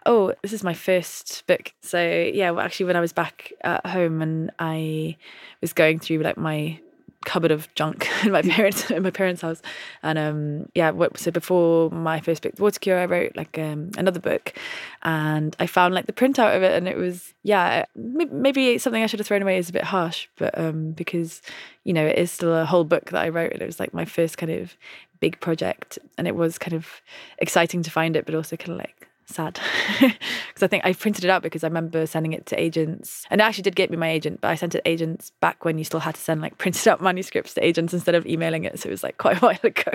Oh, 0.05 0.35
this 0.43 0.53
is 0.53 0.63
my 0.63 0.75
first 0.75 1.43
book. 1.47 1.73
So 1.81 1.99
yeah, 1.99 2.51
well, 2.51 2.67
actually, 2.67 2.85
when 2.85 2.97
I 2.97 3.01
was 3.01 3.15
back 3.15 3.51
at 3.63 3.87
home 3.87 4.21
and 4.21 4.53
I 4.59 5.17
was 5.63 5.73
going 5.73 6.01
through 6.01 6.19
like 6.19 6.37
my 6.37 6.79
cupboard 7.27 7.51
of 7.51 7.73
junk 7.75 8.09
in 8.25 8.33
my 8.33 8.41
parents 8.41 8.91
in 8.91 9.03
my 9.03 9.11
parents' 9.11 9.43
house, 9.43 9.61
and 10.03 10.19
um, 10.19 10.69
yeah, 10.75 10.93
so 11.17 11.31
before 11.31 11.91
my 11.91 12.21
first 12.21 12.43
book, 12.43 12.55
The 12.55 12.63
Water 12.63 12.81
Cure, 12.81 12.99
I 12.99 13.05
wrote 13.05 13.37
like 13.37 13.59
um, 13.59 13.91
another 13.99 14.21
book, 14.21 14.55
and 15.03 15.55
I 15.61 15.67
found 15.67 15.93
like 15.93 16.07
the 16.07 16.15
printout 16.15 16.57
of 16.57 16.63
it, 16.63 16.75
and 16.75 16.89
it 16.89 16.97
was 16.97 17.35
yeah, 17.43 17.85
maybe 17.95 18.79
something 18.79 19.03
I 19.03 19.07
should 19.07 19.21
have 19.21 19.27
thrown 19.27 19.43
away 19.43 19.59
is 19.59 19.69
a 19.69 19.73
bit 19.75 19.85
harsh, 19.85 20.29
but 20.39 20.57
um, 20.59 20.93
because 20.93 21.43
you 21.85 21.93
know 21.93 22.07
it 22.07 22.17
is 22.17 22.31
still 22.31 22.55
a 22.55 22.65
whole 22.65 22.85
book 22.85 23.11
that 23.11 23.23
I 23.23 23.29
wrote, 23.29 23.53
and 23.53 23.61
it 23.61 23.67
was 23.67 23.81
like 23.81 23.93
my 23.93 24.07
first 24.07 24.39
kind 24.39 24.53
of 24.53 24.75
big 25.21 25.41
project, 25.41 25.99
and 26.17 26.27
it 26.27 26.37
was 26.37 26.57
kind 26.57 26.75
of 26.75 26.87
exciting 27.39 27.83
to 27.83 27.91
find 27.91 28.17
it, 28.17 28.25
but 28.25 28.35
also 28.35 28.57
kind 28.57 28.73
of 28.73 28.79
like 28.79 29.06
sad. 29.27 29.61
Because 30.57 30.63
I 30.63 30.69
think 30.69 30.87
I 30.87 30.95
printed 30.95 31.23
it 31.23 31.31
out 31.31 31.43
because 31.43 31.63
I 31.63 31.67
remember 31.67 32.07
sending 32.07 32.33
it 32.33 32.47
to 32.47 32.59
agents. 32.59 33.27
And 33.31 33.43
it 33.43 33.45
actually 33.45 33.65
did 33.65 33.77
get 33.77 33.91
me 33.91 33.99
my 33.99 34.09
agent 34.09 34.41
but 34.41 34.49
I 34.49 34.55
sent 34.55 34.75
it 34.75 34.79
to 34.79 34.89
agents 34.89 35.31
back 35.41 35.67
when 35.67 35.77
you 35.77 35.85
still 35.85 36.01
had 36.01 36.15
to 36.15 36.21
send 36.21 36.41
like 36.41 36.57
printed 36.57 36.89
out 36.89 37.03
manuscripts 37.03 37.53
to 37.55 37.65
agents 37.65 37.93
instead 37.93 38.15
of 38.15 38.25
emailing 38.27 38.65
it. 38.65 38.81
So 38.81 38.89
it 38.89 38.93
was 38.93 39.03
like 39.03 39.19
quite 39.19 39.37
a 39.37 39.41
while 39.41 39.59
ago 39.63 39.93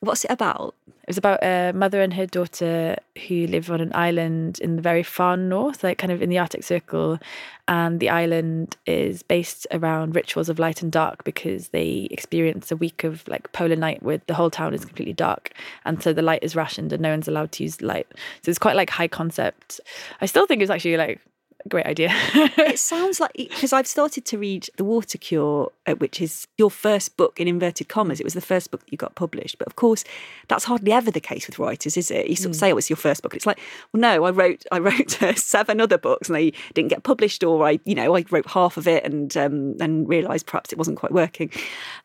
What's 0.00 0.24
it 0.24 0.30
about? 0.30 0.76
It 0.86 1.08
was 1.08 1.18
about 1.18 1.42
a 1.42 1.72
mother 1.72 2.00
and 2.00 2.14
her 2.14 2.26
daughter 2.26 2.96
who 3.26 3.46
live 3.48 3.70
on 3.70 3.80
an 3.80 3.92
island 3.94 4.60
in 4.60 4.76
the 4.76 4.82
very 4.82 5.02
far 5.02 5.36
north, 5.36 5.82
like 5.82 5.98
kind 5.98 6.12
of 6.12 6.22
in 6.22 6.28
the 6.28 6.38
Arctic 6.38 6.62
Circle. 6.62 7.18
And 7.66 7.98
the 7.98 8.08
island 8.08 8.76
is 8.86 9.22
based 9.22 9.66
around 9.72 10.14
rituals 10.14 10.48
of 10.48 10.60
light 10.60 10.82
and 10.82 10.92
dark 10.92 11.24
because 11.24 11.68
they 11.68 12.06
experience 12.10 12.70
a 12.70 12.76
week 12.76 13.02
of 13.02 13.26
like 13.26 13.50
polar 13.52 13.74
night 13.74 14.02
where 14.02 14.20
the 14.26 14.34
whole 14.34 14.50
town 14.50 14.72
is 14.72 14.84
completely 14.84 15.14
dark. 15.14 15.52
And 15.84 16.00
so 16.00 16.12
the 16.12 16.22
light 16.22 16.44
is 16.44 16.54
rationed 16.54 16.92
and 16.92 17.02
no 17.02 17.10
one's 17.10 17.26
allowed 17.26 17.50
to 17.52 17.64
use 17.64 17.82
light. 17.82 18.06
So 18.42 18.50
it's 18.50 18.58
quite 18.58 18.76
like 18.76 18.90
high 18.90 19.08
concept. 19.08 19.80
I 20.20 20.26
still 20.26 20.46
think 20.46 20.62
it's 20.62 20.70
actually 20.70 20.96
like 20.96 21.20
great 21.68 21.86
idea. 21.86 22.10
it 22.34 22.78
sounds 22.78 23.20
like 23.20 23.32
because 23.34 23.72
I've 23.72 23.86
started 23.86 24.24
to 24.26 24.38
read 24.38 24.68
The 24.76 24.84
Water 24.84 25.18
Cure, 25.18 25.72
uh, 25.86 25.94
which 25.94 26.20
is 26.20 26.46
your 26.56 26.70
first 26.70 27.16
book 27.16 27.38
in 27.40 27.48
inverted 27.48 27.88
commas. 27.88 28.20
It 28.20 28.24
was 28.24 28.34
the 28.34 28.40
first 28.40 28.70
book 28.70 28.84
that 28.84 28.92
you 28.92 28.98
got 28.98 29.14
published, 29.14 29.58
but 29.58 29.66
of 29.66 29.76
course, 29.76 30.04
that's 30.48 30.64
hardly 30.64 30.92
ever 30.92 31.10
the 31.10 31.20
case 31.20 31.46
with 31.46 31.58
writers, 31.58 31.96
is 31.96 32.10
it? 32.10 32.28
You 32.28 32.36
sort 32.36 32.50
of 32.50 32.56
mm. 32.56 32.60
say 32.60 32.68
it 32.70 32.74
was 32.76 32.90
your 32.90 32.96
first 32.96 33.22
book. 33.22 33.34
It's 33.34 33.46
like, 33.46 33.60
well, 33.92 34.00
no, 34.00 34.24
I 34.24 34.30
wrote 34.30 34.64
I 34.72 34.78
wrote 34.78 35.22
uh, 35.22 35.34
seven 35.34 35.80
other 35.80 35.98
books 35.98 36.28
and 36.28 36.36
they 36.36 36.52
didn't 36.74 36.88
get 36.88 37.02
published, 37.02 37.44
or 37.44 37.66
I, 37.66 37.80
you 37.84 37.94
know, 37.94 38.16
I 38.16 38.24
wrote 38.30 38.46
half 38.50 38.76
of 38.76 38.88
it 38.88 39.04
and 39.04 39.36
um, 39.36 39.76
and 39.80 40.08
realised 40.08 40.46
perhaps 40.46 40.72
it 40.72 40.78
wasn't 40.78 40.98
quite 40.98 41.12
working. 41.12 41.50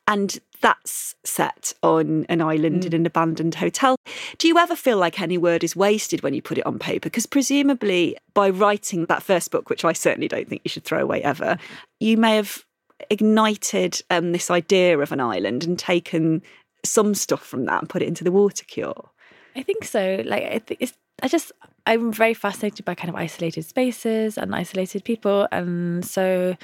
And 0.08 0.40
that's 0.64 1.14
set 1.26 1.74
on 1.84 2.26
an 2.30 2.42
island 2.42 2.84
mm. 2.84 2.86
in 2.88 2.94
an 2.94 3.06
abandoned 3.06 3.54
hotel. 3.54 3.98
Do 4.38 4.48
you 4.48 4.58
ever 4.58 4.78
feel 4.78 4.98
like 4.98 5.20
any 5.22 5.38
word 5.38 5.62
is 5.62 5.76
wasted 5.76 6.24
when 6.24 6.34
you 6.34 6.42
put 6.42 6.58
it 6.58 6.66
on 6.66 6.80
paper? 6.80 7.02
Because 7.02 7.26
presumably, 7.26 8.18
by 8.34 8.50
writing 8.50 9.06
that 9.06 9.22
first 9.22 9.52
book, 9.52 9.70
which 9.70 9.84
I 9.84 9.92
certainly 9.92 10.30
don't 10.30 10.48
think 10.48 10.62
you 10.64 10.70
should 10.70 10.86
throw 10.86 11.02
away 11.02 11.22
ever, 11.22 11.58
you 12.00 12.16
may 12.16 12.38
have 12.38 12.64
ignited 13.10 14.02
um, 14.10 14.32
this 14.32 14.50
idea 14.50 14.98
of 14.98 15.12
an 15.12 15.20
island 15.20 15.66
and 15.66 15.78
taken 15.78 16.42
some 16.86 17.14
stuff 17.14 17.46
from 17.46 17.66
that 17.66 17.82
and 17.82 17.90
put 17.90 18.02
it 18.02 18.08
into 18.08 18.24
the 18.24 18.32
water 18.32 18.64
cure. 18.66 19.10
I 19.58 19.64
think 19.64 19.84
so. 19.84 20.24
Like, 20.26 20.44
I 20.44 20.60
think 20.60 20.82
it's. 20.82 20.94
I 21.22 21.28
just 21.28 21.52
I'm 21.86 22.12
very 22.12 22.34
fascinated 22.34 22.86
by 22.86 22.96
kind 22.96 23.10
of 23.10 23.16
isolated 23.16 23.66
spaces 23.66 24.38
and 24.38 24.56
isolated 24.56 25.04
people, 25.04 25.48
and 25.52 26.04
so 26.04 26.56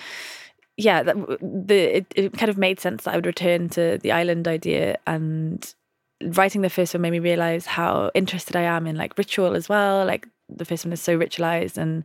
yeah, 0.80 1.04
the 1.04 1.98
it, 1.98 2.06
it 2.16 2.34
kind 2.38 2.50
of 2.50 2.58
made 2.58 2.80
sense 2.80 3.04
that 3.04 3.14
I 3.14 3.18
would 3.18 3.26
return 3.26 3.68
to 3.70 3.98
the 3.98 4.14
island 4.14 4.48
idea 4.48 4.98
and 5.06 5.74
writing 6.24 6.62
the 6.62 6.70
first 6.70 6.94
one 6.94 7.02
made 7.02 7.12
me 7.12 7.20
realize 7.20 7.66
how 7.66 8.12
interested 8.14 8.56
I 8.56 8.62
am 8.62 8.88
in 8.88 8.96
like 8.96 9.18
ritual 9.18 9.56
as 9.56 9.68
well. 9.68 10.06
Like 10.06 10.28
the 10.50 10.66
first 10.66 10.86
one 10.86 10.94
is 10.94 11.02
so 11.02 11.18
ritualized 11.18 11.78
and 11.78 12.04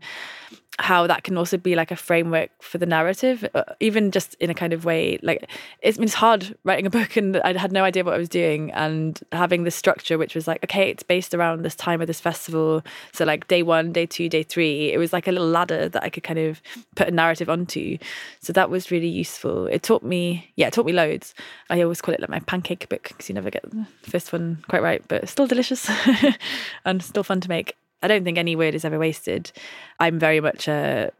how 0.81 1.07
that 1.07 1.23
can 1.23 1.39
also 1.39 1.57
be 1.57 1.77
like 1.77 1.93
a 1.93 1.97
framework 1.97 2.51
for 2.61 2.79
the 2.79 2.87
narrative, 2.87 3.49
uh, 3.55 3.63
even 3.79 4.11
just 4.11 4.35
in 4.35 4.51
a 4.51 4.55
kind 4.55 4.73
of 4.73 4.85
way. 4.85 5.19
Like 5.23 5.49
it's, 5.83 5.99
it's 5.99 6.15
hard 6.15 6.57
writing 6.65 6.87
a 6.87 6.91
book, 6.91 7.17
and 7.17 7.37
I 7.45 7.57
had 7.57 7.71
no 7.71 7.85
idea 7.85 8.05
what 8.05 8.15
I 8.15 8.19
was 8.19 8.29
doing, 8.29 8.73
and 8.73 9.21
having 9.31 9.65
this 9.65 9.77
structure, 9.77 10.19
which 10.19 10.35
was 10.35 10.49
like, 10.49 10.65
okay, 10.65 10.91
it's 10.91 11.03
based 11.03 11.33
around 11.33 11.63
this 11.63 11.77
time 11.77 12.01
of 12.01 12.07
this 12.07 12.21
festival. 12.21 12.83
So 13.13 13.25
like 13.25 13.47
day 13.47 13.63
one, 13.63 13.93
day 13.93 14.07
two, 14.07 14.29
day 14.29 14.43
three, 14.43 14.93
it 14.93 14.99
was 14.99 15.13
like 15.13 15.29
a 15.29 15.33
little 15.33 15.49
ladder 15.49 15.89
that 15.89 16.03
I 16.03 16.09
could 16.09 16.25
kind 16.25 16.41
of 16.41 16.61
put 16.97 17.09
a 17.09 17.13
narrative 17.13 17.49
onto. 17.49 17.99
So 18.41 18.53
that 18.53 18.69
was 18.69 18.91
really 18.91 19.09
useful. 19.09 19.67
It 19.67 19.83
taught 19.83 20.03
me, 20.03 20.51
yeah, 20.57 20.67
it 20.67 20.73
taught 20.73 20.87
me 20.87 20.93
loads. 20.93 21.35
I 21.71 21.83
always 21.83 22.01
call 22.01 22.15
it 22.15 22.21
like 22.21 22.31
my 22.31 22.41
pancake 22.41 22.89
book 22.89 23.05
because 23.09 23.29
you 23.29 23.35
never 23.35 23.51
get 23.51 23.63
the 23.71 23.87
first 24.11 24.33
one 24.33 24.65
quite 24.69 24.83
right, 24.83 25.03
but 25.07 25.29
still 25.29 25.47
delicious 25.47 25.89
and 26.85 27.03
still 27.03 27.23
fun 27.23 27.41
to 27.43 27.49
make. 27.49 27.77
I 28.05 28.09
don't 28.09 28.25
think 28.25 28.39
any 28.39 28.55
word 28.55 28.75
is 28.75 28.85
ever 28.85 28.99
wasted. 28.99 29.51
I'm 29.99 30.19
very 30.19 30.41
much 30.41 30.69
a 30.69 31.11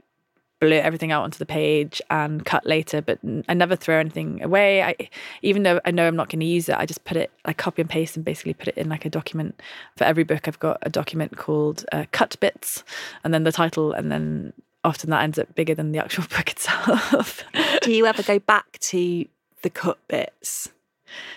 blurt 0.61 0.85
everything 0.85 1.13
out 1.13 1.25
onto 1.25 1.39
the 1.39 1.47
page 1.47 2.01
and 2.11 2.45
cut 2.45 2.67
later, 2.67 3.03
but 3.03 3.19
I 3.49 3.55
never 3.55 3.77
throw 3.77 3.99
anything 3.99 4.43
away. 4.43 4.83
I, 4.83 4.95
even 5.43 5.63
though 5.63 5.81
I 5.85 5.91
know 5.91 6.07
I'm 6.07 6.17
not 6.17 6.29
going 6.29 6.41
to 6.41 6.47
use 6.47 6.69
it, 6.69 6.77
I 6.77 6.87
just 6.87 7.05
put 7.05 7.17
it, 7.17 7.31
I 7.45 7.53
copy 7.53 7.83
and 7.83 7.91
paste 7.91 8.17
and 8.17 8.25
basically 8.25 8.55
put 8.55 8.69
it 8.69 8.77
in 8.77 8.89
like 8.89 9.05
a 9.05 9.11
document. 9.11 9.61
For 9.97 10.05
every 10.05 10.25
book, 10.25 10.47
I've 10.47 10.59
got 10.59 10.79
a 10.83 10.91
document 10.91 11.37
called 11.37 11.85
uh, 11.93 12.05
Cut 12.13 12.39
Bits, 12.41 12.85
and 13.25 13.33
then 13.33 13.45
the 13.45 13.53
title, 13.53 13.93
and 13.93 14.11
then 14.11 14.53
often 14.85 15.11
that 15.11 15.23
ends 15.23 15.39
up 15.39 15.55
bigger 15.55 15.75
than 15.75 15.93
the 15.93 15.99
actual 15.99 16.25
book 16.31 16.51
itself. 16.51 17.45
Do 17.83 17.93
you 17.93 18.07
ever 18.07 18.23
go 18.23 18.39
back 18.39 18.79
to 18.81 19.27
the 19.63 19.71
cut 19.71 19.99
bits? 20.09 20.71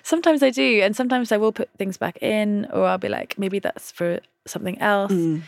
Sometimes 0.04 0.42
I 0.42 0.50
do, 0.50 0.82
and 0.82 0.96
sometimes 0.96 1.32
I 1.32 1.38
will 1.38 1.52
put 1.52 1.70
things 1.78 1.98
back 1.98 2.22
in, 2.22 2.68
or 2.72 2.86
I'll 2.86 2.98
be 2.98 3.10
like, 3.10 3.38
maybe 3.38 3.60
that's 3.60 3.92
for 3.92 4.20
something 4.50 4.80
else. 4.80 5.12
Mm. 5.12 5.42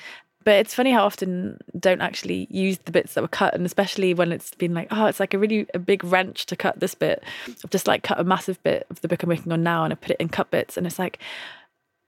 But 0.45 0.55
it's 0.55 0.73
funny 0.73 0.91
how 0.91 1.03
often 1.03 1.59
don't 1.77 2.01
actually 2.01 2.47
use 2.49 2.77
the 2.79 2.91
bits 2.91 3.13
that 3.13 3.21
were 3.21 3.27
cut, 3.27 3.53
and 3.53 3.65
especially 3.65 4.13
when 4.13 4.31
it's 4.31 4.55
been 4.55 4.73
like, 4.73 4.87
oh, 4.89 5.05
it's 5.05 5.19
like 5.19 5.33
a 5.33 5.37
really 5.37 5.67
a 5.73 5.79
big 5.79 6.03
wrench 6.03 6.45
to 6.47 6.55
cut 6.55 6.79
this 6.79 6.95
bit. 6.95 7.21
I've 7.47 7.69
just 7.69 7.87
like 7.87 8.03
cut 8.03 8.19
a 8.19 8.23
massive 8.23 8.61
bit 8.63 8.87
of 8.89 9.01
the 9.01 9.09
book 9.09 9.21
I'm 9.21 9.29
working 9.29 9.51
on 9.51 9.63
now, 9.63 9.83
and 9.83 9.91
I 9.91 9.95
put 9.95 10.11
it 10.11 10.17
in 10.19 10.29
cut 10.29 10.49
bits, 10.49 10.77
and 10.77 10.87
it's 10.87 10.97
like, 10.97 11.19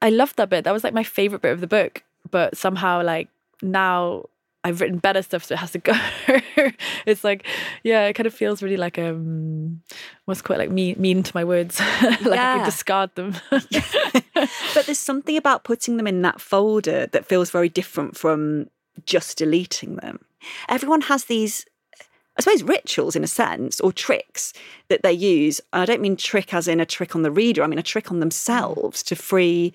I 0.02 0.10
loved 0.10 0.38
that 0.38 0.50
bit. 0.50 0.64
That 0.64 0.72
was 0.72 0.84
like 0.84 0.94
my 0.94 1.04
favorite 1.04 1.42
bit 1.42 1.52
of 1.52 1.60
the 1.60 1.68
book, 1.68 2.04
but 2.32 2.58
somehow 2.58 3.04
like 3.04 3.28
now 3.62 4.26
I've 4.64 4.80
written 4.80 5.00
better 5.00 5.22
stuff, 5.24 5.44
so 5.44 5.56
it 5.56 5.58
has 5.58 5.72
to 5.72 5.80
go. 5.80 5.94
it's 7.06 7.24
like, 7.24 7.48
yeah, 7.84 8.06
it 8.06 8.14
kind 8.14 8.28
of 8.28 8.34
feels 8.34 8.62
really 8.62 8.78
like 8.78 9.00
um, 9.00 9.82
what's 10.26 10.42
quite 10.42 10.60
like 10.60 10.70
mean, 10.70 10.96
mean 11.00 11.24
to 11.24 11.32
my 11.34 11.44
words, 11.44 11.80
like 12.02 12.12
yeah. 12.26 12.54
I 12.54 12.58
can 12.58 12.66
discard 12.66 13.16
them. 13.16 13.36
but 13.50 14.86
there's 14.86 15.00
something 15.00 15.36
about 15.36 15.64
putting 15.64 15.98
them 15.98 16.06
in 16.06 16.22
that 16.22 16.40
folder 16.40 17.08
that 17.08 17.26
feels 17.26 17.50
very 17.50 17.70
different 17.70 18.16
from 18.16 18.70
just 19.06 19.40
deleting 19.40 19.96
them. 19.96 20.20
Everyone 20.70 21.02
has 21.02 21.26
these 21.26 21.66
I 22.38 22.42
suppose 22.42 22.64
rituals 22.64 23.16
in 23.16 23.24
a 23.24 23.28
sense 23.28 23.82
or 23.82 23.92
tricks 23.92 24.54
that 24.88 25.04
they 25.04 25.12
use. 25.12 25.60
I 25.74 25.86
don't 25.86 26.02
mean 26.02 26.16
trick 26.16 26.54
as 26.54 26.68
in 26.68 26.80
a 26.80 26.86
trick 26.86 27.16
on 27.16 27.24
the 27.24 27.32
reader, 27.32 27.64
I 27.64 27.68
mean 27.68 27.80
a 27.80 27.84
trick 27.84 28.12
on 28.12 28.20
themselves 28.20 29.04
to 29.04 29.16
free 29.16 29.74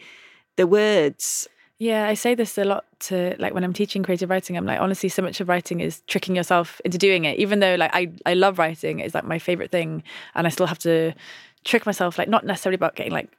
the 0.57 0.67
words 0.67 1.49
yeah, 1.79 2.07
I 2.09 2.15
say 2.15 2.35
this 2.35 2.57
a 2.57 2.65
lot 2.65 2.85
to 3.01 3.37
like 3.39 3.53
when 3.53 3.63
I'm 3.63 3.75
teaching 3.75 4.03
creative 4.03 4.31
writing. 4.31 4.57
I'm 4.57 4.65
like, 4.65 4.81
honestly, 4.81 5.09
so 5.09 5.23
much 5.23 5.41
of 5.41 5.49
writing 5.49 5.81
is 5.81 6.01
tricking 6.07 6.35
yourself 6.35 6.81
into 6.85 6.97
doing 6.97 7.25
it. 7.27 7.39
Even 7.39 7.61
though 7.61 7.75
like 7.75 7.91
I 7.95 8.13
I 8.25 8.35
love 8.35 8.59
writing, 8.59 9.01
it's 9.01 9.15
like 9.15 9.25
my 9.25 9.39
favorite 9.39 9.71
thing, 9.71 10.03
and 10.35 10.47
I 10.47 10.51
still 10.51 10.67
have 10.67 10.79
to 10.81 11.13
trick 11.65 11.85
myself. 11.85 12.17
Like 12.17 12.29
not 12.29 12.47
necessarily 12.47 12.77
about 12.77 12.97
getting 12.97 13.13
like 13.13 13.31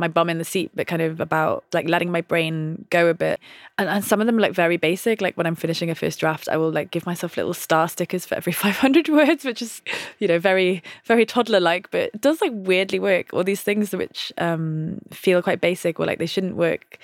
my 0.00 0.08
bum 0.08 0.30
in 0.30 0.38
the 0.38 0.44
seat, 0.44 0.70
but 0.74 0.86
kind 0.86 1.02
of 1.02 1.20
about 1.20 1.64
like 1.72 1.88
letting 1.88 2.10
my 2.10 2.22
brain 2.22 2.86
go 2.90 3.08
a 3.08 3.14
bit. 3.14 3.38
And, 3.76 3.88
and 3.88 4.04
some 4.04 4.20
of 4.20 4.26
them 4.26 4.38
like 4.38 4.52
very 4.52 4.76
basic. 4.76 5.20
Like 5.20 5.36
when 5.36 5.46
I'm 5.46 5.54
finishing 5.54 5.90
a 5.90 5.94
first 5.94 6.18
draft, 6.18 6.48
I 6.48 6.56
will 6.56 6.72
like 6.72 6.90
give 6.90 7.06
myself 7.06 7.36
little 7.36 7.54
star 7.54 7.88
stickers 7.88 8.24
for 8.24 8.34
every 8.34 8.52
500 8.66 9.08
words, 9.08 9.44
which 9.44 9.62
is, 9.62 9.82
you 10.18 10.26
know, 10.26 10.38
very, 10.38 10.82
very 11.04 11.26
toddler 11.26 11.60
like, 11.60 11.90
but 11.90 12.10
it 12.14 12.20
does 12.20 12.40
like 12.40 12.52
weirdly 12.54 12.98
work. 12.98 13.32
All 13.32 13.44
these 13.44 13.62
things 13.62 13.92
which 13.92 14.32
um, 14.38 15.00
feel 15.12 15.42
quite 15.42 15.60
basic 15.60 16.00
or 16.00 16.06
like 16.06 16.18
they 16.18 16.26
shouldn't 16.26 16.56
work 16.56 16.98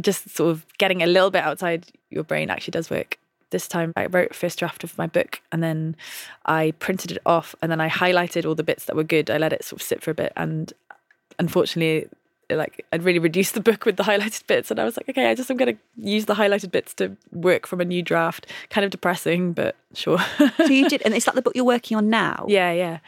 just 0.00 0.30
sort 0.30 0.50
of 0.50 0.66
getting 0.78 1.02
a 1.02 1.06
little 1.06 1.30
bit 1.30 1.42
outside 1.42 1.86
your 2.10 2.24
brain 2.24 2.50
actually 2.50 2.72
does 2.72 2.90
work. 2.90 3.18
This 3.50 3.68
time 3.68 3.92
I 3.96 4.06
wrote 4.06 4.34
first 4.34 4.58
draft 4.58 4.84
of 4.84 4.96
my 4.98 5.06
book 5.06 5.40
and 5.52 5.62
then 5.62 5.96
I 6.46 6.72
printed 6.78 7.12
it 7.12 7.18
off 7.24 7.54
and 7.62 7.70
then 7.70 7.80
I 7.80 7.88
highlighted 7.88 8.44
all 8.44 8.54
the 8.54 8.64
bits 8.64 8.86
that 8.86 8.96
were 8.96 9.04
good. 9.04 9.30
I 9.30 9.38
let 9.38 9.52
it 9.52 9.64
sort 9.64 9.80
of 9.80 9.86
sit 9.86 10.02
for 10.02 10.10
a 10.10 10.14
bit 10.14 10.32
and 10.36 10.72
unfortunately 11.38 12.08
like 12.50 12.84
I'd 12.92 13.02
really 13.02 13.18
reduced 13.18 13.54
the 13.54 13.60
book 13.60 13.84
with 13.84 13.96
the 13.96 14.02
highlighted 14.04 14.46
bits 14.46 14.70
and 14.70 14.80
I 14.80 14.84
was 14.84 14.96
like, 14.96 15.08
okay, 15.08 15.30
I 15.30 15.34
just 15.34 15.50
I'm 15.50 15.56
gonna 15.56 15.76
use 15.96 16.26
the 16.26 16.34
highlighted 16.34 16.70
bits 16.70 16.92
to 16.94 17.16
work 17.32 17.66
from 17.66 17.80
a 17.80 17.84
new 17.84 18.02
draft. 18.02 18.46
Kind 18.70 18.84
of 18.84 18.90
depressing, 18.90 19.52
but 19.52 19.76
sure. 19.94 20.18
so 20.56 20.64
you 20.64 20.88
did 20.88 21.02
and 21.02 21.14
is 21.14 21.24
that 21.24 21.34
the 21.34 21.42
book 21.42 21.54
you're 21.54 21.64
working 21.64 21.96
on 21.96 22.10
now? 22.10 22.46
Yeah, 22.48 22.72
yeah. 22.72 22.98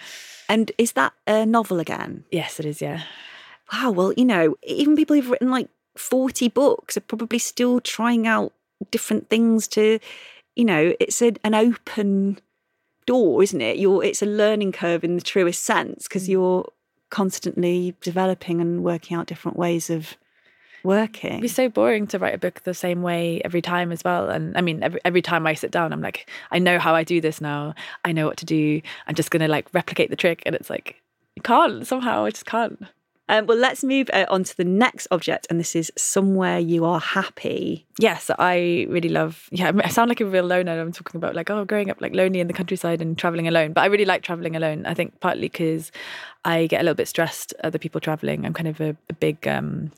And 0.49 0.73
is 0.79 0.93
that 0.93 1.13
a 1.27 1.45
novel 1.45 1.79
again? 1.79 2.25
Yes, 2.31 2.59
it 2.59 2.65
is, 2.65 2.81
yeah. 2.81 3.03
Wow, 3.73 3.91
well, 3.91 4.13
you 4.15 4.25
know, 4.25 4.57
even 4.63 4.97
people 4.97 5.15
who've 5.15 5.29
written 5.29 5.51
like 5.51 5.69
40 5.99 6.49
books 6.49 6.97
are 6.97 7.03
probably 7.03 7.39
still 7.39 7.81
trying 7.81 8.27
out 8.27 8.53
different 8.91 9.29
things 9.29 9.67
to, 9.69 9.99
you 10.57 10.65
know, 10.65 10.95
it's 11.01 11.21
a, 11.23 11.35
an 11.45 11.55
open 11.55 12.39
door, 13.07 13.43
isn't 13.43 13.61
it? 13.61 13.79
You're, 13.79 14.05
it's 14.05 14.23
a 14.23 14.27
learning 14.27 14.73
curve 14.73 15.05
in 15.05 15.17
the 15.17 15.23
truest 15.23 15.63
sense 15.63 16.05
because 16.05 16.27
mm. 16.27 16.31
you're 16.31 16.73
constantly 17.11 17.97
developing 18.03 18.61
and 18.61 18.85
working 18.85 19.17
out 19.17 19.27
different 19.27 19.57
ways 19.57 19.91
of 19.91 20.17
working. 20.85 21.31
It'd 21.31 21.43
be 21.43 21.49
so 21.49 21.69
boring 21.69 22.07
to 22.09 22.19
write 22.19 22.35
a 22.35 22.39
book 22.39 22.63
the 22.63 22.75
same 22.75 23.03
way 23.03 23.41
every 23.45 23.63
time 23.63 23.93
as 23.93 24.03
well. 24.05 24.29
And 24.29 24.57
I 24.57 24.61
mean, 24.61 24.83
every, 24.83 25.01
every 25.05 25.23
time 25.23 25.47
I 25.47 25.55
sit 25.55 25.71
down, 25.71 25.93
I'm 25.93 26.03
like, 26.03 26.29
I 26.51 26.59
know 26.59 26.79
how 26.79 26.95
I 26.95 27.05
do 27.05 27.21
this 27.21 27.41
now. 27.41 27.75
I 28.05 28.13
know 28.13 28.27
what 28.27 28.37
to 28.39 28.45
do. 28.45 28.81
I'm 29.07 29.15
just 29.15 29.31
going 29.31 29.41
to 29.41 29.49
like 29.49 29.73
replicate 29.73 30.11
the 30.11 30.17
trick. 30.17 30.43
And 30.47 30.55
it's 30.55 30.71
like, 30.71 31.01
you 31.37 31.43
can't 31.43 31.87
somehow. 31.87 32.25
I 32.25 32.31
just 32.31 32.47
can't. 32.47 32.83
Um, 33.29 33.47
well, 33.47 33.59
let's 33.59 33.85
move 33.85 34.09
uh, 34.13 34.27
on 34.29 34.45
to 34.45 34.57
the 34.57 34.65
next 34.65 35.07
object, 35.11 35.47
and 35.51 35.61
this 35.61 35.77
is 35.77 35.93
somewhere 35.97 36.59
you 36.59 36.85
are 36.85 37.01
happy. 37.01 37.87
Yes, 37.99 38.31
I 38.39 38.87
really 38.89 39.09
love. 39.09 39.49
Yeah, 39.51 39.73
I 39.85 39.89
sound 39.89 40.09
like 40.09 40.21
a 40.21 40.27
real 40.27 40.45
loner. 40.45 40.81
I'm 40.81 40.93
talking 40.93 41.19
about 41.19 41.35
like 41.35 41.51
oh, 41.51 41.65
growing 41.65 41.91
up 41.91 42.01
like 42.01 42.15
lonely 42.15 42.41
in 42.41 42.47
the 42.47 42.53
countryside 42.53 43.03
and 43.03 43.19
traveling 43.19 43.49
alone. 43.49 43.73
But 43.73 43.83
I 43.83 43.87
really 43.87 44.05
like 44.05 44.23
traveling 44.23 44.57
alone. 44.57 44.87
I 44.87 44.95
think 44.95 45.21
partly 45.21 45.49
because 45.49 45.93
I 46.49 46.67
get 46.67 46.81
a 46.81 46.83
little 46.83 46.95
bit 46.95 47.09
stressed 47.09 47.53
other 47.63 47.79
people 47.79 48.01
traveling. 48.01 48.47
I'm 48.47 48.55
kind 48.55 48.69
of 48.69 48.81
a, 48.81 48.97
a 49.11 49.13
big 49.13 49.47
um, 49.47 49.93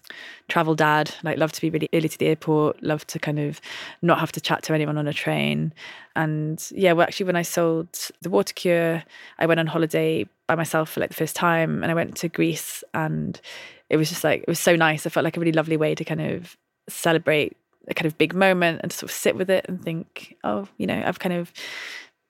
travel 0.49 0.75
dad. 0.75 1.15
Like 1.23 1.39
love 1.39 1.53
to 1.53 1.61
be 1.61 1.71
really 1.71 1.89
early 1.95 2.09
to 2.09 2.19
the 2.19 2.27
airport. 2.27 2.83
Love 2.83 3.07
to 3.07 3.21
kind 3.21 3.39
of 3.39 3.61
not 4.03 4.19
have 4.19 4.33
to 4.33 4.41
chat 4.41 4.65
to 4.65 4.75
anyone 4.75 4.99
on 4.99 5.07
a 5.07 5.13
train. 5.13 5.73
And 6.17 6.61
yeah, 6.73 6.91
well, 6.91 7.05
actually, 7.05 7.27
when 7.27 7.37
I 7.37 7.43
sold 7.43 7.97
the 8.21 8.31
water 8.31 8.53
cure, 8.53 9.05
I 9.39 9.47
went 9.47 9.61
on 9.61 9.69
holiday 9.69 10.27
by 10.49 10.57
myself 10.57 10.91
for 10.91 10.99
like 10.99 11.11
the 11.11 11.15
first 11.15 11.37
time, 11.37 11.85
and 11.85 11.93
I 11.93 11.95
went 11.95 12.17
to 12.17 12.29
Greece, 12.29 12.83
and 12.95 13.41
it 13.89 13.97
was 13.97 14.09
just 14.09 14.25
like 14.25 14.41
it 14.41 14.49
was 14.49 14.59
so 14.59 14.75
nice. 14.75 15.07
I 15.07 15.11
felt 15.11 15.23
like 15.23 15.37
a 15.37 15.41
really 15.41 15.53
lovely 15.53 15.77
way 15.77 15.95
to 15.95 16.05
kind 16.05 16.21
of 16.21 16.57
celebrate 16.89 17.57
a 17.87 17.95
kind 17.95 18.07
of 18.07 18.19
big 18.19 18.35
moment 18.35 18.81
and 18.83 18.93
sort 18.93 19.09
of 19.09 19.15
sit 19.15 19.37
with 19.37 19.51
it 19.51 19.67
and 19.69 19.81
think, 19.81 20.37
oh, 20.43 20.67
you 20.79 20.89
know, 20.89 21.01
I've 21.07 21.21
kind 21.21 21.35
of 21.35 21.53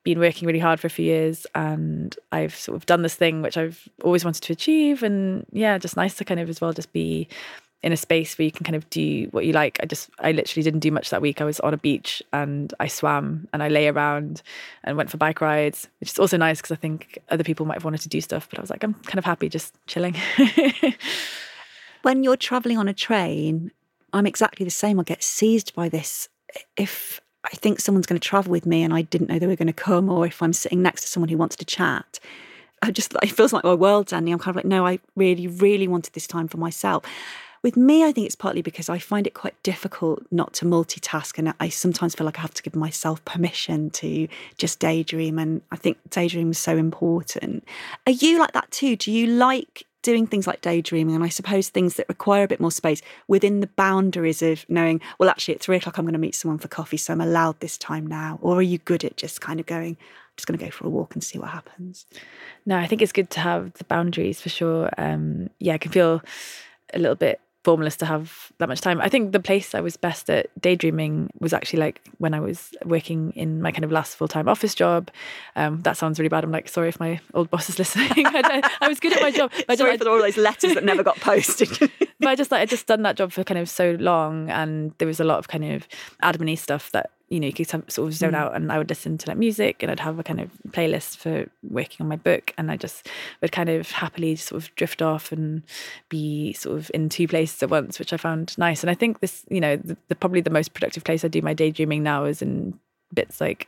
been 0.03 0.19
working 0.19 0.47
really 0.47 0.59
hard 0.59 0.81
for 0.81 0.87
a 0.87 0.91
few 0.91 1.05
years 1.05 1.47
and 1.55 2.17
I've 2.33 2.55
sort 2.55 2.77
of 2.77 2.87
done 2.87 3.03
this 3.03 3.15
thing 3.15 3.43
which 3.43 3.57
I've 3.57 3.89
always 4.03 4.25
wanted 4.25 4.43
to 4.45 4.53
achieve. 4.53 5.03
And 5.03 5.47
yeah, 5.53 5.79
just 5.79 5.97
nice 5.97 6.15
to 6.17 6.25
kind 6.25 6.41
of 6.41 6.49
as 6.49 6.61
well 6.61 6.73
just 6.73 6.93
be 6.93 7.29
in 7.83 7.93
a 7.93 7.97
space 7.97 8.37
where 8.37 8.45
you 8.45 8.53
can 8.53 8.65
kind 8.65 8.77
of 8.77 8.89
do 8.91 9.29
what 9.31 9.47
you 9.47 9.53
like. 9.53 9.79
I 9.83 9.87
just, 9.87 10.11
I 10.19 10.33
literally 10.33 10.63
didn't 10.63 10.81
do 10.81 10.91
much 10.91 11.11
that 11.11 11.23
week. 11.23 11.41
I 11.41 11.45
was 11.45 11.61
on 11.61 11.73
a 11.73 11.79
beach 11.79 12.23
and 12.33 12.73
I 12.79 12.89
swam 12.89 13.49
and 13.53 13.63
I 13.63 13.69
lay 13.69 13.89
around 13.89 14.43
and 14.85 14.97
went 14.97 15.11
for 15.11 15.17
bike 15.17 15.41
rides, 15.41 15.89
which 16.01 16.11
is 16.11 16.19
also 16.19 16.37
nice 16.37 16.59
because 16.59 16.73
I 16.73 16.77
think 16.77 17.19
other 17.31 17.45
people 17.45 17.65
might 17.67 17.75
have 17.75 17.85
wanted 17.85 18.03
to 18.03 18.09
do 18.09 18.21
stuff, 18.21 18.49
but 18.51 18.59
I 18.59 18.63
was 18.63 18.71
like, 18.71 18.85
I'm 18.85 18.95
kind 18.95 19.19
of 19.19 19.25
happy 19.25 19.49
just 19.49 19.75
chilling. 19.87 20.15
when 22.03 22.23
you're 22.23 22.37
traveling 22.37 22.77
on 22.77 22.89
a 22.89 22.95
train, 22.95 23.71
I'm 24.13 24.27
exactly 24.27 24.65
the 24.65 24.71
same. 24.71 25.01
I 25.01 25.03
get 25.03 25.23
seized 25.23 25.75
by 25.75 25.89
this. 25.89 26.29
If 26.77 27.21
I 27.45 27.57
think 27.57 27.81
someone's 27.81 28.07
going 28.07 28.21
to 28.21 28.29
travel 28.29 28.53
with 28.53 28.67
me 28.67 28.83
and 28.83 28.93
I 28.93 29.03
didn't 29.03 29.29
know 29.29 29.39
they 29.39 29.47
were 29.47 29.57
going 29.57 29.67
to 29.67 29.73
come, 29.73 30.09
or 30.09 30.27
if 30.27 30.43
I'm 30.43 30.53
sitting 30.53 30.83
next 30.83 31.03
to 31.03 31.09
someone 31.09 31.29
who 31.29 31.39
wants 31.39 31.57
to 31.57 31.65
chat, 31.65 32.21
I 32.83 32.91
just, 32.91 33.15
it 33.23 33.31
feels 33.31 33.53
like 33.53 33.65
my 33.65 33.75
world's 33.75 34.13
ending. 34.13 34.33
I'm 34.33 34.41
kind 34.41 34.57
of 34.57 34.57
like, 34.57 34.71
no, 34.71 34.87
I 34.87 35.01
really, 35.17 35.47
really 35.47 35.89
wanted 35.89 36.15
this 36.15 36.27
time 36.27 36.49
for 36.49 36.59
myself. 36.59 37.05
With 37.63 37.77
me, 37.77 38.05
I 38.05 38.13
think 38.13 38.25
it's 38.25 38.35
partly 38.37 38.63
because 38.63 38.89
I 38.89 38.99
find 38.99 39.27
it 39.27 39.35
quite 39.35 39.63
difficult 39.63 40.23
not 40.31 40.55
to 40.55 40.65
multitask. 40.65 41.39
And 41.39 41.53
I 41.61 41.69
sometimes 41.69 42.15
feel 42.15 42.25
like 42.25 42.39
I 42.39 42.41
have 42.41 42.55
to 42.55 42.63
give 42.63 42.75
myself 42.75 43.23
permission 43.27 43.91
to 43.91 44.29
just 44.57 44.79
daydream. 44.79 45.39
And 45.39 45.61
I 45.71 45.77
think 45.77 45.99
daydream 46.09 46.53
is 46.53 46.59
so 46.59 46.79
important. 46.79 47.65
Are 48.07 48.13
you 48.13 48.39
like 48.39 48.53
that 48.53 48.71
too? 48.71 48.97
Do 48.97 49.13
you 49.13 49.27
like 49.27 49.85
doing 50.03 50.27
things 50.27 50.47
like 50.47 50.61
daydreaming 50.61 51.15
and 51.15 51.25
I 51.25 51.29
suppose 51.29 51.69
things 51.69 51.95
that 51.95 52.09
require 52.09 52.45
a 52.45 52.49
bit 52.49 52.61
more 52.61 52.71
space 52.71 53.03
within 53.29 53.61
the 53.61 53.67
boundaries 53.67 54.43
of 54.43 54.65
knowing, 54.69 55.01
well, 55.19 55.29
actually 55.29 55.55
at 55.55 55.61
three 55.61 55.77
o'clock 55.77 55.99
I'm 55.99 56.05
going 56.05 56.13
to 56.13 56.19
meet 56.19 56.35
someone 56.35 56.59
for 56.59 56.69
coffee, 56.69 56.97
so 56.97 57.13
I'm 57.13 57.21
allowed 57.21 57.61
this 57.61 57.77
time 57.77 58.07
now? 58.07 58.39
Or 58.43 58.57
are 58.57 58.63
you 58.63 58.79
good 58.79 59.05
at 59.05 59.17
just 59.17 59.41
kind 59.41 59.61
of 59.61 59.67
going, 59.67 59.97
I'm 59.99 60.37
just 60.37 60.47
going 60.47 60.59
to 60.59 60.65
go 60.65 60.71
for 60.71 60.87
a 60.87 60.91
walk 60.91 61.15
and 61.15 61.23
see 61.23 61.39
what 61.39 61.51
happens? 61.51 62.07
No, 62.65 62.77
I 62.77 62.87
think 62.87 63.03
it's 63.03 63.13
good 63.13 63.31
to 63.31 63.41
have 63.41 63.75
the 63.75 63.85
boundaries 63.85 64.41
for 64.41 64.49
sure. 64.49 64.91
Um, 64.97 65.51
yeah, 65.59 65.75
I 65.75 65.79
can 65.79 65.93
feel 65.93 66.23
a 66.95 66.99
little 66.99 67.17
bit 67.17 67.41
formless 67.63 67.97
to 67.99 68.07
have 68.07 68.53
that 68.59 68.69
much 68.69 68.81
time. 68.81 69.01
I 69.01 69.09
think 69.09 69.33
the 69.33 69.41
place 69.41 69.75
I 69.75 69.81
was 69.81 69.97
best 69.97 70.31
at 70.31 70.49
daydreaming 70.61 71.31
was 71.41 71.53
actually 71.53 71.81
like 71.81 72.01
when 72.19 72.33
I 72.33 72.41
was 72.41 72.75
working 72.85 73.33
in 73.37 73.61
my 73.61 73.71
kind 73.71 73.85
of 73.85 73.93
last 73.93 74.17
full 74.17 74.29
time 74.29 74.49
office 74.49 74.75
job. 74.75 75.11
Um, 75.57 75.81
that 75.83 75.97
sounds 75.97 76.19
really 76.19 76.29
bad. 76.29 76.45
I'm 76.45 76.51
like, 76.51 76.69
sorry 76.69 76.89
if 76.89 76.99
my 76.99 77.21
old 77.35 77.51
boss 77.51 77.69
is 77.69 77.79
listening. 77.79 78.11
I, 78.17 78.63
I, 78.81 78.89
was 78.89 78.99
good 78.99 79.13
at 79.13 79.23
my 79.23 79.31
job. 79.31 79.53
I 79.69 79.77
sorry 79.77 79.93
just, 79.93 80.05
for 80.05 80.11
all 80.11 80.19
those 80.19 80.37
letters 80.37 80.75
that 80.75 80.85
never 80.85 81.03
got 81.03 81.17
posted. 81.21 81.91
but 82.19 82.29
I 82.29 82.35
just 82.35 82.51
like 82.51 82.63
I 82.63 82.67
just 82.67 82.87
done 82.87 83.03
that 83.03 83.17
job 83.17 83.33
for 83.33 83.45
kind 83.45 83.59
of 83.59 83.69
so 83.69 83.97
long, 84.01 84.49
and 84.51 84.95
there 84.99 85.09
was 85.09 85.21
a 85.21 85.25
lot 85.25 85.39
of 85.39 85.49
kind 85.49 85.65
of 85.65 85.87
admin 86.23 86.59
stuff 86.59 86.91
that 86.93 87.11
you 87.31 87.39
know, 87.39 87.47
you 87.47 87.53
could 87.53 87.69
sort 87.69 87.99
of 87.99 88.13
zone 88.13 88.33
mm. 88.33 88.37
out 88.37 88.57
and 88.57 88.73
I 88.73 88.79
would 88.79 88.89
listen 88.89 89.17
to 89.17 89.29
like 89.29 89.39
music 89.39 89.83
and 89.83 89.91
I'd 89.91 90.01
have 90.01 90.19
a 90.19 90.25
kind 90.25 90.41
of 90.41 90.51
playlist 90.71 91.17
for 91.17 91.49
working 91.63 91.99
on 92.01 92.09
my 92.09 92.17
book 92.17 92.53
and 92.59 92.73
I 92.73 92.77
just 92.77 93.09
would 93.41 93.53
kind 93.53 93.69
of 93.69 93.91
happily 93.93 94.35
sort 94.35 94.63
of 94.63 94.75
drift 94.75 95.01
off 95.01 95.31
and 95.31 95.63
be 96.09 96.53
sort 96.55 96.77
of 96.77 96.91
in 96.93 97.09
two 97.09 97.29
places 97.29 97.63
at 97.63 97.71
once, 97.71 98.01
which 98.01 98.13
I 98.13 98.17
found 98.17 98.59
nice. 98.59 98.83
And 98.83 98.91
I 98.91 98.95
think 98.95 99.21
this, 99.21 99.45
you 99.49 99.61
know, 99.61 99.77
the, 99.77 99.97
the 100.09 100.17
probably 100.17 100.41
the 100.41 100.51
most 100.51 100.75
productive 100.75 101.05
place 101.05 101.25
I 101.25 101.29
do 101.29 101.41
my 101.41 101.55
daydreaming 101.55 102.03
now 102.03 102.25
is 102.25 102.43
in 102.43 102.79
bits 103.13 103.41
like, 103.41 103.67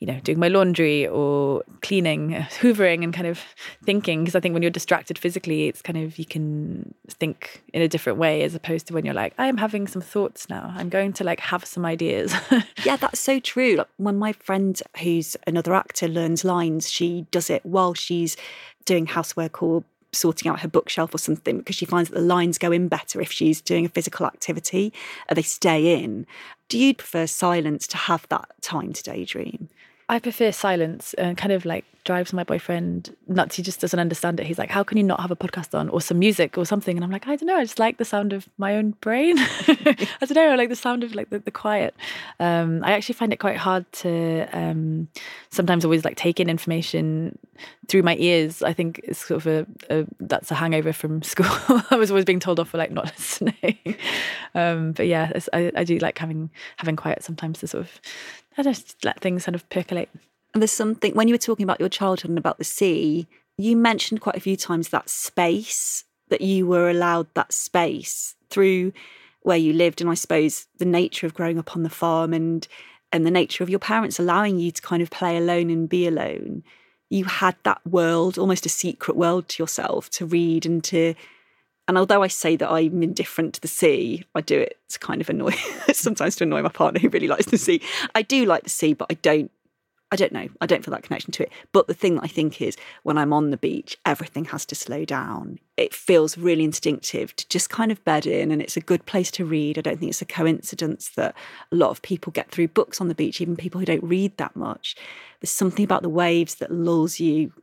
you 0.00 0.06
know, 0.06 0.18
doing 0.20 0.38
my 0.38 0.48
laundry 0.48 1.06
or 1.06 1.62
cleaning, 1.82 2.30
hoovering, 2.30 3.02
and 3.02 3.12
kind 3.14 3.26
of 3.26 3.40
thinking. 3.84 4.24
Because 4.24 4.34
I 4.34 4.40
think 4.40 4.52
when 4.52 4.62
you're 4.62 4.70
distracted 4.70 5.18
physically, 5.18 5.68
it's 5.68 5.82
kind 5.82 5.98
of 5.98 6.18
you 6.18 6.24
can 6.24 6.94
think 7.08 7.62
in 7.72 7.82
a 7.82 7.88
different 7.88 8.18
way 8.18 8.42
as 8.42 8.54
opposed 8.54 8.86
to 8.88 8.94
when 8.94 9.04
you're 9.04 9.14
like, 9.14 9.34
I 9.38 9.46
am 9.46 9.56
having 9.56 9.86
some 9.86 10.02
thoughts 10.02 10.48
now. 10.48 10.72
I'm 10.76 10.88
going 10.88 11.12
to 11.14 11.24
like 11.24 11.40
have 11.40 11.64
some 11.64 11.84
ideas. 11.84 12.34
yeah, 12.84 12.96
that's 12.96 13.20
so 13.20 13.40
true. 13.40 13.76
Like 13.76 13.88
when 13.96 14.16
my 14.16 14.32
friend, 14.32 14.80
who's 15.02 15.36
another 15.46 15.74
actor, 15.74 16.08
learns 16.08 16.44
lines, 16.44 16.90
she 16.90 17.26
does 17.30 17.50
it 17.50 17.64
while 17.64 17.94
she's 17.94 18.36
doing 18.84 19.06
housework 19.06 19.62
or 19.62 19.84
sorting 20.12 20.50
out 20.50 20.60
her 20.60 20.68
bookshelf 20.68 21.14
or 21.14 21.18
something 21.18 21.58
because 21.58 21.74
she 21.74 21.86
finds 21.86 22.10
that 22.10 22.16
the 22.16 22.24
lines 22.24 22.58
go 22.58 22.70
in 22.70 22.86
better 22.88 23.20
if 23.20 23.32
she's 23.32 23.60
doing 23.60 23.86
a 23.86 23.88
physical 23.88 24.26
activity. 24.26 24.92
Uh, 25.28 25.34
they 25.34 25.42
stay 25.42 26.02
in. 26.02 26.26
Do 26.72 26.78
you 26.78 26.94
prefer 26.94 27.26
silence 27.26 27.86
to 27.88 27.98
have 27.98 28.26
that 28.30 28.48
time 28.62 28.94
to 28.94 29.02
daydream? 29.02 29.68
I 30.12 30.18
prefer 30.18 30.52
silence 30.52 31.14
and 31.14 31.38
kind 31.38 31.52
of 31.52 31.64
like 31.64 31.86
drives 32.04 32.34
my 32.34 32.44
boyfriend 32.44 33.16
nuts. 33.28 33.56
He 33.56 33.62
just 33.62 33.80
doesn't 33.80 33.98
understand 33.98 34.40
it. 34.40 34.46
He's 34.46 34.58
like, 34.58 34.68
How 34.68 34.82
can 34.82 34.98
you 34.98 35.04
not 35.04 35.20
have 35.20 35.30
a 35.30 35.36
podcast 35.36 35.78
on 35.78 35.88
or 35.88 36.02
some 36.02 36.18
music 36.18 36.58
or 36.58 36.66
something? 36.66 36.98
And 36.98 37.02
I'm 37.02 37.10
like, 37.10 37.26
I 37.26 37.34
don't 37.34 37.46
know. 37.46 37.56
I 37.56 37.64
just 37.64 37.78
like 37.78 37.96
the 37.96 38.04
sound 38.04 38.34
of 38.34 38.46
my 38.58 38.76
own 38.76 38.90
brain. 39.00 39.38
I 39.38 40.06
don't 40.20 40.34
know. 40.34 40.50
I 40.50 40.54
like 40.56 40.68
the 40.68 40.76
sound 40.76 41.02
of 41.02 41.14
like 41.14 41.30
the, 41.30 41.38
the 41.38 41.50
quiet. 41.50 41.94
Um, 42.38 42.84
I 42.84 42.92
actually 42.92 43.14
find 43.14 43.32
it 43.32 43.38
quite 43.38 43.56
hard 43.56 43.90
to 43.92 44.46
um, 44.52 45.08
sometimes 45.48 45.82
always 45.82 46.04
like 46.04 46.16
take 46.16 46.40
in 46.40 46.50
information 46.50 47.38
through 47.88 48.02
my 48.02 48.16
ears. 48.16 48.62
I 48.62 48.74
think 48.74 49.00
it's 49.04 49.26
sort 49.26 49.46
of 49.46 49.46
a, 49.46 49.66
a 49.88 50.06
that's 50.20 50.50
a 50.50 50.54
hangover 50.56 50.92
from 50.92 51.22
school. 51.22 51.46
I 51.90 51.96
was 51.96 52.10
always 52.10 52.26
being 52.26 52.40
told 52.40 52.60
off 52.60 52.68
for 52.68 52.76
like 52.76 52.90
not 52.90 53.06
listening. 53.18 53.96
um, 54.54 54.92
but 54.92 55.06
yeah, 55.06 55.32
I, 55.54 55.72
I 55.74 55.84
do 55.84 55.96
like 55.98 56.18
having 56.18 56.50
having 56.76 56.96
quiet 56.96 57.22
sometimes 57.22 57.60
to 57.60 57.66
sort 57.66 57.84
of 57.84 58.00
I 58.56 58.62
just 58.62 59.04
let 59.04 59.20
things 59.20 59.44
kind 59.44 59.54
of 59.54 59.68
percolate. 59.70 60.10
And 60.54 60.62
there's 60.62 60.72
something 60.72 61.14
when 61.14 61.28
you 61.28 61.34
were 61.34 61.38
talking 61.38 61.64
about 61.64 61.80
your 61.80 61.88
childhood 61.88 62.28
and 62.28 62.38
about 62.38 62.58
the 62.58 62.64
sea, 62.64 63.26
you 63.56 63.76
mentioned 63.76 64.20
quite 64.20 64.36
a 64.36 64.40
few 64.40 64.56
times 64.56 64.88
that 64.88 65.08
space 65.08 66.04
that 66.28 66.40
you 66.40 66.66
were 66.66 66.88
allowed 66.88 67.26
that 67.34 67.52
space 67.52 68.34
through 68.50 68.92
where 69.42 69.56
you 69.56 69.72
lived, 69.72 70.00
and 70.00 70.08
I 70.08 70.14
suppose 70.14 70.66
the 70.78 70.84
nature 70.84 71.26
of 71.26 71.34
growing 71.34 71.58
up 71.58 71.76
on 71.76 71.82
the 71.82 71.90
farm 71.90 72.32
and 72.32 72.66
and 73.12 73.26
the 73.26 73.30
nature 73.30 73.62
of 73.62 73.68
your 73.68 73.78
parents 73.78 74.18
allowing 74.18 74.58
you 74.58 74.70
to 74.70 74.80
kind 74.80 75.02
of 75.02 75.10
play 75.10 75.36
alone 75.36 75.68
and 75.68 75.88
be 75.88 76.06
alone. 76.06 76.62
You 77.10 77.24
had 77.24 77.56
that 77.64 77.86
world, 77.86 78.38
almost 78.38 78.64
a 78.64 78.70
secret 78.70 79.16
world 79.16 79.48
to 79.48 79.62
yourself 79.62 80.08
to 80.10 80.24
read 80.24 80.64
and 80.64 80.82
to 80.84 81.14
and 81.88 81.98
although 81.98 82.22
I 82.22 82.28
say 82.28 82.56
that 82.56 82.70
I'm 82.70 83.02
indifferent 83.02 83.54
to 83.54 83.60
the 83.60 83.68
sea, 83.68 84.24
I 84.34 84.40
do 84.40 84.58
it 84.60 84.78
to 84.90 84.98
kind 84.98 85.20
of 85.20 85.28
annoy 85.28 85.50
sometimes 85.92 86.36
to 86.36 86.44
annoy 86.44 86.62
my 86.62 86.68
partner 86.68 87.00
who 87.00 87.08
really 87.08 87.28
likes 87.28 87.46
the 87.46 87.58
sea. 87.58 87.82
I 88.14 88.22
do 88.22 88.44
like 88.44 88.62
the 88.64 88.70
sea, 88.70 88.94
but 88.94 89.08
I 89.10 89.14
don't 89.14 89.50
I 90.12 90.16
don't 90.16 90.32
know. 90.32 90.46
I 90.60 90.66
don't 90.66 90.84
feel 90.84 90.92
that 90.92 91.04
connection 91.04 91.32
to 91.32 91.44
it. 91.44 91.52
But 91.72 91.86
the 91.86 91.94
thing 91.94 92.16
that 92.16 92.24
I 92.24 92.26
think 92.26 92.60
is 92.60 92.76
when 93.02 93.16
I'm 93.16 93.32
on 93.32 93.50
the 93.50 93.56
beach, 93.56 93.96
everything 94.04 94.44
has 94.46 94.66
to 94.66 94.74
slow 94.74 95.06
down. 95.06 95.58
It 95.78 95.94
feels 95.94 96.36
really 96.36 96.64
instinctive 96.64 97.34
to 97.36 97.48
just 97.48 97.70
kind 97.70 97.90
of 97.90 98.04
bed 98.04 98.26
in, 98.26 98.50
and 98.50 98.60
it's 98.60 98.76
a 98.76 98.82
good 98.82 99.06
place 99.06 99.30
to 99.32 99.46
read. 99.46 99.78
I 99.78 99.80
don't 99.80 99.98
think 99.98 100.10
it's 100.10 100.20
a 100.20 100.26
coincidence 100.26 101.08
that 101.16 101.34
a 101.72 101.74
lot 101.74 101.88
of 101.88 102.02
people 102.02 102.30
get 102.30 102.50
through 102.50 102.68
books 102.68 103.00
on 103.00 103.08
the 103.08 103.14
beach, 103.14 103.40
even 103.40 103.56
people 103.56 103.78
who 103.78 103.86
don't 103.86 104.04
read 104.04 104.36
that 104.36 104.54
much. 104.54 104.96
There's 105.40 105.50
something 105.50 105.84
about 105.84 106.02
the 106.02 106.10
waves 106.10 106.56
that 106.56 106.70
lulls 106.70 107.18
you 107.18 107.54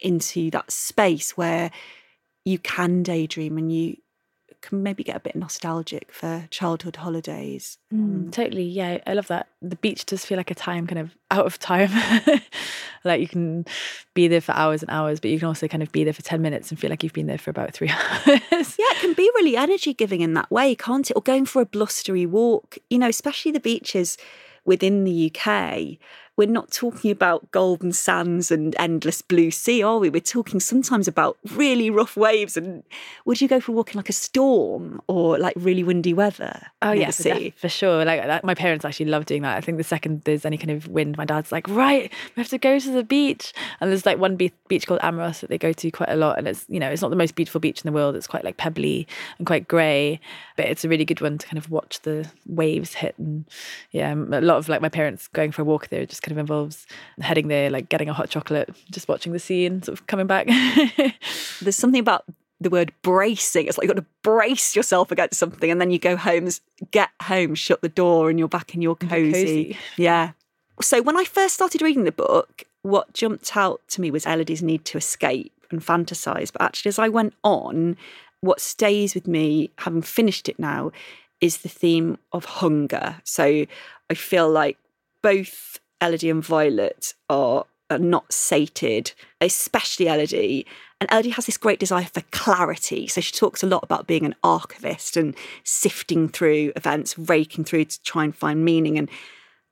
into 0.00 0.50
that 0.52 0.70
space 0.70 1.36
where 1.36 1.70
you 2.48 2.58
can 2.58 3.02
daydream 3.02 3.58
and 3.58 3.70
you 3.70 3.96
can 4.60 4.82
maybe 4.82 5.04
get 5.04 5.14
a 5.14 5.20
bit 5.20 5.36
nostalgic 5.36 6.10
for 6.10 6.46
childhood 6.50 6.96
holidays. 6.96 7.78
Mm, 7.94 8.32
totally. 8.32 8.64
Yeah, 8.64 8.98
I 9.06 9.12
love 9.12 9.28
that. 9.28 9.48
The 9.62 9.76
beach 9.76 10.06
does 10.06 10.24
feel 10.24 10.36
like 10.36 10.50
a 10.50 10.54
time 10.54 10.86
kind 10.86 10.98
of 10.98 11.14
out 11.30 11.46
of 11.46 11.58
time. 11.58 11.90
like 13.04 13.20
you 13.20 13.28
can 13.28 13.66
be 14.14 14.26
there 14.26 14.40
for 14.40 14.52
hours 14.52 14.82
and 14.82 14.90
hours, 14.90 15.20
but 15.20 15.30
you 15.30 15.38
can 15.38 15.46
also 15.46 15.68
kind 15.68 15.82
of 15.82 15.92
be 15.92 16.02
there 16.02 16.12
for 16.12 16.22
10 16.22 16.40
minutes 16.42 16.70
and 16.70 16.80
feel 16.80 16.90
like 16.90 17.02
you've 17.02 17.12
been 17.12 17.26
there 17.26 17.38
for 17.38 17.50
about 17.50 17.72
three 17.72 17.88
hours. 18.26 18.26
yeah, 18.50 18.90
it 18.90 19.00
can 19.00 19.12
be 19.12 19.30
really 19.36 19.56
energy 19.56 19.92
giving 19.92 20.22
in 20.22 20.34
that 20.34 20.50
way, 20.50 20.74
can't 20.74 21.10
it? 21.10 21.14
Or 21.14 21.22
going 21.22 21.44
for 21.44 21.62
a 21.62 21.66
blustery 21.66 22.26
walk, 22.26 22.78
you 22.90 22.98
know, 22.98 23.08
especially 23.08 23.52
the 23.52 23.60
beaches 23.60 24.16
within 24.64 25.04
the 25.04 25.32
UK 25.32 25.98
we're 26.38 26.46
not 26.46 26.70
talking 26.70 27.10
about 27.10 27.50
golden 27.50 27.92
sands 27.92 28.52
and 28.52 28.76
endless 28.78 29.22
blue 29.22 29.50
sea, 29.50 29.82
are 29.82 29.98
we? 29.98 30.08
We're 30.08 30.20
talking 30.20 30.60
sometimes 30.60 31.08
about 31.08 31.36
really 31.50 31.90
rough 31.90 32.16
waves. 32.16 32.56
And 32.56 32.84
would 33.24 33.40
you 33.40 33.48
go 33.48 33.58
for 33.60 33.72
walking 33.72 33.98
like 33.98 34.08
a 34.08 34.12
storm 34.12 35.02
or 35.08 35.36
like 35.36 35.54
really 35.56 35.82
windy 35.82 36.14
weather? 36.14 36.68
Oh 36.80 36.92
yeah, 36.92 37.10
for, 37.10 37.34
for, 37.56 37.68
sure. 37.68 38.04
Like 38.04 38.22
that, 38.22 38.44
my 38.44 38.54
parents 38.54 38.84
actually 38.84 39.06
love 39.06 39.26
doing 39.26 39.42
that. 39.42 39.56
I 39.56 39.60
think 39.60 39.78
the 39.78 39.84
second 39.84 40.22
there's 40.22 40.44
any 40.44 40.56
kind 40.56 40.70
of 40.70 40.86
wind, 40.86 41.16
my 41.16 41.24
dad's 41.24 41.50
like, 41.50 41.66
right, 41.66 42.12
we 42.36 42.40
have 42.40 42.50
to 42.50 42.58
go 42.58 42.78
to 42.78 42.90
the 42.92 43.02
beach. 43.02 43.52
And 43.80 43.90
there's 43.90 44.06
like 44.06 44.18
one 44.18 44.36
beach 44.36 44.86
called 44.86 45.00
Amroth 45.00 45.40
that 45.40 45.50
they 45.50 45.58
go 45.58 45.72
to 45.72 45.90
quite 45.90 46.08
a 46.08 46.16
lot, 46.16 46.38
and 46.38 46.46
it's 46.46 46.64
you 46.68 46.78
know 46.78 46.88
it's 46.88 47.02
not 47.02 47.10
the 47.10 47.16
most 47.16 47.34
beautiful 47.34 47.60
beach 47.60 47.82
in 47.84 47.88
the 47.88 47.92
world. 47.92 48.14
It's 48.14 48.28
quite 48.28 48.44
like 48.44 48.58
pebbly 48.58 49.08
and 49.38 49.46
quite 49.46 49.66
grey, 49.66 50.20
but 50.56 50.66
it's 50.66 50.84
a 50.84 50.88
really 50.88 51.04
good 51.04 51.20
one 51.20 51.36
to 51.38 51.46
kind 51.48 51.58
of 51.58 51.68
watch 51.68 52.00
the 52.02 52.30
waves 52.46 52.94
hit. 52.94 53.16
And 53.18 53.44
yeah, 53.90 54.14
a 54.14 54.40
lot 54.40 54.58
of 54.58 54.68
like 54.68 54.80
my 54.80 54.88
parents 54.88 55.26
going 55.26 55.50
for 55.50 55.62
a 55.62 55.64
walk 55.64 55.88
there 55.88 56.06
just 56.06 56.22
kind 56.28 56.38
of 56.38 56.38
involves 56.38 56.86
heading 57.20 57.48
there, 57.48 57.70
like 57.70 57.88
getting 57.88 58.08
a 58.08 58.12
hot 58.12 58.28
chocolate, 58.28 58.68
just 58.90 59.08
watching 59.08 59.32
the 59.32 59.38
scene, 59.38 59.82
sort 59.82 59.98
of 59.98 60.06
coming 60.06 60.26
back. 60.26 60.46
There's 61.62 61.76
something 61.76 62.00
about 62.00 62.24
the 62.60 62.70
word 62.70 62.92
bracing. 63.02 63.66
It's 63.66 63.78
like 63.78 63.84
you've 63.86 63.94
got 63.94 64.02
to 64.02 64.08
brace 64.22 64.76
yourself 64.76 65.10
against 65.10 65.38
something, 65.38 65.70
and 65.70 65.80
then 65.80 65.90
you 65.90 65.98
go 65.98 66.16
home, 66.16 66.48
get 66.90 67.10
home, 67.22 67.54
shut 67.54 67.80
the 67.80 67.88
door, 67.88 68.28
and 68.28 68.38
you're 68.38 68.48
back 68.48 68.74
in 68.74 68.82
your 68.82 68.96
cozy. 68.96 69.32
cozy. 69.32 69.78
Yeah. 69.96 70.32
So 70.82 71.02
when 71.02 71.16
I 71.16 71.24
first 71.24 71.54
started 71.54 71.82
reading 71.82 72.04
the 72.04 72.12
book, 72.12 72.64
what 72.82 73.12
jumped 73.14 73.56
out 73.56 73.80
to 73.88 74.00
me 74.00 74.10
was 74.10 74.26
Elodie's 74.26 74.62
need 74.62 74.84
to 74.86 74.98
escape 74.98 75.52
and 75.70 75.80
fantasize. 75.80 76.52
But 76.52 76.62
actually, 76.62 76.90
as 76.90 76.98
I 76.98 77.08
went 77.08 77.34
on, 77.42 77.96
what 78.40 78.60
stays 78.60 79.14
with 79.14 79.26
me, 79.26 79.70
having 79.78 80.02
finished 80.02 80.48
it 80.48 80.58
now, 80.58 80.92
is 81.40 81.58
the 81.58 81.68
theme 81.68 82.18
of 82.32 82.44
hunger. 82.44 83.16
So 83.24 83.66
I 84.10 84.14
feel 84.14 84.48
like 84.48 84.76
both 85.22 85.80
Elodie 86.00 86.30
and 86.30 86.44
Violet 86.44 87.14
are, 87.28 87.64
are 87.90 87.98
not 87.98 88.32
sated, 88.32 89.12
especially 89.40 90.06
Elodie. 90.06 90.66
And 91.00 91.10
Elodie 91.10 91.30
has 91.30 91.46
this 91.46 91.56
great 91.56 91.78
desire 91.78 92.04
for 92.04 92.22
clarity. 92.30 93.06
So 93.06 93.20
she 93.20 93.32
talks 93.32 93.62
a 93.62 93.66
lot 93.66 93.82
about 93.82 94.06
being 94.06 94.24
an 94.24 94.34
archivist 94.42 95.16
and 95.16 95.34
sifting 95.64 96.28
through 96.28 96.72
events, 96.76 97.18
raking 97.18 97.64
through 97.64 97.86
to 97.86 98.02
try 98.02 98.24
and 98.24 98.34
find 98.34 98.64
meaning. 98.64 98.98
And 98.98 99.08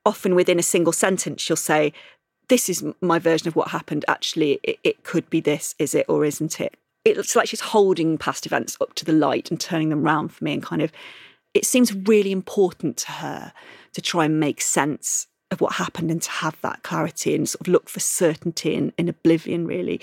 often 0.05 0.35
within 0.35 0.59
a 0.59 0.65
single 0.65 0.93
sentence, 0.93 1.43
she'll 1.43 1.57
say, 1.57 1.93
This 2.49 2.69
is 2.69 2.85
my 3.01 3.19
version 3.19 3.49
of 3.49 3.57
what 3.57 3.69
happened. 3.69 4.05
Actually, 4.09 4.61
it, 4.63 4.79
it 4.85 5.05
could 5.05 5.29
be 5.31 5.41
this, 5.41 5.75
is 5.79 5.95
it 5.95 6.07
or 6.09 6.25
isn't 6.25 6.61
it? 6.61 6.77
It 7.05 7.17
looks 7.17 7.37
like 7.37 7.49
she's 7.49 7.61
holding 7.61 8.19
past 8.19 8.47
events 8.47 8.77
up 8.81 8.95
to 8.95 9.05
the 9.05 9.13
light 9.13 9.51
and 9.51 9.61
turning 9.61 9.91
them 9.91 10.05
around 10.05 10.29
for 10.29 10.43
me 10.43 10.55
and 10.55 10.63
kind 10.63 10.83
of 10.83 10.91
it 11.55 11.65
seems 11.65 11.95
really 11.95 12.33
important 12.33 12.99
to 12.99 13.13
her 13.13 13.53
to 13.95 14.03
try 14.03 14.27
and 14.27 14.39
make 14.39 14.61
sense 14.61 15.27
of 15.51 15.61
what 15.61 15.75
happened 15.75 16.11
and 16.11 16.23
to 16.23 16.31
have 16.31 16.57
that 16.63 16.83
clarity 16.83 17.35
and 17.35 17.49
sort 17.49 17.63
of 17.63 17.69
look 17.69 17.89
for 17.89 18.01
certainty 18.01 18.75
in, 18.75 18.93
in 18.99 19.09
oblivion, 19.09 19.67
really. 19.67 20.01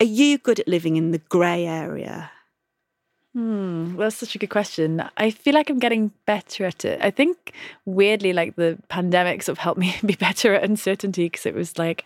Are 0.00 0.06
you 0.06 0.38
good 0.38 0.60
at 0.60 0.68
living 0.68 0.96
in 0.96 1.10
the 1.10 1.18
grey 1.18 1.66
area? 1.66 2.30
Hmm, 3.34 3.94
well, 3.94 4.06
that's 4.06 4.16
such 4.16 4.34
a 4.34 4.38
good 4.38 4.50
question. 4.50 5.00
I 5.16 5.30
feel 5.30 5.54
like 5.54 5.68
I'm 5.70 5.78
getting 5.78 6.12
better 6.24 6.64
at 6.64 6.84
it. 6.84 6.98
I 7.02 7.10
think 7.10 7.52
weirdly, 7.84 8.32
like 8.32 8.56
the 8.56 8.78
pandemic 8.88 9.42
sort 9.42 9.58
of 9.58 9.58
helped 9.58 9.78
me 9.78 9.94
be 10.04 10.16
better 10.16 10.54
at 10.54 10.64
uncertainty 10.64 11.26
because 11.26 11.46
it 11.46 11.54
was 11.54 11.78
like, 11.78 12.04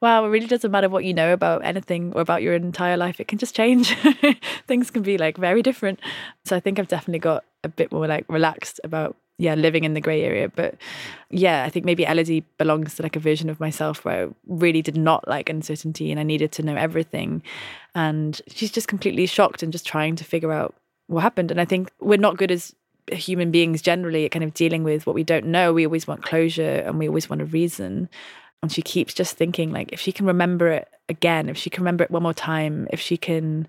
wow, 0.00 0.24
it 0.24 0.28
really 0.28 0.46
doesn't 0.46 0.70
matter 0.70 0.88
what 0.88 1.04
you 1.04 1.14
know 1.14 1.32
about 1.32 1.64
anything 1.64 2.12
or 2.14 2.22
about 2.22 2.42
your 2.42 2.54
entire 2.54 2.96
life. 2.96 3.20
It 3.20 3.28
can 3.28 3.38
just 3.38 3.54
change. 3.54 3.94
Things 4.66 4.90
can 4.90 5.02
be 5.02 5.18
like 5.18 5.36
very 5.36 5.62
different. 5.62 6.00
So 6.44 6.56
I 6.56 6.60
think 6.60 6.78
I've 6.78 6.88
definitely 6.88 7.20
got 7.20 7.44
a 7.62 7.68
bit 7.68 7.92
more 7.92 8.06
like 8.08 8.24
relaxed 8.28 8.80
about 8.82 9.16
yeah 9.38 9.54
living 9.54 9.84
in 9.84 9.94
the 9.94 10.00
grey 10.00 10.22
area. 10.22 10.48
But 10.48 10.76
yeah 11.30 11.64
i 11.64 11.68
think 11.68 11.84
maybe 11.84 12.04
elodie 12.04 12.44
belongs 12.58 12.94
to 12.94 13.02
like 13.02 13.16
a 13.16 13.20
version 13.20 13.50
of 13.50 13.58
myself 13.58 14.04
where 14.04 14.26
i 14.26 14.30
really 14.46 14.82
did 14.82 14.96
not 14.96 15.26
like 15.26 15.48
uncertainty 15.48 16.10
and 16.12 16.20
i 16.20 16.22
needed 16.22 16.52
to 16.52 16.62
know 16.62 16.76
everything. 16.76 17.42
And 17.94 18.40
she's 18.48 18.72
just 18.72 18.88
completely 18.88 19.26
shocked 19.26 19.62
and 19.62 19.72
just 19.72 19.86
trying 19.86 20.16
to 20.16 20.24
figure 20.24 20.52
out 20.52 20.74
what 21.06 21.22
happened. 21.22 21.50
And 21.50 21.60
i 21.60 21.64
think 21.64 21.90
we're 22.00 22.18
not 22.18 22.36
good 22.36 22.50
as 22.50 22.74
human 23.12 23.50
beings 23.50 23.82
generally 23.82 24.24
at 24.24 24.30
kind 24.30 24.44
of 24.44 24.54
dealing 24.54 24.82
with 24.82 25.06
what 25.06 25.14
we 25.14 25.24
don't 25.24 25.44
know. 25.44 25.74
We 25.74 25.84
always 25.84 26.06
want 26.06 26.22
closure 26.22 26.82
and 26.86 26.98
we 26.98 27.06
always 27.06 27.28
want 27.28 27.42
a 27.42 27.46
reason. 27.46 28.08
And 28.62 28.72
she 28.72 28.80
keeps 28.80 29.12
just 29.12 29.36
thinking 29.36 29.72
like 29.72 29.92
if 29.92 30.00
she 30.00 30.10
can 30.10 30.24
remember 30.24 30.68
it 30.68 30.88
again 31.08 31.48
if 31.48 31.56
she 31.56 31.70
can 31.70 31.82
remember 31.82 32.04
it 32.04 32.10
one 32.10 32.22
more 32.22 32.34
time 32.34 32.88
if 32.90 32.98
she 32.98 33.16
can 33.16 33.68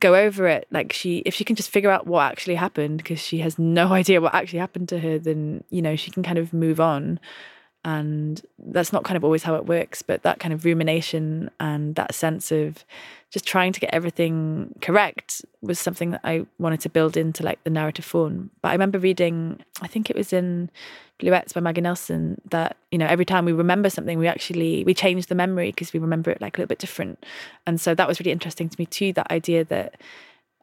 go 0.00 0.14
over 0.14 0.46
it. 0.46 0.66
Like 0.70 0.92
she 0.92 1.18
if 1.18 1.34
she 1.34 1.44
can 1.44 1.56
just 1.56 1.70
figure 1.70 1.90
out 1.90 2.06
what 2.06 2.30
actually 2.30 2.56
happened 2.56 2.98
because 2.98 3.20
she 3.20 3.38
has 3.38 3.58
no 3.58 3.88
idea 3.92 4.20
what 4.20 4.34
actually 4.34 4.58
happened 4.58 4.88
to 4.90 4.98
her 5.00 5.18
then 5.18 5.64
you 5.70 5.82
know 5.82 5.96
she 5.96 6.10
can 6.10 6.22
kind 6.22 6.38
of 6.38 6.52
move 6.52 6.80
on 6.80 7.18
and 7.86 8.42
that's 8.58 8.92
not 8.92 9.04
kind 9.04 9.16
of 9.16 9.22
always 9.22 9.44
how 9.44 9.54
it 9.54 9.64
works 9.64 10.02
but 10.02 10.24
that 10.24 10.40
kind 10.40 10.52
of 10.52 10.64
rumination 10.64 11.48
and 11.60 11.94
that 11.94 12.12
sense 12.14 12.50
of 12.50 12.84
just 13.30 13.46
trying 13.46 13.72
to 13.72 13.80
get 13.80 13.92
everything 13.92 14.74
correct 14.80 15.44
was 15.60 15.78
something 15.78 16.10
that 16.10 16.20
I 16.24 16.46
wanted 16.58 16.80
to 16.80 16.88
build 16.88 17.16
into 17.16 17.42
like 17.42 17.62
the 17.64 17.70
narrative 17.70 18.04
form. 18.04 18.50
But 18.62 18.68
I 18.68 18.72
remember 18.72 18.98
reading 18.98 19.60
I 19.82 19.88
think 19.88 20.10
it 20.10 20.16
was 20.16 20.32
in 20.32 20.70
Bluets 21.20 21.54
by 21.54 21.60
Maggie 21.60 21.80
Nelson 21.80 22.40
that 22.50 22.76
you 22.90 22.98
know 22.98 23.06
every 23.06 23.24
time 23.24 23.44
we 23.44 23.52
remember 23.52 23.90
something 23.90 24.18
we 24.18 24.28
actually 24.28 24.84
we 24.84 24.94
change 24.94 25.26
the 25.26 25.34
memory 25.34 25.70
because 25.70 25.92
we 25.92 26.00
remember 26.00 26.30
it 26.30 26.40
like 26.40 26.56
a 26.56 26.60
little 26.60 26.68
bit 26.68 26.78
different. 26.78 27.24
And 27.66 27.80
so 27.80 27.94
that 27.94 28.08
was 28.08 28.20
really 28.20 28.32
interesting 28.32 28.68
to 28.68 28.76
me 28.78 28.86
too 28.86 29.12
that 29.14 29.30
idea 29.30 29.64
that 29.64 30.00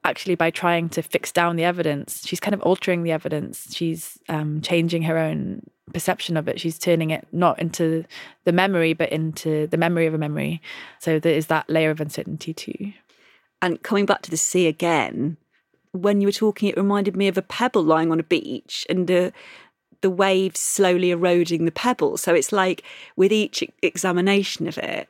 actually 0.06 0.36
by 0.36 0.50
trying 0.50 0.90
to 0.90 1.02
fix 1.02 1.32
down 1.32 1.56
the 1.56 1.64
evidence 1.64 2.26
she's 2.26 2.42
kind 2.42 2.54
of 2.54 2.62
altering 2.62 3.04
the 3.04 3.12
evidence. 3.12 3.74
She's 3.74 4.20
um, 4.30 4.62
changing 4.62 5.04
her 5.04 5.18
own 5.18 5.70
perception 5.92 6.38
of 6.38 6.48
it. 6.48 6.60
She's 6.60 6.80
turning 6.80 7.12
it 7.12 7.28
not 7.32 7.60
into 7.60 8.06
the 8.46 8.52
memory 8.52 8.94
but 8.94 9.12
into 9.12 9.68
the 9.68 9.78
memory 9.78 10.06
of 10.06 10.14
a 10.14 10.18
memory. 10.18 10.62
So 11.00 11.20
there 11.20 11.34
is 11.34 11.48
that 11.48 11.70
layer 11.70 11.90
of 11.90 12.02
uncertainty 12.02 12.54
too. 12.54 12.94
And 13.62 13.82
coming 13.82 14.06
back 14.06 14.22
to 14.24 14.32
the 14.32 14.38
sea 14.38 14.68
again 14.68 15.38
when 15.92 16.22
you 16.22 16.28
were 16.28 16.34
talking 16.34 16.70
it 16.70 16.78
reminded 16.78 17.16
me 17.16 17.28
of 17.28 17.38
a 17.38 17.42
pebble 17.42 17.84
lying 17.84 18.12
on 18.12 18.20
a 18.20 18.24
beach 18.24 18.86
and 18.90 19.10
uh, 19.12 19.32
the 20.02 20.10
waves 20.10 20.60
slowly 20.60 21.12
eroding 21.12 21.66
the 21.66 21.72
pebble. 21.72 22.18
So 22.18 22.34
it's 22.34 22.52
like 22.52 22.84
with 23.16 23.32
each 23.32 23.64
examination 23.82 24.68
of 24.68 24.78
it 24.78 25.10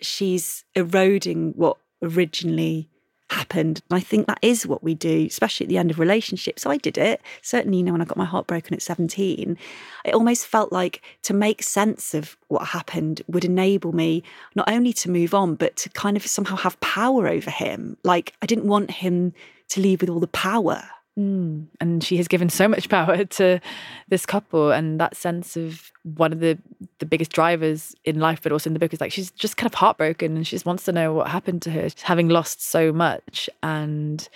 she's 0.00 0.64
eroding 0.74 1.52
what 1.56 1.78
originally 2.02 2.88
happened. 3.30 3.82
And 3.90 3.96
I 3.96 4.00
think 4.00 4.26
that 4.26 4.38
is 4.42 4.66
what 4.66 4.82
we 4.82 4.94
do, 4.94 5.26
especially 5.28 5.66
at 5.66 5.68
the 5.68 5.78
end 5.78 5.90
of 5.90 5.98
relationships. 5.98 6.66
I 6.66 6.76
did 6.76 6.98
it. 6.98 7.20
Certainly, 7.42 7.78
you 7.78 7.84
know, 7.84 7.92
when 7.92 8.02
I 8.02 8.04
got 8.04 8.16
my 8.16 8.24
heart 8.24 8.46
broken 8.46 8.74
at 8.74 8.82
17, 8.82 9.58
it 10.04 10.14
almost 10.14 10.46
felt 10.46 10.72
like 10.72 11.02
to 11.22 11.34
make 11.34 11.62
sense 11.62 12.14
of 12.14 12.36
what 12.48 12.68
happened 12.68 13.22
would 13.26 13.44
enable 13.44 13.92
me 13.92 14.22
not 14.54 14.70
only 14.70 14.92
to 14.94 15.10
move 15.10 15.34
on, 15.34 15.54
but 15.54 15.76
to 15.76 15.88
kind 15.90 16.16
of 16.16 16.26
somehow 16.26 16.56
have 16.56 16.78
power 16.80 17.28
over 17.28 17.50
him. 17.50 17.96
Like 18.04 18.34
I 18.42 18.46
didn't 18.46 18.66
want 18.66 18.90
him 18.90 19.32
to 19.68 19.80
leave 19.80 20.00
with 20.00 20.10
all 20.10 20.20
the 20.20 20.28
power. 20.28 20.84
Mm. 21.18 21.66
And 21.80 22.04
she 22.04 22.18
has 22.18 22.28
given 22.28 22.48
so 22.48 22.68
much 22.68 22.88
power 22.90 23.24
to 23.24 23.60
this 24.08 24.26
couple, 24.26 24.70
and 24.70 25.00
that 25.00 25.16
sense 25.16 25.56
of 25.56 25.92
one 26.02 26.32
of 26.32 26.40
the 26.40 26.58
the 26.98 27.06
biggest 27.06 27.32
drivers 27.32 27.94
in 28.04 28.20
life, 28.20 28.42
but 28.42 28.52
also 28.52 28.68
in 28.68 28.74
the 28.74 28.80
book 28.80 28.92
is 28.92 29.00
like 29.00 29.12
she's 29.12 29.30
just 29.30 29.56
kind 29.56 29.66
of 29.66 29.74
heartbroken, 29.74 30.36
and 30.36 30.46
she 30.46 30.56
just 30.56 30.66
wants 30.66 30.84
to 30.84 30.92
know 30.92 31.12
what 31.12 31.28
happened 31.28 31.62
to 31.62 31.70
her, 31.70 31.88
having 32.02 32.28
lost 32.28 32.62
so 32.62 32.92
much, 32.92 33.48
and 33.62 34.28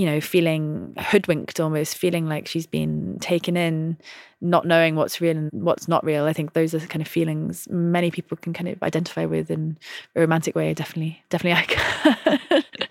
you 0.00 0.06
know, 0.06 0.18
feeling 0.18 0.94
hoodwinked 0.98 1.60
almost, 1.60 1.98
feeling 1.98 2.26
like 2.26 2.48
she's 2.48 2.66
been 2.66 3.18
taken 3.20 3.54
in, 3.54 3.98
not 4.40 4.66
knowing 4.66 4.96
what's 4.96 5.20
real 5.20 5.36
and 5.36 5.50
what's 5.52 5.88
not 5.88 6.02
real. 6.04 6.24
I 6.24 6.32
think 6.32 6.54
those 6.54 6.72
are 6.72 6.78
the 6.78 6.86
kind 6.86 7.02
of 7.02 7.08
feelings 7.08 7.68
many 7.68 8.10
people 8.10 8.38
can 8.38 8.54
kind 8.54 8.68
of 8.68 8.82
identify 8.82 9.26
with 9.26 9.50
in 9.50 9.76
a 10.16 10.20
romantic 10.20 10.54
way. 10.54 10.72
Definitely, 10.72 11.22
definitely 11.28 11.60
I 11.60 11.64
can. 11.66 12.62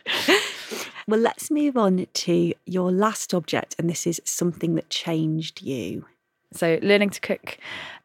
Well, 1.09 1.19
let's 1.19 1.49
move 1.49 1.75
on 1.75 2.05
to 2.13 2.53
your 2.67 2.91
last 2.91 3.33
object, 3.33 3.75
and 3.79 3.89
this 3.89 4.05
is 4.05 4.21
something 4.25 4.75
that 4.75 4.91
changed 4.91 5.59
you. 5.59 6.05
So, 6.53 6.77
learning 6.83 7.09
to 7.09 7.19
cook. 7.19 7.57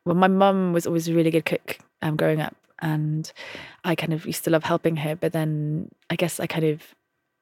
Well, 0.07 0.15
my 0.15 0.27
mum 0.27 0.73
was 0.73 0.87
always 0.87 1.07
a 1.07 1.13
really 1.13 1.31
good 1.31 1.45
cook 1.45 1.81
um, 2.01 2.17
growing 2.17 2.41
up, 2.41 2.57
and 2.79 3.31
I 3.85 3.95
kind 3.95 4.15
of 4.15 4.25
used 4.25 4.45
to 4.45 4.51
love 4.51 4.65
helping 4.65 4.97
her. 4.97 5.17
But 5.17 5.35
then 5.35 5.91
I 6.09 6.17
guess 6.17 6.41
I 6.41 6.47
kind 6.47 6.65
of, 6.65 6.81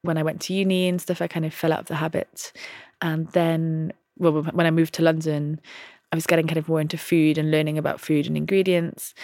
when 0.03 0.19
I 0.19 0.25
went 0.25 0.41
to 0.43 0.53
uni 0.53 0.89
and 0.89 1.01
stuff, 1.01 1.23
I 1.23 1.29
kind 1.29 1.47
of 1.47 1.55
fell 1.55 1.73
out 1.73 1.83
of 1.83 1.87
the 1.87 1.95
habit. 1.95 2.53
And 3.01 3.29
then, 3.29 3.93
well, 4.19 4.43
when 4.43 4.67
I 4.67 4.73
moved 4.73 4.95
to 4.95 5.03
London, 5.03 5.61
I 6.13 6.15
was 6.15 6.27
getting 6.27 6.47
kind 6.47 6.59
of 6.59 6.69
more 6.69 6.81
into 6.81 6.99
food 6.99 7.39
and 7.39 7.51
learning 7.51 7.79
about 7.79 8.01
food 8.01 8.27
and 8.27 8.37
ingredients 8.37 9.15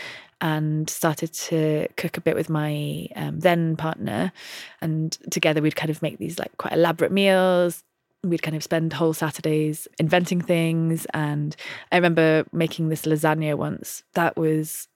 and 0.40 0.88
started 0.88 1.32
to 1.34 1.86
cook 1.96 2.16
a 2.16 2.20
bit 2.20 2.34
with 2.34 2.48
my 2.48 3.08
um, 3.14 3.40
then 3.40 3.76
partner. 3.76 4.32
And 4.80 5.12
together 5.30 5.60
we'd 5.60 5.76
kind 5.76 5.90
of 5.90 6.00
make 6.00 6.18
these 6.18 6.38
like 6.38 6.56
quite 6.56 6.72
elaborate 6.72 7.12
meals. 7.12 7.84
we'd 8.24 8.42
kind 8.42 8.56
of 8.56 8.62
spend 8.62 8.92
whole 8.92 9.12
Saturdays 9.12 9.86
inventing 9.98 10.40
things. 10.40 11.06
And 11.12 11.54
I 11.92 11.96
remember 11.96 12.44
making 12.52 12.88
this 12.88 13.02
lasagna 13.02 13.56
once 13.56 14.02
that 14.14 14.36
was 14.36 14.88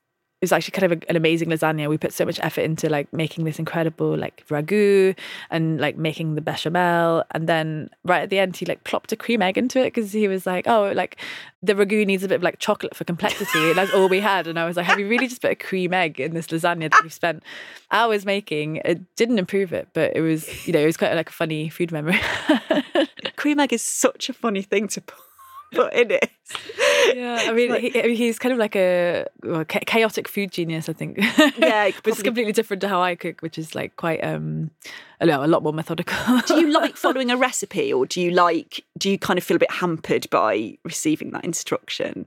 it 0.42 0.46
was 0.46 0.52
actually 0.52 0.72
kind 0.72 0.92
of 0.92 0.98
a, 0.98 1.08
an 1.08 1.14
amazing 1.14 1.50
lasagna. 1.50 1.88
We 1.88 1.96
put 1.96 2.12
so 2.12 2.24
much 2.24 2.40
effort 2.42 2.62
into 2.62 2.88
like 2.88 3.12
making 3.12 3.44
this 3.44 3.60
incredible 3.60 4.18
like 4.18 4.44
ragu 4.48 5.16
and 5.50 5.80
like 5.80 5.96
making 5.96 6.34
the 6.34 6.40
bechamel. 6.40 7.22
And 7.30 7.48
then 7.48 7.90
right 8.02 8.24
at 8.24 8.30
the 8.30 8.40
end, 8.40 8.56
he 8.56 8.66
like 8.66 8.82
plopped 8.82 9.12
a 9.12 9.16
cream 9.16 9.40
egg 9.40 9.56
into 9.56 9.78
it 9.78 9.94
because 9.94 10.10
he 10.10 10.26
was 10.26 10.44
like, 10.44 10.66
oh, 10.66 10.90
like 10.96 11.16
the 11.62 11.74
ragu 11.74 12.04
needs 12.04 12.24
a 12.24 12.28
bit 12.28 12.34
of 12.34 12.42
like 12.42 12.58
chocolate 12.58 12.96
for 12.96 13.04
complexity. 13.04 13.68
and 13.68 13.78
that's 13.78 13.94
all 13.94 14.08
we 14.08 14.18
had. 14.18 14.48
And 14.48 14.58
I 14.58 14.64
was 14.64 14.76
like, 14.76 14.86
have 14.86 14.98
you 14.98 15.06
really 15.06 15.28
just 15.28 15.42
put 15.42 15.52
a 15.52 15.54
cream 15.54 15.94
egg 15.94 16.18
in 16.18 16.34
this 16.34 16.48
lasagna 16.48 16.90
that 16.90 17.00
we've 17.04 17.12
spent 17.12 17.44
hours 17.92 18.26
making? 18.26 18.76
It 18.84 19.14
didn't 19.14 19.38
improve 19.38 19.72
it, 19.72 19.90
but 19.92 20.16
it 20.16 20.22
was, 20.22 20.66
you 20.66 20.72
know, 20.72 20.80
it 20.80 20.86
was 20.86 20.96
quite 20.96 21.14
like 21.14 21.28
a 21.28 21.32
funny 21.32 21.68
food 21.68 21.92
memory. 21.92 22.18
cream 23.36 23.60
egg 23.60 23.72
is 23.72 23.82
such 23.82 24.28
a 24.28 24.32
funny 24.32 24.62
thing 24.62 24.88
to 24.88 25.00
put 25.00 25.31
put 25.74 25.92
in 25.94 26.10
it. 26.10 26.30
Yeah, 27.14 27.38
I 27.42 27.52
mean, 27.52 27.70
like, 27.70 27.80
he, 27.80 28.14
he's 28.14 28.38
kind 28.38 28.52
of 28.52 28.58
like 28.58 28.76
a 28.76 29.26
well, 29.42 29.64
chaotic 29.64 30.28
food 30.28 30.52
genius, 30.52 30.88
I 30.88 30.92
think. 30.92 31.18
Yeah, 31.18 31.90
but 32.02 32.12
it's 32.12 32.22
completely 32.22 32.52
different 32.52 32.80
to 32.82 32.88
how 32.88 33.02
I 33.02 33.14
cook, 33.14 33.40
which 33.40 33.58
is 33.58 33.74
like 33.74 33.96
quite 33.96 34.22
um, 34.22 34.70
a 35.20 35.26
lot 35.26 35.62
more 35.62 35.72
methodical. 35.72 36.40
do 36.46 36.60
you 36.60 36.70
like 36.70 36.96
following 36.96 37.30
a 37.30 37.36
recipe, 37.36 37.92
or 37.92 38.06
do 38.06 38.20
you 38.20 38.30
like 38.30 38.84
do 38.98 39.10
you 39.10 39.18
kind 39.18 39.38
of 39.38 39.44
feel 39.44 39.56
a 39.56 39.60
bit 39.60 39.70
hampered 39.70 40.28
by 40.30 40.76
receiving 40.84 41.30
that 41.30 41.44
instruction? 41.44 42.26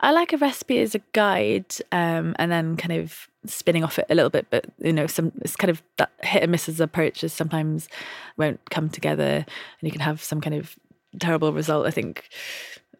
I 0.00 0.12
like 0.12 0.32
a 0.32 0.38
recipe 0.38 0.80
as 0.80 0.94
a 0.94 1.00
guide, 1.12 1.74
um, 1.92 2.34
and 2.38 2.50
then 2.50 2.76
kind 2.76 3.00
of 3.00 3.28
spinning 3.46 3.84
off 3.84 3.98
it 3.98 4.06
a 4.10 4.14
little 4.14 4.30
bit. 4.30 4.46
But 4.50 4.66
you 4.78 4.92
know, 4.92 5.06
some 5.06 5.32
it's 5.40 5.56
kind 5.56 5.70
of 5.70 5.82
that 5.96 6.10
hit 6.22 6.42
and 6.42 6.52
misses 6.52 6.80
approach 6.80 7.22
is 7.24 7.32
sometimes 7.32 7.88
won't 8.36 8.60
come 8.70 8.88
together, 8.88 9.44
and 9.44 9.46
you 9.82 9.90
can 9.90 10.00
have 10.00 10.22
some 10.22 10.40
kind 10.40 10.54
of 10.54 10.76
terrible 11.18 11.52
result. 11.52 11.86
I 11.86 11.90
think 11.90 12.28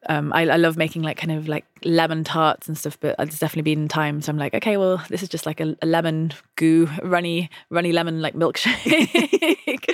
um, 0.09 0.33
I, 0.33 0.43
I, 0.49 0.57
love 0.57 0.77
making 0.77 1.03
like 1.03 1.19
kind 1.19 1.33
of 1.33 1.47
like 1.47 1.65
lemon 1.85 2.25
tarts 2.25 2.69
and 2.69 2.79
stuff, 2.79 2.99
but 3.01 3.17
it's 3.19 3.39
definitely 3.39 3.75
been 3.75 3.87
time. 3.87 4.23
So 4.23 4.31
I'm 4.31 4.39
like, 4.39 4.55
okay, 4.55 4.77
well, 4.77 5.03
this 5.09 5.23
is 5.23 5.29
just 5.29 5.45
like 5.45 5.61
a, 5.61 5.77
a 5.83 5.87
lemon 5.87 6.33
goo, 6.57 6.89
runny, 7.03 7.51
runny 7.69 7.93
lemon 7.93 8.23
like 8.23 8.35
milkshake. 8.35 9.91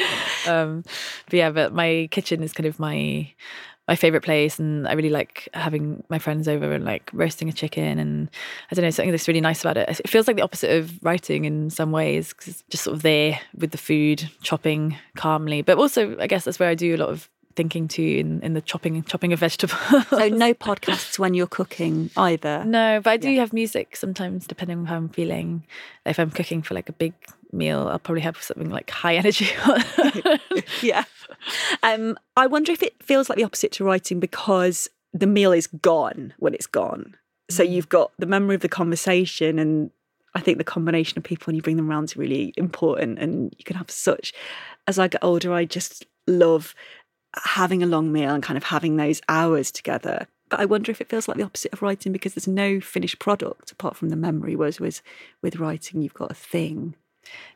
um, 0.48 0.84
but 1.24 1.34
yeah, 1.34 1.50
but 1.50 1.72
my 1.72 2.08
kitchen 2.12 2.42
is 2.42 2.52
kind 2.52 2.66
of 2.66 2.78
my 2.78 3.32
my 3.88 3.94
favorite 3.94 4.22
place, 4.22 4.58
and 4.58 4.86
I 4.88 4.94
really 4.94 5.10
like 5.10 5.48
having 5.54 6.02
my 6.08 6.18
friends 6.18 6.48
over 6.48 6.72
and 6.72 6.84
like 6.84 7.08
roasting 7.12 7.48
a 7.48 7.52
chicken. 7.52 7.98
And 7.98 8.28
I 8.70 8.74
don't 8.74 8.84
know, 8.84 8.90
something 8.90 9.12
that's 9.12 9.28
really 9.28 9.40
nice 9.40 9.62
about 9.62 9.76
it. 9.76 9.88
It 9.88 10.08
feels 10.08 10.26
like 10.26 10.36
the 10.36 10.42
opposite 10.42 10.76
of 10.76 10.92
writing 11.02 11.44
in 11.44 11.70
some 11.70 11.92
ways, 11.92 12.30
because 12.30 12.48
it's 12.48 12.64
just 12.68 12.84
sort 12.84 12.96
of 12.96 13.02
there 13.02 13.40
with 13.56 13.70
the 13.70 13.78
food, 13.78 14.28
chopping 14.42 14.96
calmly. 15.16 15.62
But 15.62 15.78
also, 15.78 16.18
I 16.18 16.26
guess 16.26 16.44
that's 16.44 16.58
where 16.58 16.68
I 16.68 16.74
do 16.74 16.96
a 16.96 16.98
lot 16.98 17.10
of 17.10 17.28
thinking 17.56 17.88
too 17.88 18.02
in, 18.02 18.40
in 18.42 18.54
the 18.54 18.60
chopping 18.60 19.02
chopping 19.04 19.32
of 19.32 19.40
vegetables. 19.40 20.06
so 20.08 20.28
no 20.28 20.54
podcasts 20.54 21.18
when 21.18 21.34
you're 21.34 21.46
cooking 21.46 22.10
either. 22.16 22.64
No, 22.64 23.00
but 23.02 23.10
I 23.10 23.16
do 23.16 23.30
yeah. 23.30 23.40
have 23.40 23.52
music 23.52 23.96
sometimes 23.96 24.46
depending 24.46 24.78
on 24.78 24.86
how 24.86 24.96
I'm 24.96 25.08
feeling. 25.08 25.64
If 26.04 26.20
I'm 26.20 26.30
cooking 26.30 26.62
for 26.62 26.74
like 26.74 26.88
a 26.88 26.92
big 26.92 27.14
meal, 27.52 27.88
I'll 27.88 27.98
probably 27.98 28.22
have 28.22 28.40
something 28.40 28.70
like 28.70 28.90
high 28.90 29.16
energy. 29.16 29.48
yeah. 30.82 31.04
Um, 31.82 32.18
I 32.36 32.46
wonder 32.46 32.72
if 32.72 32.82
it 32.82 33.02
feels 33.02 33.28
like 33.28 33.38
the 33.38 33.44
opposite 33.44 33.72
to 33.72 33.84
writing 33.84 34.20
because 34.20 34.88
the 35.12 35.26
meal 35.26 35.52
is 35.52 35.66
gone 35.66 36.34
when 36.38 36.54
it's 36.54 36.66
gone. 36.66 37.16
So 37.50 37.64
mm. 37.64 37.70
you've 37.70 37.88
got 37.88 38.12
the 38.18 38.26
memory 38.26 38.54
of 38.54 38.60
the 38.60 38.68
conversation 38.68 39.58
and 39.58 39.90
I 40.34 40.40
think 40.40 40.58
the 40.58 40.64
combination 40.64 41.16
of 41.16 41.24
people 41.24 41.46
when 41.46 41.56
you 41.56 41.62
bring 41.62 41.76
them 41.76 41.90
around 41.90 42.04
is 42.04 42.16
really 42.16 42.52
important 42.56 43.18
and 43.18 43.54
you 43.56 43.64
can 43.64 43.76
have 43.76 43.90
such 43.90 44.34
as 44.86 44.98
I 44.98 45.08
get 45.08 45.24
older 45.24 45.52
I 45.52 45.64
just 45.64 46.04
love 46.26 46.74
having 47.44 47.82
a 47.82 47.86
long 47.86 48.12
meal 48.12 48.34
and 48.34 48.42
kind 48.42 48.56
of 48.56 48.64
having 48.64 48.96
those 48.96 49.20
hours 49.28 49.70
together. 49.70 50.26
But 50.48 50.60
I 50.60 50.64
wonder 50.64 50.90
if 50.90 51.00
it 51.00 51.08
feels 51.08 51.26
like 51.26 51.36
the 51.36 51.42
opposite 51.44 51.72
of 51.72 51.82
writing 51.82 52.12
because 52.12 52.34
there's 52.34 52.46
no 52.46 52.80
finished 52.80 53.18
product 53.18 53.72
apart 53.72 53.96
from 53.96 54.10
the 54.10 54.16
memory. 54.16 54.54
Whereas 54.54 54.78
with, 54.78 55.02
with 55.42 55.56
writing, 55.56 56.02
you've 56.02 56.14
got 56.14 56.30
a 56.30 56.34
thing. 56.34 56.94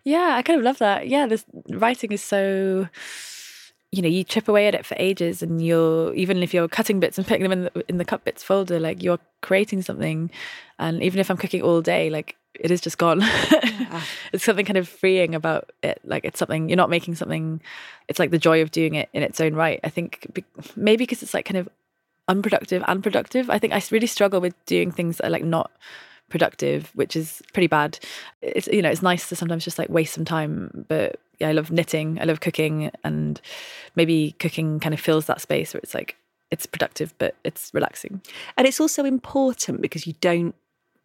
Yeah, 0.03 0.35
I 0.35 0.43
kind 0.43 0.59
of 0.59 0.65
love 0.65 0.79
that. 0.79 1.09
Yeah, 1.09 1.27
this 1.27 1.45
writing 1.69 2.11
is 2.11 2.23
so 2.23 2.89
you 3.93 4.03
know 4.03 4.09
you 4.09 4.23
chip 4.23 4.49
away 4.49 4.69
at 4.69 4.75
it 4.75 4.87
for 4.87 4.97
ages 4.99 5.43
and 5.43 5.65
you're 5.65 6.15
even 6.15 6.43
if 6.43 6.55
you're 6.55 6.69
cutting 6.69 7.01
bits 7.01 7.19
and 7.19 7.27
putting 7.27 7.43
them 7.43 7.53
in 7.53 7.65
the, 7.65 7.85
in 7.89 7.99
the 7.99 8.05
cut 8.05 8.25
bits 8.25 8.43
folder 8.43 8.79
like 8.79 9.03
you're 9.03 9.19
creating 9.41 9.83
something 9.83 10.31
and 10.79 11.03
even 11.03 11.19
if 11.19 11.29
i'm 11.29 11.37
cooking 11.37 11.61
all 11.61 11.83
day 11.83 12.09
like 12.09 12.37
it 12.55 12.71
is 12.71 12.81
just 12.81 12.99
gone. 12.99 13.23
Yeah. 13.91 14.03
it's 14.33 14.45
something 14.45 14.67
kind 14.67 14.77
of 14.77 14.89
freeing 14.89 15.35
about 15.35 15.73
it. 15.83 16.01
Like 16.05 16.25
it's 16.25 16.39
something 16.39 16.69
you're 16.69 16.77
not 16.77 16.91
making 16.91 17.17
something 17.17 17.61
it's 18.07 18.21
like 18.21 18.31
the 18.31 18.39
joy 18.39 18.63
of 18.63 18.71
doing 18.71 18.95
it 18.95 19.09
in 19.13 19.25
its 19.25 19.41
own 19.41 19.55
right. 19.55 19.81
I 19.83 19.89
think 19.89 20.45
maybe 20.77 20.99
because 20.99 21.25
it's 21.25 21.35
like 21.35 21.45
kind 21.45 21.57
of 21.57 21.69
unproductive 22.29 22.85
and 22.87 23.03
productive 23.03 23.51
i 23.51 23.59
think 23.59 23.73
i 23.73 23.83
really 23.91 24.07
struggle 24.07 24.41
with 24.41 24.55
doing 24.65 24.93
things 24.93 25.17
that 25.17 25.27
are 25.27 25.31
like 25.31 25.43
not 25.43 25.73
productive 26.31 26.91
which 26.95 27.15
is 27.15 27.43
pretty 27.53 27.67
bad. 27.67 27.99
It's 28.41 28.69
you 28.69 28.81
know 28.81 28.89
it's 28.89 29.03
nice 29.03 29.29
to 29.29 29.37
sometimes 29.37 29.65
just 29.65 29.79
like 29.79 29.91
waste 29.91 30.15
some 30.15 30.25
time 30.25 30.87
but 30.89 31.21
yeah, 31.39 31.49
I 31.49 31.53
love 31.53 31.71
knitting, 31.71 32.19
I 32.21 32.25
love 32.25 32.41
cooking, 32.41 32.91
and 33.03 33.41
maybe 33.97 34.33
cooking 34.39 34.79
kind 34.79 34.95
of 34.95 35.01
fills 35.01 35.27
that 35.27 35.41
space 35.41 35.75
where 35.75 35.81
it's 35.83 35.95
like 35.95 36.17
it's 36.51 36.67
productive 36.67 37.13
but 37.19 37.35
it's 37.45 37.71
relaxing. 37.75 38.23
And 38.57 38.67
it's 38.67 38.81
also 38.81 39.05
important 39.05 39.83
because 39.83 40.07
you 40.07 40.15
don't 40.21 40.55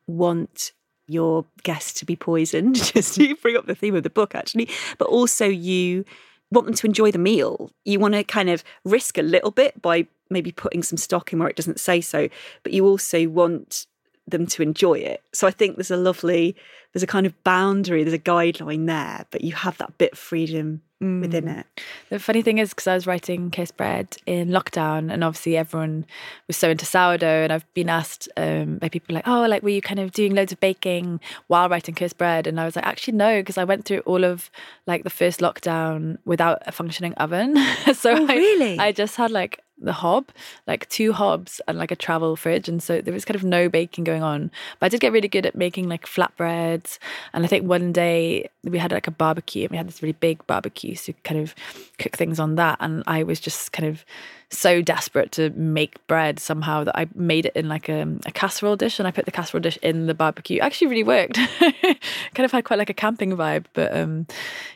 want 0.07 0.71
your 1.07 1.45
guests 1.63 1.93
to 1.99 2.05
be 2.05 2.15
poisoned, 2.15 2.75
just 2.93 3.15
to 3.15 3.35
bring 3.35 3.57
up 3.57 3.65
the 3.65 3.75
theme 3.75 3.95
of 3.95 4.03
the 4.03 4.09
book 4.09 4.35
actually, 4.35 4.69
but 4.97 5.07
also 5.07 5.45
you 5.45 6.05
want 6.51 6.67
them 6.67 6.75
to 6.75 6.87
enjoy 6.87 7.11
the 7.11 7.17
meal. 7.17 7.71
You 7.83 7.99
want 7.99 8.13
to 8.13 8.23
kind 8.23 8.49
of 8.49 8.63
risk 8.83 9.17
a 9.17 9.23
little 9.23 9.51
bit 9.51 9.81
by 9.81 10.07
maybe 10.29 10.51
putting 10.51 10.83
some 10.83 10.97
stock 10.97 11.31
in 11.31 11.39
where 11.39 11.49
it 11.49 11.55
doesn't 11.55 11.79
say 11.79 12.01
so, 12.01 12.29
but 12.63 12.73
you 12.73 12.85
also 12.85 13.27
want 13.27 13.85
them 14.27 14.47
to 14.47 14.63
enjoy 14.63 14.95
it. 14.95 15.21
So 15.33 15.47
I 15.47 15.51
think 15.51 15.75
there's 15.75 15.91
a 15.91 15.97
lovely, 15.97 16.55
there's 16.93 17.03
a 17.03 17.07
kind 17.07 17.25
of 17.25 17.43
boundary, 17.43 18.03
there's 18.03 18.13
a 18.13 18.19
guideline 18.19 18.87
there, 18.87 19.25
but 19.29 19.43
you 19.43 19.53
have 19.53 19.77
that 19.77 19.97
bit 19.97 20.13
of 20.13 20.19
freedom 20.19 20.81
mm. 21.01 21.21
within 21.21 21.47
it. 21.47 21.65
The 22.09 22.19
funny 22.19 22.41
thing 22.41 22.57
is, 22.57 22.69
because 22.69 22.87
I 22.87 22.93
was 22.93 23.07
writing 23.07 23.51
Cursed 23.51 23.77
Bread 23.77 24.17
in 24.25 24.49
lockdown, 24.49 25.11
and 25.11 25.23
obviously 25.23 25.57
everyone 25.57 26.05
was 26.47 26.57
so 26.57 26.69
into 26.69 26.85
sourdough, 26.85 27.43
and 27.43 27.53
I've 27.53 27.71
been 27.73 27.89
asked 27.89 28.29
um, 28.37 28.77
by 28.77 28.89
people 28.89 29.15
like, 29.15 29.27
"Oh, 29.27 29.45
like 29.47 29.63
were 29.63 29.69
you 29.69 29.81
kind 29.81 29.99
of 29.99 30.11
doing 30.11 30.35
loads 30.35 30.51
of 30.51 30.59
baking 30.59 31.19
while 31.47 31.69
writing 31.69 31.95
Cursed 31.95 32.17
Bread?" 32.17 32.47
And 32.47 32.59
I 32.59 32.65
was 32.65 32.75
like, 32.75 32.85
"Actually, 32.85 33.17
no, 33.17 33.41
because 33.41 33.57
I 33.57 33.63
went 33.63 33.85
through 33.85 33.99
all 33.99 34.23
of 34.23 34.49
like 34.87 35.03
the 35.03 35.09
first 35.09 35.39
lockdown 35.39 36.17
without 36.25 36.61
a 36.65 36.71
functioning 36.71 37.13
oven, 37.15 37.55
so 37.93 38.11
oh, 38.15 38.25
really, 38.27 38.79
I, 38.79 38.87
I 38.87 38.91
just 38.91 39.15
had 39.15 39.31
like 39.31 39.61
the 39.77 39.93
hob, 39.93 40.29
like 40.67 40.87
two 40.89 41.13
hobs 41.13 41.61
and 41.67 41.77
like 41.77 41.91
a 41.91 41.95
travel 41.95 42.35
fridge. 42.35 42.69
And 42.69 42.81
so 42.81 43.01
there 43.01 43.13
was 43.13 43.25
kind 43.25 43.35
of 43.35 43.43
no 43.43 43.69
baking 43.69 44.03
going 44.03 44.23
on. 44.23 44.51
But 44.79 44.87
I 44.87 44.89
did 44.89 45.01
get 45.01 45.11
really 45.11 45.27
good 45.27 45.45
at 45.45 45.55
making 45.55 45.89
like 45.89 46.05
flatbreads. 46.05 46.97
And 47.33 47.43
I 47.43 47.47
think 47.47 47.67
one 47.67 47.91
day 47.91 48.49
we 48.63 48.77
had 48.77 48.91
like 48.91 49.07
a 49.07 49.11
barbecue 49.11 49.63
and 49.63 49.71
we 49.71 49.77
had 49.77 49.87
this 49.87 50.01
really 50.01 50.13
big 50.13 50.45
barbecue. 50.47 50.95
So 50.95 51.13
kind 51.23 51.39
of 51.39 51.53
cook 51.99 52.15
things 52.15 52.39
on 52.39 52.55
that. 52.55 52.77
And 52.79 53.03
I 53.05 53.23
was 53.23 53.39
just 53.39 53.71
kind 53.71 53.87
of 53.87 54.05
so 54.49 54.81
desperate 54.81 55.31
to 55.33 55.49
make 55.51 56.05
bread 56.07 56.39
somehow 56.39 56.83
that 56.83 56.97
I 56.97 57.07
made 57.15 57.47
it 57.47 57.55
in 57.55 57.67
like 57.67 57.89
a, 57.89 58.07
a 58.25 58.31
casserole 58.31 58.75
dish 58.75 58.99
and 58.99 59.07
I 59.07 59.11
put 59.11 59.25
the 59.25 59.31
casserole 59.31 59.61
dish 59.61 59.77
in 59.81 60.07
the 60.07 60.13
barbecue. 60.13 60.59
Actually 60.59 60.87
really 60.87 61.03
worked. 61.03 61.35
kind 61.59 62.45
of 62.45 62.51
had 62.51 62.63
quite 62.63 62.79
like 62.79 62.89
a 62.89 62.93
camping 62.93 63.31
vibe. 63.31 63.65
But 63.73 63.95
um 63.95 64.27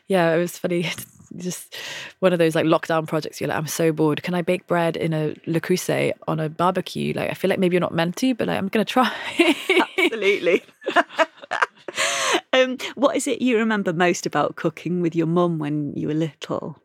yeah, 0.08 0.34
it 0.34 0.40
was 0.40 0.58
funny 0.58 0.90
just 1.38 1.76
one 2.20 2.34
of 2.34 2.40
those 2.40 2.56
like 2.56 2.66
lockdown 2.66 3.08
projects. 3.08 3.40
You're 3.40 3.50
like, 3.50 3.58
I'm 3.58 3.68
so 3.68 3.92
bored. 3.92 4.24
Can 4.24 4.34
I 4.34 4.42
bake 4.42 4.68
bread 4.68 4.98
in 4.98 5.14
a 5.14 5.34
Creuset 5.48 6.14
on 6.28 6.40
a 6.40 6.50
barbecue? 6.50 7.14
Like, 7.14 7.30
I 7.30 7.34
feel 7.34 7.50
like 7.50 7.60
maybe 7.60 7.76
you're 7.76 7.82
not 7.82 7.94
meant 7.94 8.16
to, 8.18 8.34
but 8.36 8.48
like, 8.48 8.58
I'm 8.58 8.68
going 8.68 8.86
to 8.86 8.92
try. 8.92 9.12
Absolutely. 9.98 10.64
um, 12.54 12.78
what 12.96 13.16
is 13.16 13.28
it 13.28 13.42
you 13.42 13.58
remember 13.58 13.94
most 13.94 14.26
about 14.26 14.56
cooking 14.56 15.02
with 15.02 15.16
your 15.16 15.28
mum 15.28 15.60
when 15.60 15.94
you 15.96 16.08
were 16.08 16.14
little? 16.14 16.82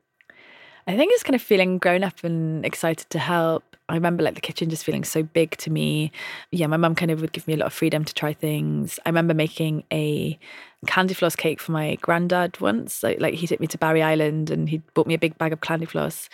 I 0.86 0.96
think 0.96 1.12
it's 1.12 1.22
kind 1.22 1.34
of 1.34 1.42
feeling 1.42 1.78
grown 1.78 2.04
up 2.04 2.22
and 2.24 2.64
excited 2.64 3.08
to 3.10 3.18
help. 3.18 3.73
I 3.88 3.94
remember 3.94 4.22
like 4.22 4.34
the 4.34 4.40
kitchen 4.40 4.70
just 4.70 4.84
feeling 4.84 5.04
so 5.04 5.22
big 5.22 5.56
to 5.58 5.70
me. 5.70 6.10
Yeah, 6.50 6.66
my 6.68 6.78
mum 6.78 6.94
kind 6.94 7.10
of 7.10 7.20
would 7.20 7.32
give 7.32 7.46
me 7.46 7.54
a 7.54 7.58
lot 7.58 7.66
of 7.66 7.72
freedom 7.74 8.04
to 8.04 8.14
try 8.14 8.32
things. 8.32 8.98
I 9.04 9.10
remember 9.10 9.34
making 9.34 9.84
a 9.92 10.38
candy 10.86 11.12
floss 11.12 11.36
cake 11.36 11.60
for 11.60 11.72
my 11.72 11.96
granddad 11.96 12.60
once. 12.60 13.02
Like, 13.02 13.20
like 13.20 13.34
he 13.34 13.46
took 13.46 13.60
me 13.60 13.66
to 13.66 13.78
Barry 13.78 14.02
Island 14.02 14.50
and 14.50 14.68
he 14.70 14.78
bought 14.94 15.06
me 15.06 15.14
a 15.14 15.18
big 15.18 15.36
bag 15.36 15.52
of 15.52 15.60
candy 15.60 15.86
floss. 15.86 16.30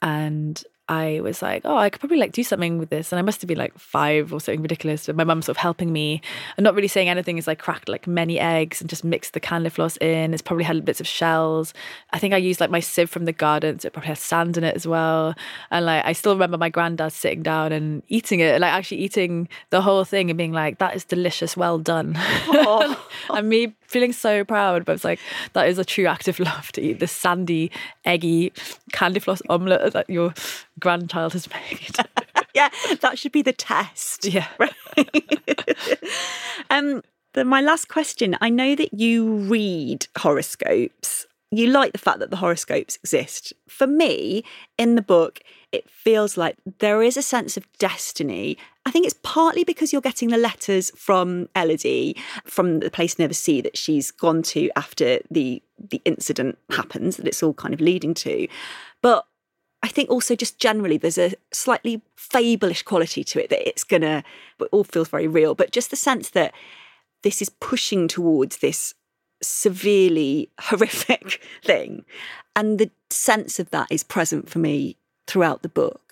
And 0.00 0.62
I 0.88 1.20
was 1.20 1.40
like, 1.40 1.62
oh, 1.64 1.76
I 1.76 1.88
could 1.88 2.00
probably 2.00 2.18
like 2.18 2.32
do 2.32 2.44
something 2.44 2.78
with 2.78 2.90
this. 2.90 3.10
And 3.10 3.18
I 3.18 3.22
must 3.22 3.40
have 3.40 3.48
been 3.48 3.58
like 3.58 3.76
five 3.78 4.32
or 4.34 4.40
something 4.40 4.60
ridiculous. 4.60 5.06
But 5.06 5.16
my 5.16 5.24
mum 5.24 5.40
sort 5.40 5.56
of 5.56 5.60
helping 5.60 5.92
me 5.92 6.20
and 6.56 6.64
not 6.64 6.74
really 6.74 6.88
saying 6.88 7.08
anything 7.08 7.38
is 7.38 7.46
like 7.46 7.58
cracked 7.58 7.88
like 7.88 8.06
many 8.06 8.38
eggs 8.38 8.82
and 8.82 8.90
just 8.90 9.02
mixed 9.02 9.32
the 9.32 9.40
candle 9.40 9.70
floss 9.70 9.96
in. 9.98 10.34
It's 10.34 10.42
probably 10.42 10.64
had 10.64 10.84
bits 10.84 11.00
of 11.00 11.06
shells. 11.06 11.72
I 12.10 12.18
think 12.18 12.34
I 12.34 12.36
used 12.36 12.60
like 12.60 12.70
my 12.70 12.80
sieve 12.80 13.08
from 13.08 13.24
the 13.24 13.32
garden. 13.32 13.78
So 13.78 13.86
it 13.86 13.94
probably 13.94 14.08
has 14.08 14.20
sand 14.20 14.58
in 14.58 14.64
it 14.64 14.76
as 14.76 14.86
well. 14.86 15.34
And 15.70 15.86
like, 15.86 16.04
I 16.04 16.12
still 16.12 16.34
remember 16.34 16.58
my 16.58 16.68
granddad 16.68 17.12
sitting 17.12 17.42
down 17.42 17.72
and 17.72 18.02
eating 18.08 18.40
it, 18.40 18.60
like 18.60 18.72
actually 18.72 18.98
eating 18.98 19.48
the 19.70 19.80
whole 19.80 20.04
thing 20.04 20.28
and 20.28 20.36
being 20.36 20.52
like, 20.52 20.78
that 20.78 20.94
is 20.94 21.04
delicious. 21.04 21.56
Well 21.56 21.78
done. 21.78 22.14
and 23.30 23.48
me 23.48 23.74
feeling 23.94 24.12
so 24.12 24.44
proud. 24.44 24.84
But 24.84 24.96
it's 24.96 25.04
like, 25.04 25.20
that 25.52 25.68
is 25.68 25.78
a 25.78 25.84
true 25.84 26.06
act 26.06 26.26
of 26.26 26.40
love 26.40 26.72
to 26.72 26.82
eat 26.82 26.98
this 26.98 27.12
sandy, 27.12 27.70
eggy 28.04 28.52
candy 28.92 29.20
floss 29.20 29.40
omelette 29.48 29.92
that 29.92 30.10
your 30.10 30.34
grandchild 30.80 31.32
has 31.32 31.48
made. 31.48 31.96
yeah, 32.54 32.70
that 33.00 33.18
should 33.18 33.30
be 33.30 33.42
the 33.42 33.52
test. 33.52 34.26
Yeah. 34.26 34.48
um, 36.70 37.02
the, 37.34 37.44
my 37.44 37.60
last 37.60 37.88
question 37.88 38.36
I 38.40 38.50
know 38.50 38.74
that 38.74 38.92
you 38.92 39.36
read 39.36 40.08
horoscopes. 40.18 41.26
You 41.52 41.68
like 41.68 41.92
the 41.92 41.98
fact 41.98 42.18
that 42.18 42.30
the 42.30 42.36
horoscopes 42.36 42.96
exist. 42.96 43.52
For 43.68 43.86
me, 43.86 44.42
in 44.76 44.96
the 44.96 45.02
book, 45.02 45.38
it 45.70 45.88
feels 45.88 46.36
like 46.36 46.56
there 46.80 47.00
is 47.00 47.16
a 47.16 47.22
sense 47.22 47.56
of 47.56 47.64
destiny. 47.78 48.58
I 48.86 48.90
think 48.90 49.06
it's 49.06 49.18
partly 49.22 49.64
because 49.64 49.92
you're 49.92 50.02
getting 50.02 50.28
the 50.28 50.36
letters 50.36 50.90
from 50.94 51.48
Elodie 51.56 52.16
from 52.44 52.80
the 52.80 52.90
place 52.90 53.18
near 53.18 53.28
the 53.28 53.34
sea 53.34 53.60
that 53.62 53.78
she's 53.78 54.10
gone 54.10 54.42
to 54.42 54.70
after 54.76 55.20
the 55.30 55.62
the 55.78 56.02
incident 56.04 56.58
happens, 56.70 57.16
that 57.16 57.26
it's 57.26 57.42
all 57.42 57.54
kind 57.54 57.74
of 57.74 57.80
leading 57.80 58.14
to. 58.14 58.46
But 59.02 59.26
I 59.82 59.88
think 59.88 60.10
also 60.10 60.34
just 60.34 60.58
generally 60.58 60.96
there's 60.96 61.18
a 61.18 61.34
slightly 61.52 62.02
fableish 62.16 62.84
quality 62.84 63.24
to 63.24 63.42
it 63.42 63.50
that 63.50 63.66
it's 63.66 63.84
gonna 63.84 64.22
all 64.70 64.84
feels 64.84 65.08
very 65.08 65.28
real. 65.28 65.54
But 65.54 65.72
just 65.72 65.90
the 65.90 65.96
sense 65.96 66.30
that 66.30 66.52
this 67.22 67.40
is 67.40 67.48
pushing 67.48 68.06
towards 68.06 68.58
this 68.58 68.94
severely 69.42 70.50
horrific 70.60 71.42
thing. 71.64 72.04
And 72.54 72.78
the 72.78 72.90
sense 73.10 73.58
of 73.58 73.70
that 73.70 73.88
is 73.90 74.04
present 74.04 74.48
for 74.48 74.58
me 74.58 74.96
throughout 75.26 75.62
the 75.62 75.68
book. 75.68 76.03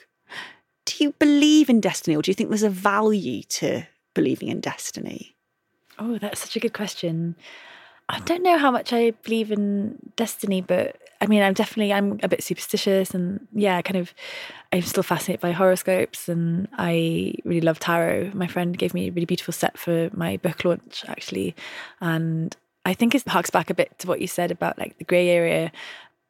Do 0.85 1.05
you 1.05 1.13
believe 1.19 1.71
in 1.71 1.81
destiny 1.81 2.17
or 2.17 2.23
do 2.23 2.31
you 2.31 2.35
think 2.35 2.49
there's 2.49 2.63
a 2.63 2.71
value 2.71 3.43
to 3.45 3.85
believing 4.15 4.49
in 4.49 4.61
destiny? 4.61 5.37
Oh, 5.99 6.19
that's 6.19 6.41
such 6.41 6.57
a 6.57 6.61
good 6.61 6.73
question. 6.73 7.37
I 8.09 8.19
don't 8.21 8.43
know 8.43 8.59
how 8.59 8.71
much 8.71 8.93
I 8.93 9.13
believe 9.23 9.53
in 9.53 9.97
destiny, 10.17 10.61
but 10.61 10.97
I 11.21 11.27
mean, 11.27 11.43
I'm 11.43 11.55
definitely 11.55 11.93
I'm 11.93 12.19
a 12.23 12.29
bit 12.29 12.43
superstitious, 12.43 13.15
and 13.15 13.47
yeah, 13.53 13.81
kind 13.83 13.97
of. 13.97 14.13
I'm 14.73 14.83
still 14.83 15.03
fascinated 15.03 15.41
by 15.41 15.53
horoscopes, 15.53 16.29
and 16.29 16.67
I 16.77 17.35
really 17.45 17.61
love 17.61 17.79
tarot. 17.79 18.33
My 18.35 18.47
friend 18.47 18.77
gave 18.77 18.93
me 18.93 19.09
a 19.09 19.13
really 19.13 19.27
beautiful 19.27 19.53
set 19.53 19.79
for 19.79 20.11
my 20.13 20.39
book 20.39 20.65
launch, 20.65 21.05
actually, 21.07 21.55
and 22.01 22.57
I 22.85 22.95
think 22.95 23.15
it 23.15 23.27
harks 23.29 23.51
back 23.51 23.71
a 23.71 23.75
bit 23.75 23.97
to 24.01 24.09
what 24.09 24.21
you 24.21 24.27
said 24.27 24.51
about 24.51 24.79
like 24.79 24.99
the 24.99 25.05
grey 25.05 25.29
area 25.29 25.71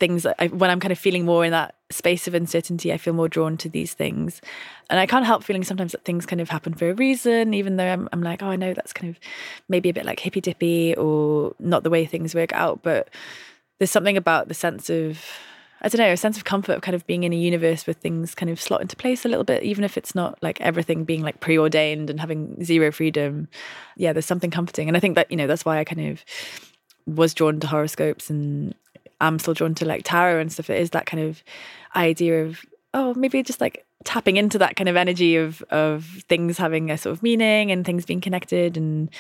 things 0.03 0.27
I, 0.27 0.49
when 0.49 0.69
I'm 0.69 0.81
kind 0.81 0.91
of 0.91 0.99
feeling 0.99 1.25
more 1.25 1.45
in 1.45 1.53
that 1.53 1.77
space 1.89 2.27
of 2.27 2.35
uncertainty, 2.35 2.93
I 2.93 2.97
feel 2.97 3.15
more 3.15 3.29
drawn 3.29 3.57
to 3.59 3.69
these 3.69 3.95
things. 3.95 4.41
And 4.91 4.99
I 4.99 5.07
can't 5.07 5.25
help 5.25 5.45
feeling 5.45 5.63
sometimes 5.63 5.93
that 5.93 6.05
things 6.05 6.27
kind 6.27 6.41
of 6.41 6.49
happen 6.49 6.75
for 6.75 6.91
a 6.91 6.95
reason, 6.95 7.55
even 7.55 7.77
though 7.77 7.87
I'm, 7.87 8.09
I'm 8.13 8.21
like, 8.21 8.43
oh, 8.43 8.49
I 8.49 8.57
know 8.57 8.75
that's 8.75 8.93
kind 8.93 9.11
of 9.15 9.21
maybe 9.69 9.91
a 9.91 9.95
bit 9.95 10.05
like 10.05 10.19
hippy 10.19 10.41
dippy 10.41 10.97
or 10.97 11.55
not 11.61 11.85
the 11.85 11.91
way 11.91 12.05
things 12.05 12.35
work 12.35 12.53
out. 12.53 12.83
But 12.83 13.11
there's 13.79 13.93
something 13.93 14.17
about 14.17 14.49
the 14.49 14.55
sense 14.55 14.91
of, 14.91 15.25
I 15.83 15.89
don't 15.89 16.01
know, 16.01 16.13
a 16.13 16.17
sense 16.17 16.37
of 16.37 16.43
comfort 16.43 16.73
of 16.73 16.83
kind 16.83 16.97
of 16.97 17.07
being 17.07 17.23
in 17.23 17.33
a 17.33 17.37
universe 17.37 17.87
where 17.87 17.95
things 17.95 18.35
kind 18.35 18.51
of 18.51 18.61
slot 18.61 18.83
into 18.83 18.97
place 18.97 19.25
a 19.25 19.29
little 19.29 19.45
bit, 19.45 19.63
even 19.63 19.85
if 19.85 19.97
it's 19.97 20.17
not 20.17 20.37
like 20.43 20.61
everything 20.61 21.05
being 21.05 21.23
like 21.23 21.39
preordained 21.39 22.11
and 22.11 22.19
having 22.19 22.65
zero 22.65 22.91
freedom. 22.91 23.47
Yeah, 23.97 24.13
there's 24.13 24.27
something 24.27 24.51
comforting. 24.51 24.89
And 24.89 24.97
I 24.97 25.01
think 25.01 25.15
that, 25.15 25.31
you 25.31 25.37
know, 25.37 25.47
that's 25.47 25.65
why 25.65 25.79
I 25.79 25.85
kind 25.85 26.11
of 26.11 26.25
was 27.07 27.35
drawn 27.35 27.61
to 27.61 27.69
horoscopes 27.69 28.31
and 28.31 28.75
I'm 29.23 29.39
still 29.39 29.55
drawn 29.55 29.75
to 29.77 29.85
like 29.85 30.03
tarot 30.05 30.41
and 30.41 30.53
stuff. 30.53 30.71
It 30.71 30.81
is 30.81 30.91
that 30.91 31.07
kind 31.07 31.23
of 31.23 31.43
idea 31.95 32.45
of 32.45 32.65
oh 32.95 33.15
maybe 33.15 33.43
just 33.43 33.61
like 33.61 33.87
tapping 34.05 34.37
into 34.37 34.59
that 34.59 34.77
kind 34.77 34.89
of 34.89 34.97
energy 34.97 35.37
of 35.37 35.63
of 35.71 36.05
things 36.29 36.59
having 36.59 36.91
a 36.91 36.99
sort 36.99 37.13
of 37.13 37.23
meaning 37.23 37.71
and 37.71 37.85
things 37.85 38.05
being 38.05 38.21
connected 38.21 38.77
and 38.77 39.11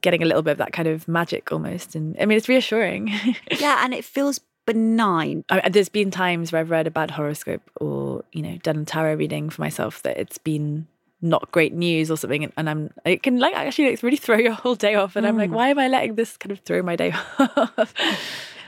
getting 0.00 0.22
a 0.22 0.26
little 0.26 0.42
bit 0.42 0.52
of 0.52 0.58
that 0.58 0.72
kind 0.72 0.88
of 0.88 1.06
magic 1.08 1.52
almost. 1.52 1.94
And 1.94 2.16
I 2.20 2.26
mean, 2.26 2.36
it's 2.36 2.48
reassuring. 2.48 3.08
yeah, 3.58 3.84
and 3.84 3.94
it 3.94 4.04
feels 4.04 4.40
benign. 4.66 5.44
I, 5.48 5.68
there's 5.68 5.88
been 5.88 6.10
times 6.10 6.52
where 6.52 6.60
I've 6.60 6.70
read 6.70 6.86
a 6.86 6.90
bad 6.90 7.10
horoscope 7.10 7.70
or 7.76 8.24
you 8.32 8.42
know 8.42 8.56
done 8.58 8.78
a 8.78 8.84
tarot 8.84 9.14
reading 9.14 9.50
for 9.50 9.60
myself 9.60 10.02
that 10.02 10.16
it's 10.16 10.38
been 10.38 10.86
not 11.20 11.50
great 11.52 11.72
news 11.72 12.10
or 12.10 12.18
something 12.18 12.52
and, 12.54 12.68
I'm 12.68 12.90
it 13.06 13.22
can 13.22 13.38
like 13.38 13.54
actually 13.54 13.90
like 13.90 14.02
really 14.02 14.18
throw 14.18 14.36
your 14.36 14.52
whole 14.52 14.74
day 14.74 14.94
off 14.94 15.16
and 15.16 15.24
mm. 15.24 15.30
I'm 15.30 15.38
like 15.38 15.48
mm. 15.48 15.54
why 15.54 15.68
am 15.68 15.78
I 15.78 15.88
letting 15.88 16.16
this 16.16 16.36
kind 16.36 16.52
of 16.52 16.58
throw 16.60 16.82
my 16.82 16.96
day 16.96 17.12
off 17.38 17.94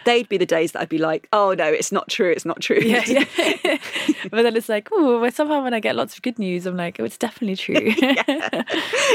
they'd 0.07 0.29
be 0.29 0.39
the 0.39 0.47
days 0.47 0.73
that 0.73 0.81
I'd 0.81 0.89
be 0.89 0.99
like, 0.99 1.29
oh 1.33 1.53
no, 1.53 1.67
it's 1.67 1.93
not 1.93 2.09
true, 2.09 2.31
it's 2.31 2.47
not 2.47 2.61
true. 2.61 2.79
Yeah, 2.81 3.03
yeah. 3.07 3.25
but 4.31 4.43
then 4.43 4.57
it's 4.57 4.69
like, 4.69 4.89
oh, 4.93 5.29
somehow 5.31 5.63
when 5.63 5.75
I 5.75 5.81
get 5.81 5.97
lots 5.97 6.17
of 6.17 6.23
good 6.23 6.39
news, 6.39 6.65
I'm 6.65 6.77
like, 6.77 6.99
oh, 6.99 7.05
it's 7.05 7.19
definitely 7.19 7.57
true. 7.57 7.75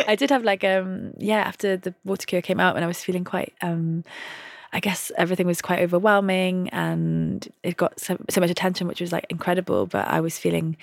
I 0.08 0.16
did 0.20 0.30
have 0.30 0.44
like, 0.44 0.64
um, 0.64 1.14
yeah, 1.18 1.40
after 1.40 1.78
the 1.78 1.96
water 2.06 2.28
cure 2.28 2.42
came 2.42 2.60
out, 2.60 2.76
and 2.76 2.86
I 2.86 2.88
was 2.88 3.04
feeling 3.04 3.24
quite, 3.24 3.54
um, 3.62 4.04
I 4.74 4.80
guess 4.80 5.12
everything 5.18 5.48
was 5.48 5.62
quite 5.62 5.80
overwhelming, 5.80 6.70
and 6.70 7.48
it 7.64 7.78
got 7.78 8.00
so, 8.00 8.18
so 8.30 8.42
much 8.42 8.50
attention, 8.50 8.88
which 8.88 9.02
was 9.02 9.12
like 9.12 9.26
incredible. 9.30 9.86
But 9.86 10.08
I 10.08 10.22
was 10.22 10.38
feeling 10.38 10.78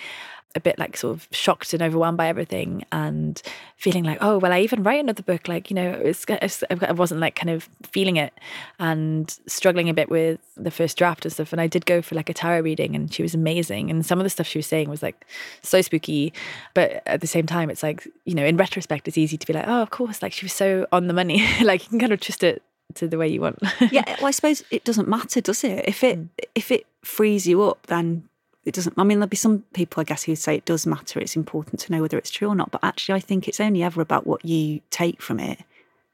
a 0.55 0.61
bit 0.61 0.78
like 0.78 0.97
sort 0.97 1.14
of 1.14 1.28
shocked 1.30 1.74
and 1.74 1.82
overwhelmed 1.82 2.16
by 2.16 2.26
everything 2.26 2.84
and 2.91 3.43
feeling 3.76 4.03
like 4.03 4.16
oh 4.22 4.39
well 4.39 4.51
i 4.53 4.61
even 4.61 4.82
write 4.82 4.99
another 4.99 5.22
book 5.22 5.47
like 5.47 5.70
you 5.70 5.74
know 5.74 5.91
it's, 5.91 6.24
it's, 6.28 6.64
i 6.70 6.93
wasn't 6.93 7.20
like 7.20 7.34
kind 7.34 7.51
of 7.51 7.68
feeling 7.82 8.16
it 8.16 8.32
and 8.78 9.39
struggling 9.47 9.91
a 9.91 9.95
bit 9.95 10.09
with 10.09 10.41
the 10.57 10.70
first 10.70 10.97
draft 10.97 11.24
and 11.26 11.32
stuff 11.32 11.53
and 11.53 11.61
i 11.61 11.66
did 11.66 11.84
go 11.84 12.01
for 12.01 12.14
like 12.14 12.30
a 12.30 12.34
tarot 12.34 12.61
reading 12.61 12.97
and 12.97 13.12
she 13.12 13.22
was 13.22 13.34
amazing 13.34 13.91
and 13.91 14.07
some 14.07 14.18
of 14.18 14.24
the 14.24 14.30
stuff 14.30 14.47
she 14.47 14.59
was 14.59 14.66
saying 14.66 14.89
was 14.89 15.03
like 15.03 15.26
so 15.62 15.82
spooky 15.82 16.32
but 16.72 17.03
at 17.05 17.20
the 17.20 17.26
same 17.26 17.47
time 17.47 17.68
it's 17.68 17.82
like 17.82 18.09
you 18.24 18.34
know 18.34 18.45
in 18.45 18.57
retrospect 18.57 19.07
it's 19.07 19.18
easy 19.18 19.36
to 19.36 19.47
be 19.47 19.53
like 19.53 19.68
oh 19.68 19.82
of 19.82 19.91
course 19.91 20.22
like 20.22 20.32
she 20.32 20.47
was 20.47 20.53
so 20.53 20.86
on 20.93 21.09
the 21.09 21.14
money 21.14 21.47
like 21.62 21.82
you 21.84 21.91
can 21.91 21.99
kind 21.99 22.12
of 22.12 22.20
twist 22.20 22.43
it 22.43 22.62
to 22.95 23.09
the 23.09 23.18
way 23.18 23.28
you 23.28 23.41
want. 23.41 23.59
Yeah 23.91 24.05
well 24.18 24.28
i 24.28 24.30
suppose 24.30 24.64
it 24.70 24.84
doesn't 24.84 25.09
matter 25.09 25.41
does 25.41 25.64
it? 25.64 25.84
If 25.86 26.03
it 26.05 26.18
mm. 26.18 26.28
if 26.55 26.70
it 26.70 26.86
frees 27.03 27.47
you 27.47 27.62
up 27.62 27.86
then 27.86 28.28
it 28.64 28.74
doesn't 28.74 28.95
i 28.99 29.03
mean 29.03 29.18
there'll 29.18 29.28
be 29.28 29.36
some 29.36 29.64
people 29.72 30.01
i 30.01 30.05
guess 30.05 30.24
who 30.24 30.36
say 30.36 30.57
it 30.57 30.64
does 30.64 30.86
matter 30.86 31.18
it's 31.18 31.36
important 31.36 31.80
to 31.80 31.93
know 31.93 32.03
whether 32.03 32.18
it's 32.18 32.30
true 32.30 32.49
or 32.49 32.55
not 32.55 32.70
but 32.70 32.82
actually 32.84 33.14
i 33.14 33.20
think 33.20 33.49
it's 33.49 33.61
only 33.61 33.82
ever 33.82 34.01
about 34.01 34.26
what 34.26 34.45
you 34.45 34.80
take 34.91 35.22
from 35.22 35.41
it. 35.41 35.59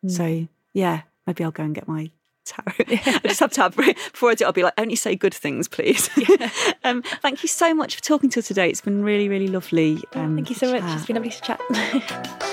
Mm. 0.05 0.11
so 0.11 0.49
yeah 0.73 1.03
maybe 1.27 1.43
i'll 1.43 1.51
go 1.51 1.65
and 1.65 1.75
get 1.75 1.89
my 1.89 2.11
tarot. 2.45 2.75
I 2.89 3.21
just 3.25 3.41
have 3.41 3.53
to 3.53 3.63
have 3.63 3.77
before 3.77 4.31
i 4.31 4.35
do 4.35 4.45
i'll 4.45 4.53
be 4.53 4.63
like 4.63 4.75
only 4.79 4.97
say 4.97 5.17
good 5.17 5.35
things 5.35 5.67
please? 5.67 6.11
Yeah. 6.29 6.51
um, 6.85 7.03
thank 7.23 7.43
you 7.43 7.49
so 7.49 7.75
much 7.75 7.97
for 7.97 8.03
talking 8.03 8.31
to 8.31 8.41
us 8.41 8.49
today. 8.49 8.69
It's 8.69 8.81
been 8.81 9.03
really 9.03 9.29
really 9.29 9.49
lovely 9.49 10.03
um, 10.15 10.37
thank 10.37 10.51
you 10.51 10.57
so 10.57 10.71
much. 10.71 10.83
it's 10.97 11.07
been 11.07 11.17
lovely 11.17 11.31
to 11.31 11.41
chat 11.41 12.51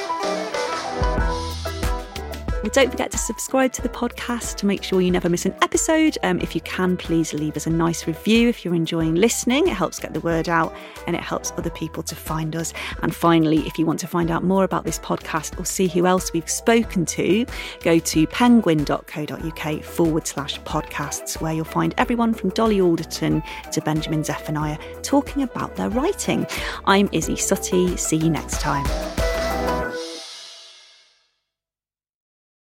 Well, 2.61 2.69
don't 2.71 2.91
forget 2.91 3.09
to 3.09 3.17
subscribe 3.17 3.73
to 3.73 3.81
the 3.81 3.89
podcast 3.89 4.57
to 4.57 4.67
make 4.67 4.83
sure 4.83 5.01
you 5.01 5.09
never 5.09 5.29
miss 5.29 5.47
an 5.47 5.55
episode. 5.63 6.15
Um, 6.21 6.39
if 6.41 6.53
you 6.53 6.61
can, 6.61 6.95
please 6.95 7.33
leave 7.33 7.57
us 7.57 7.65
a 7.65 7.71
nice 7.71 8.05
review 8.05 8.49
if 8.49 8.63
you're 8.63 8.75
enjoying 8.75 9.15
listening. 9.15 9.67
It 9.67 9.73
helps 9.73 9.99
get 9.99 10.13
the 10.13 10.19
word 10.19 10.47
out 10.47 10.71
and 11.07 11.15
it 11.15 11.23
helps 11.23 11.51
other 11.57 11.71
people 11.71 12.03
to 12.03 12.15
find 12.15 12.55
us. 12.55 12.71
And 13.01 13.15
finally, 13.15 13.65
if 13.65 13.79
you 13.79 13.87
want 13.87 13.99
to 14.01 14.07
find 14.07 14.29
out 14.29 14.43
more 14.43 14.63
about 14.63 14.83
this 14.83 14.99
podcast 14.99 15.59
or 15.59 15.65
see 15.65 15.87
who 15.87 16.05
else 16.05 16.33
we've 16.33 16.47
spoken 16.47 17.03
to, 17.07 17.47
go 17.81 17.97
to 17.97 18.27
penguin.co.uk 18.27 19.83
forward 19.83 20.27
slash 20.27 20.61
podcasts, 20.61 21.41
where 21.41 21.53
you'll 21.53 21.65
find 21.65 21.95
everyone 21.97 22.31
from 22.31 22.51
Dolly 22.51 22.79
Alderton 22.79 23.41
to 23.71 23.81
Benjamin 23.81 24.23
Zephaniah 24.23 24.77
talking 25.01 25.41
about 25.41 25.75
their 25.77 25.89
writing. 25.89 26.45
I'm 26.85 27.09
Isy 27.09 27.33
Suttie. 27.33 27.97
See 27.97 28.17
you 28.17 28.29
next 28.29 28.61
time. 28.61 29.30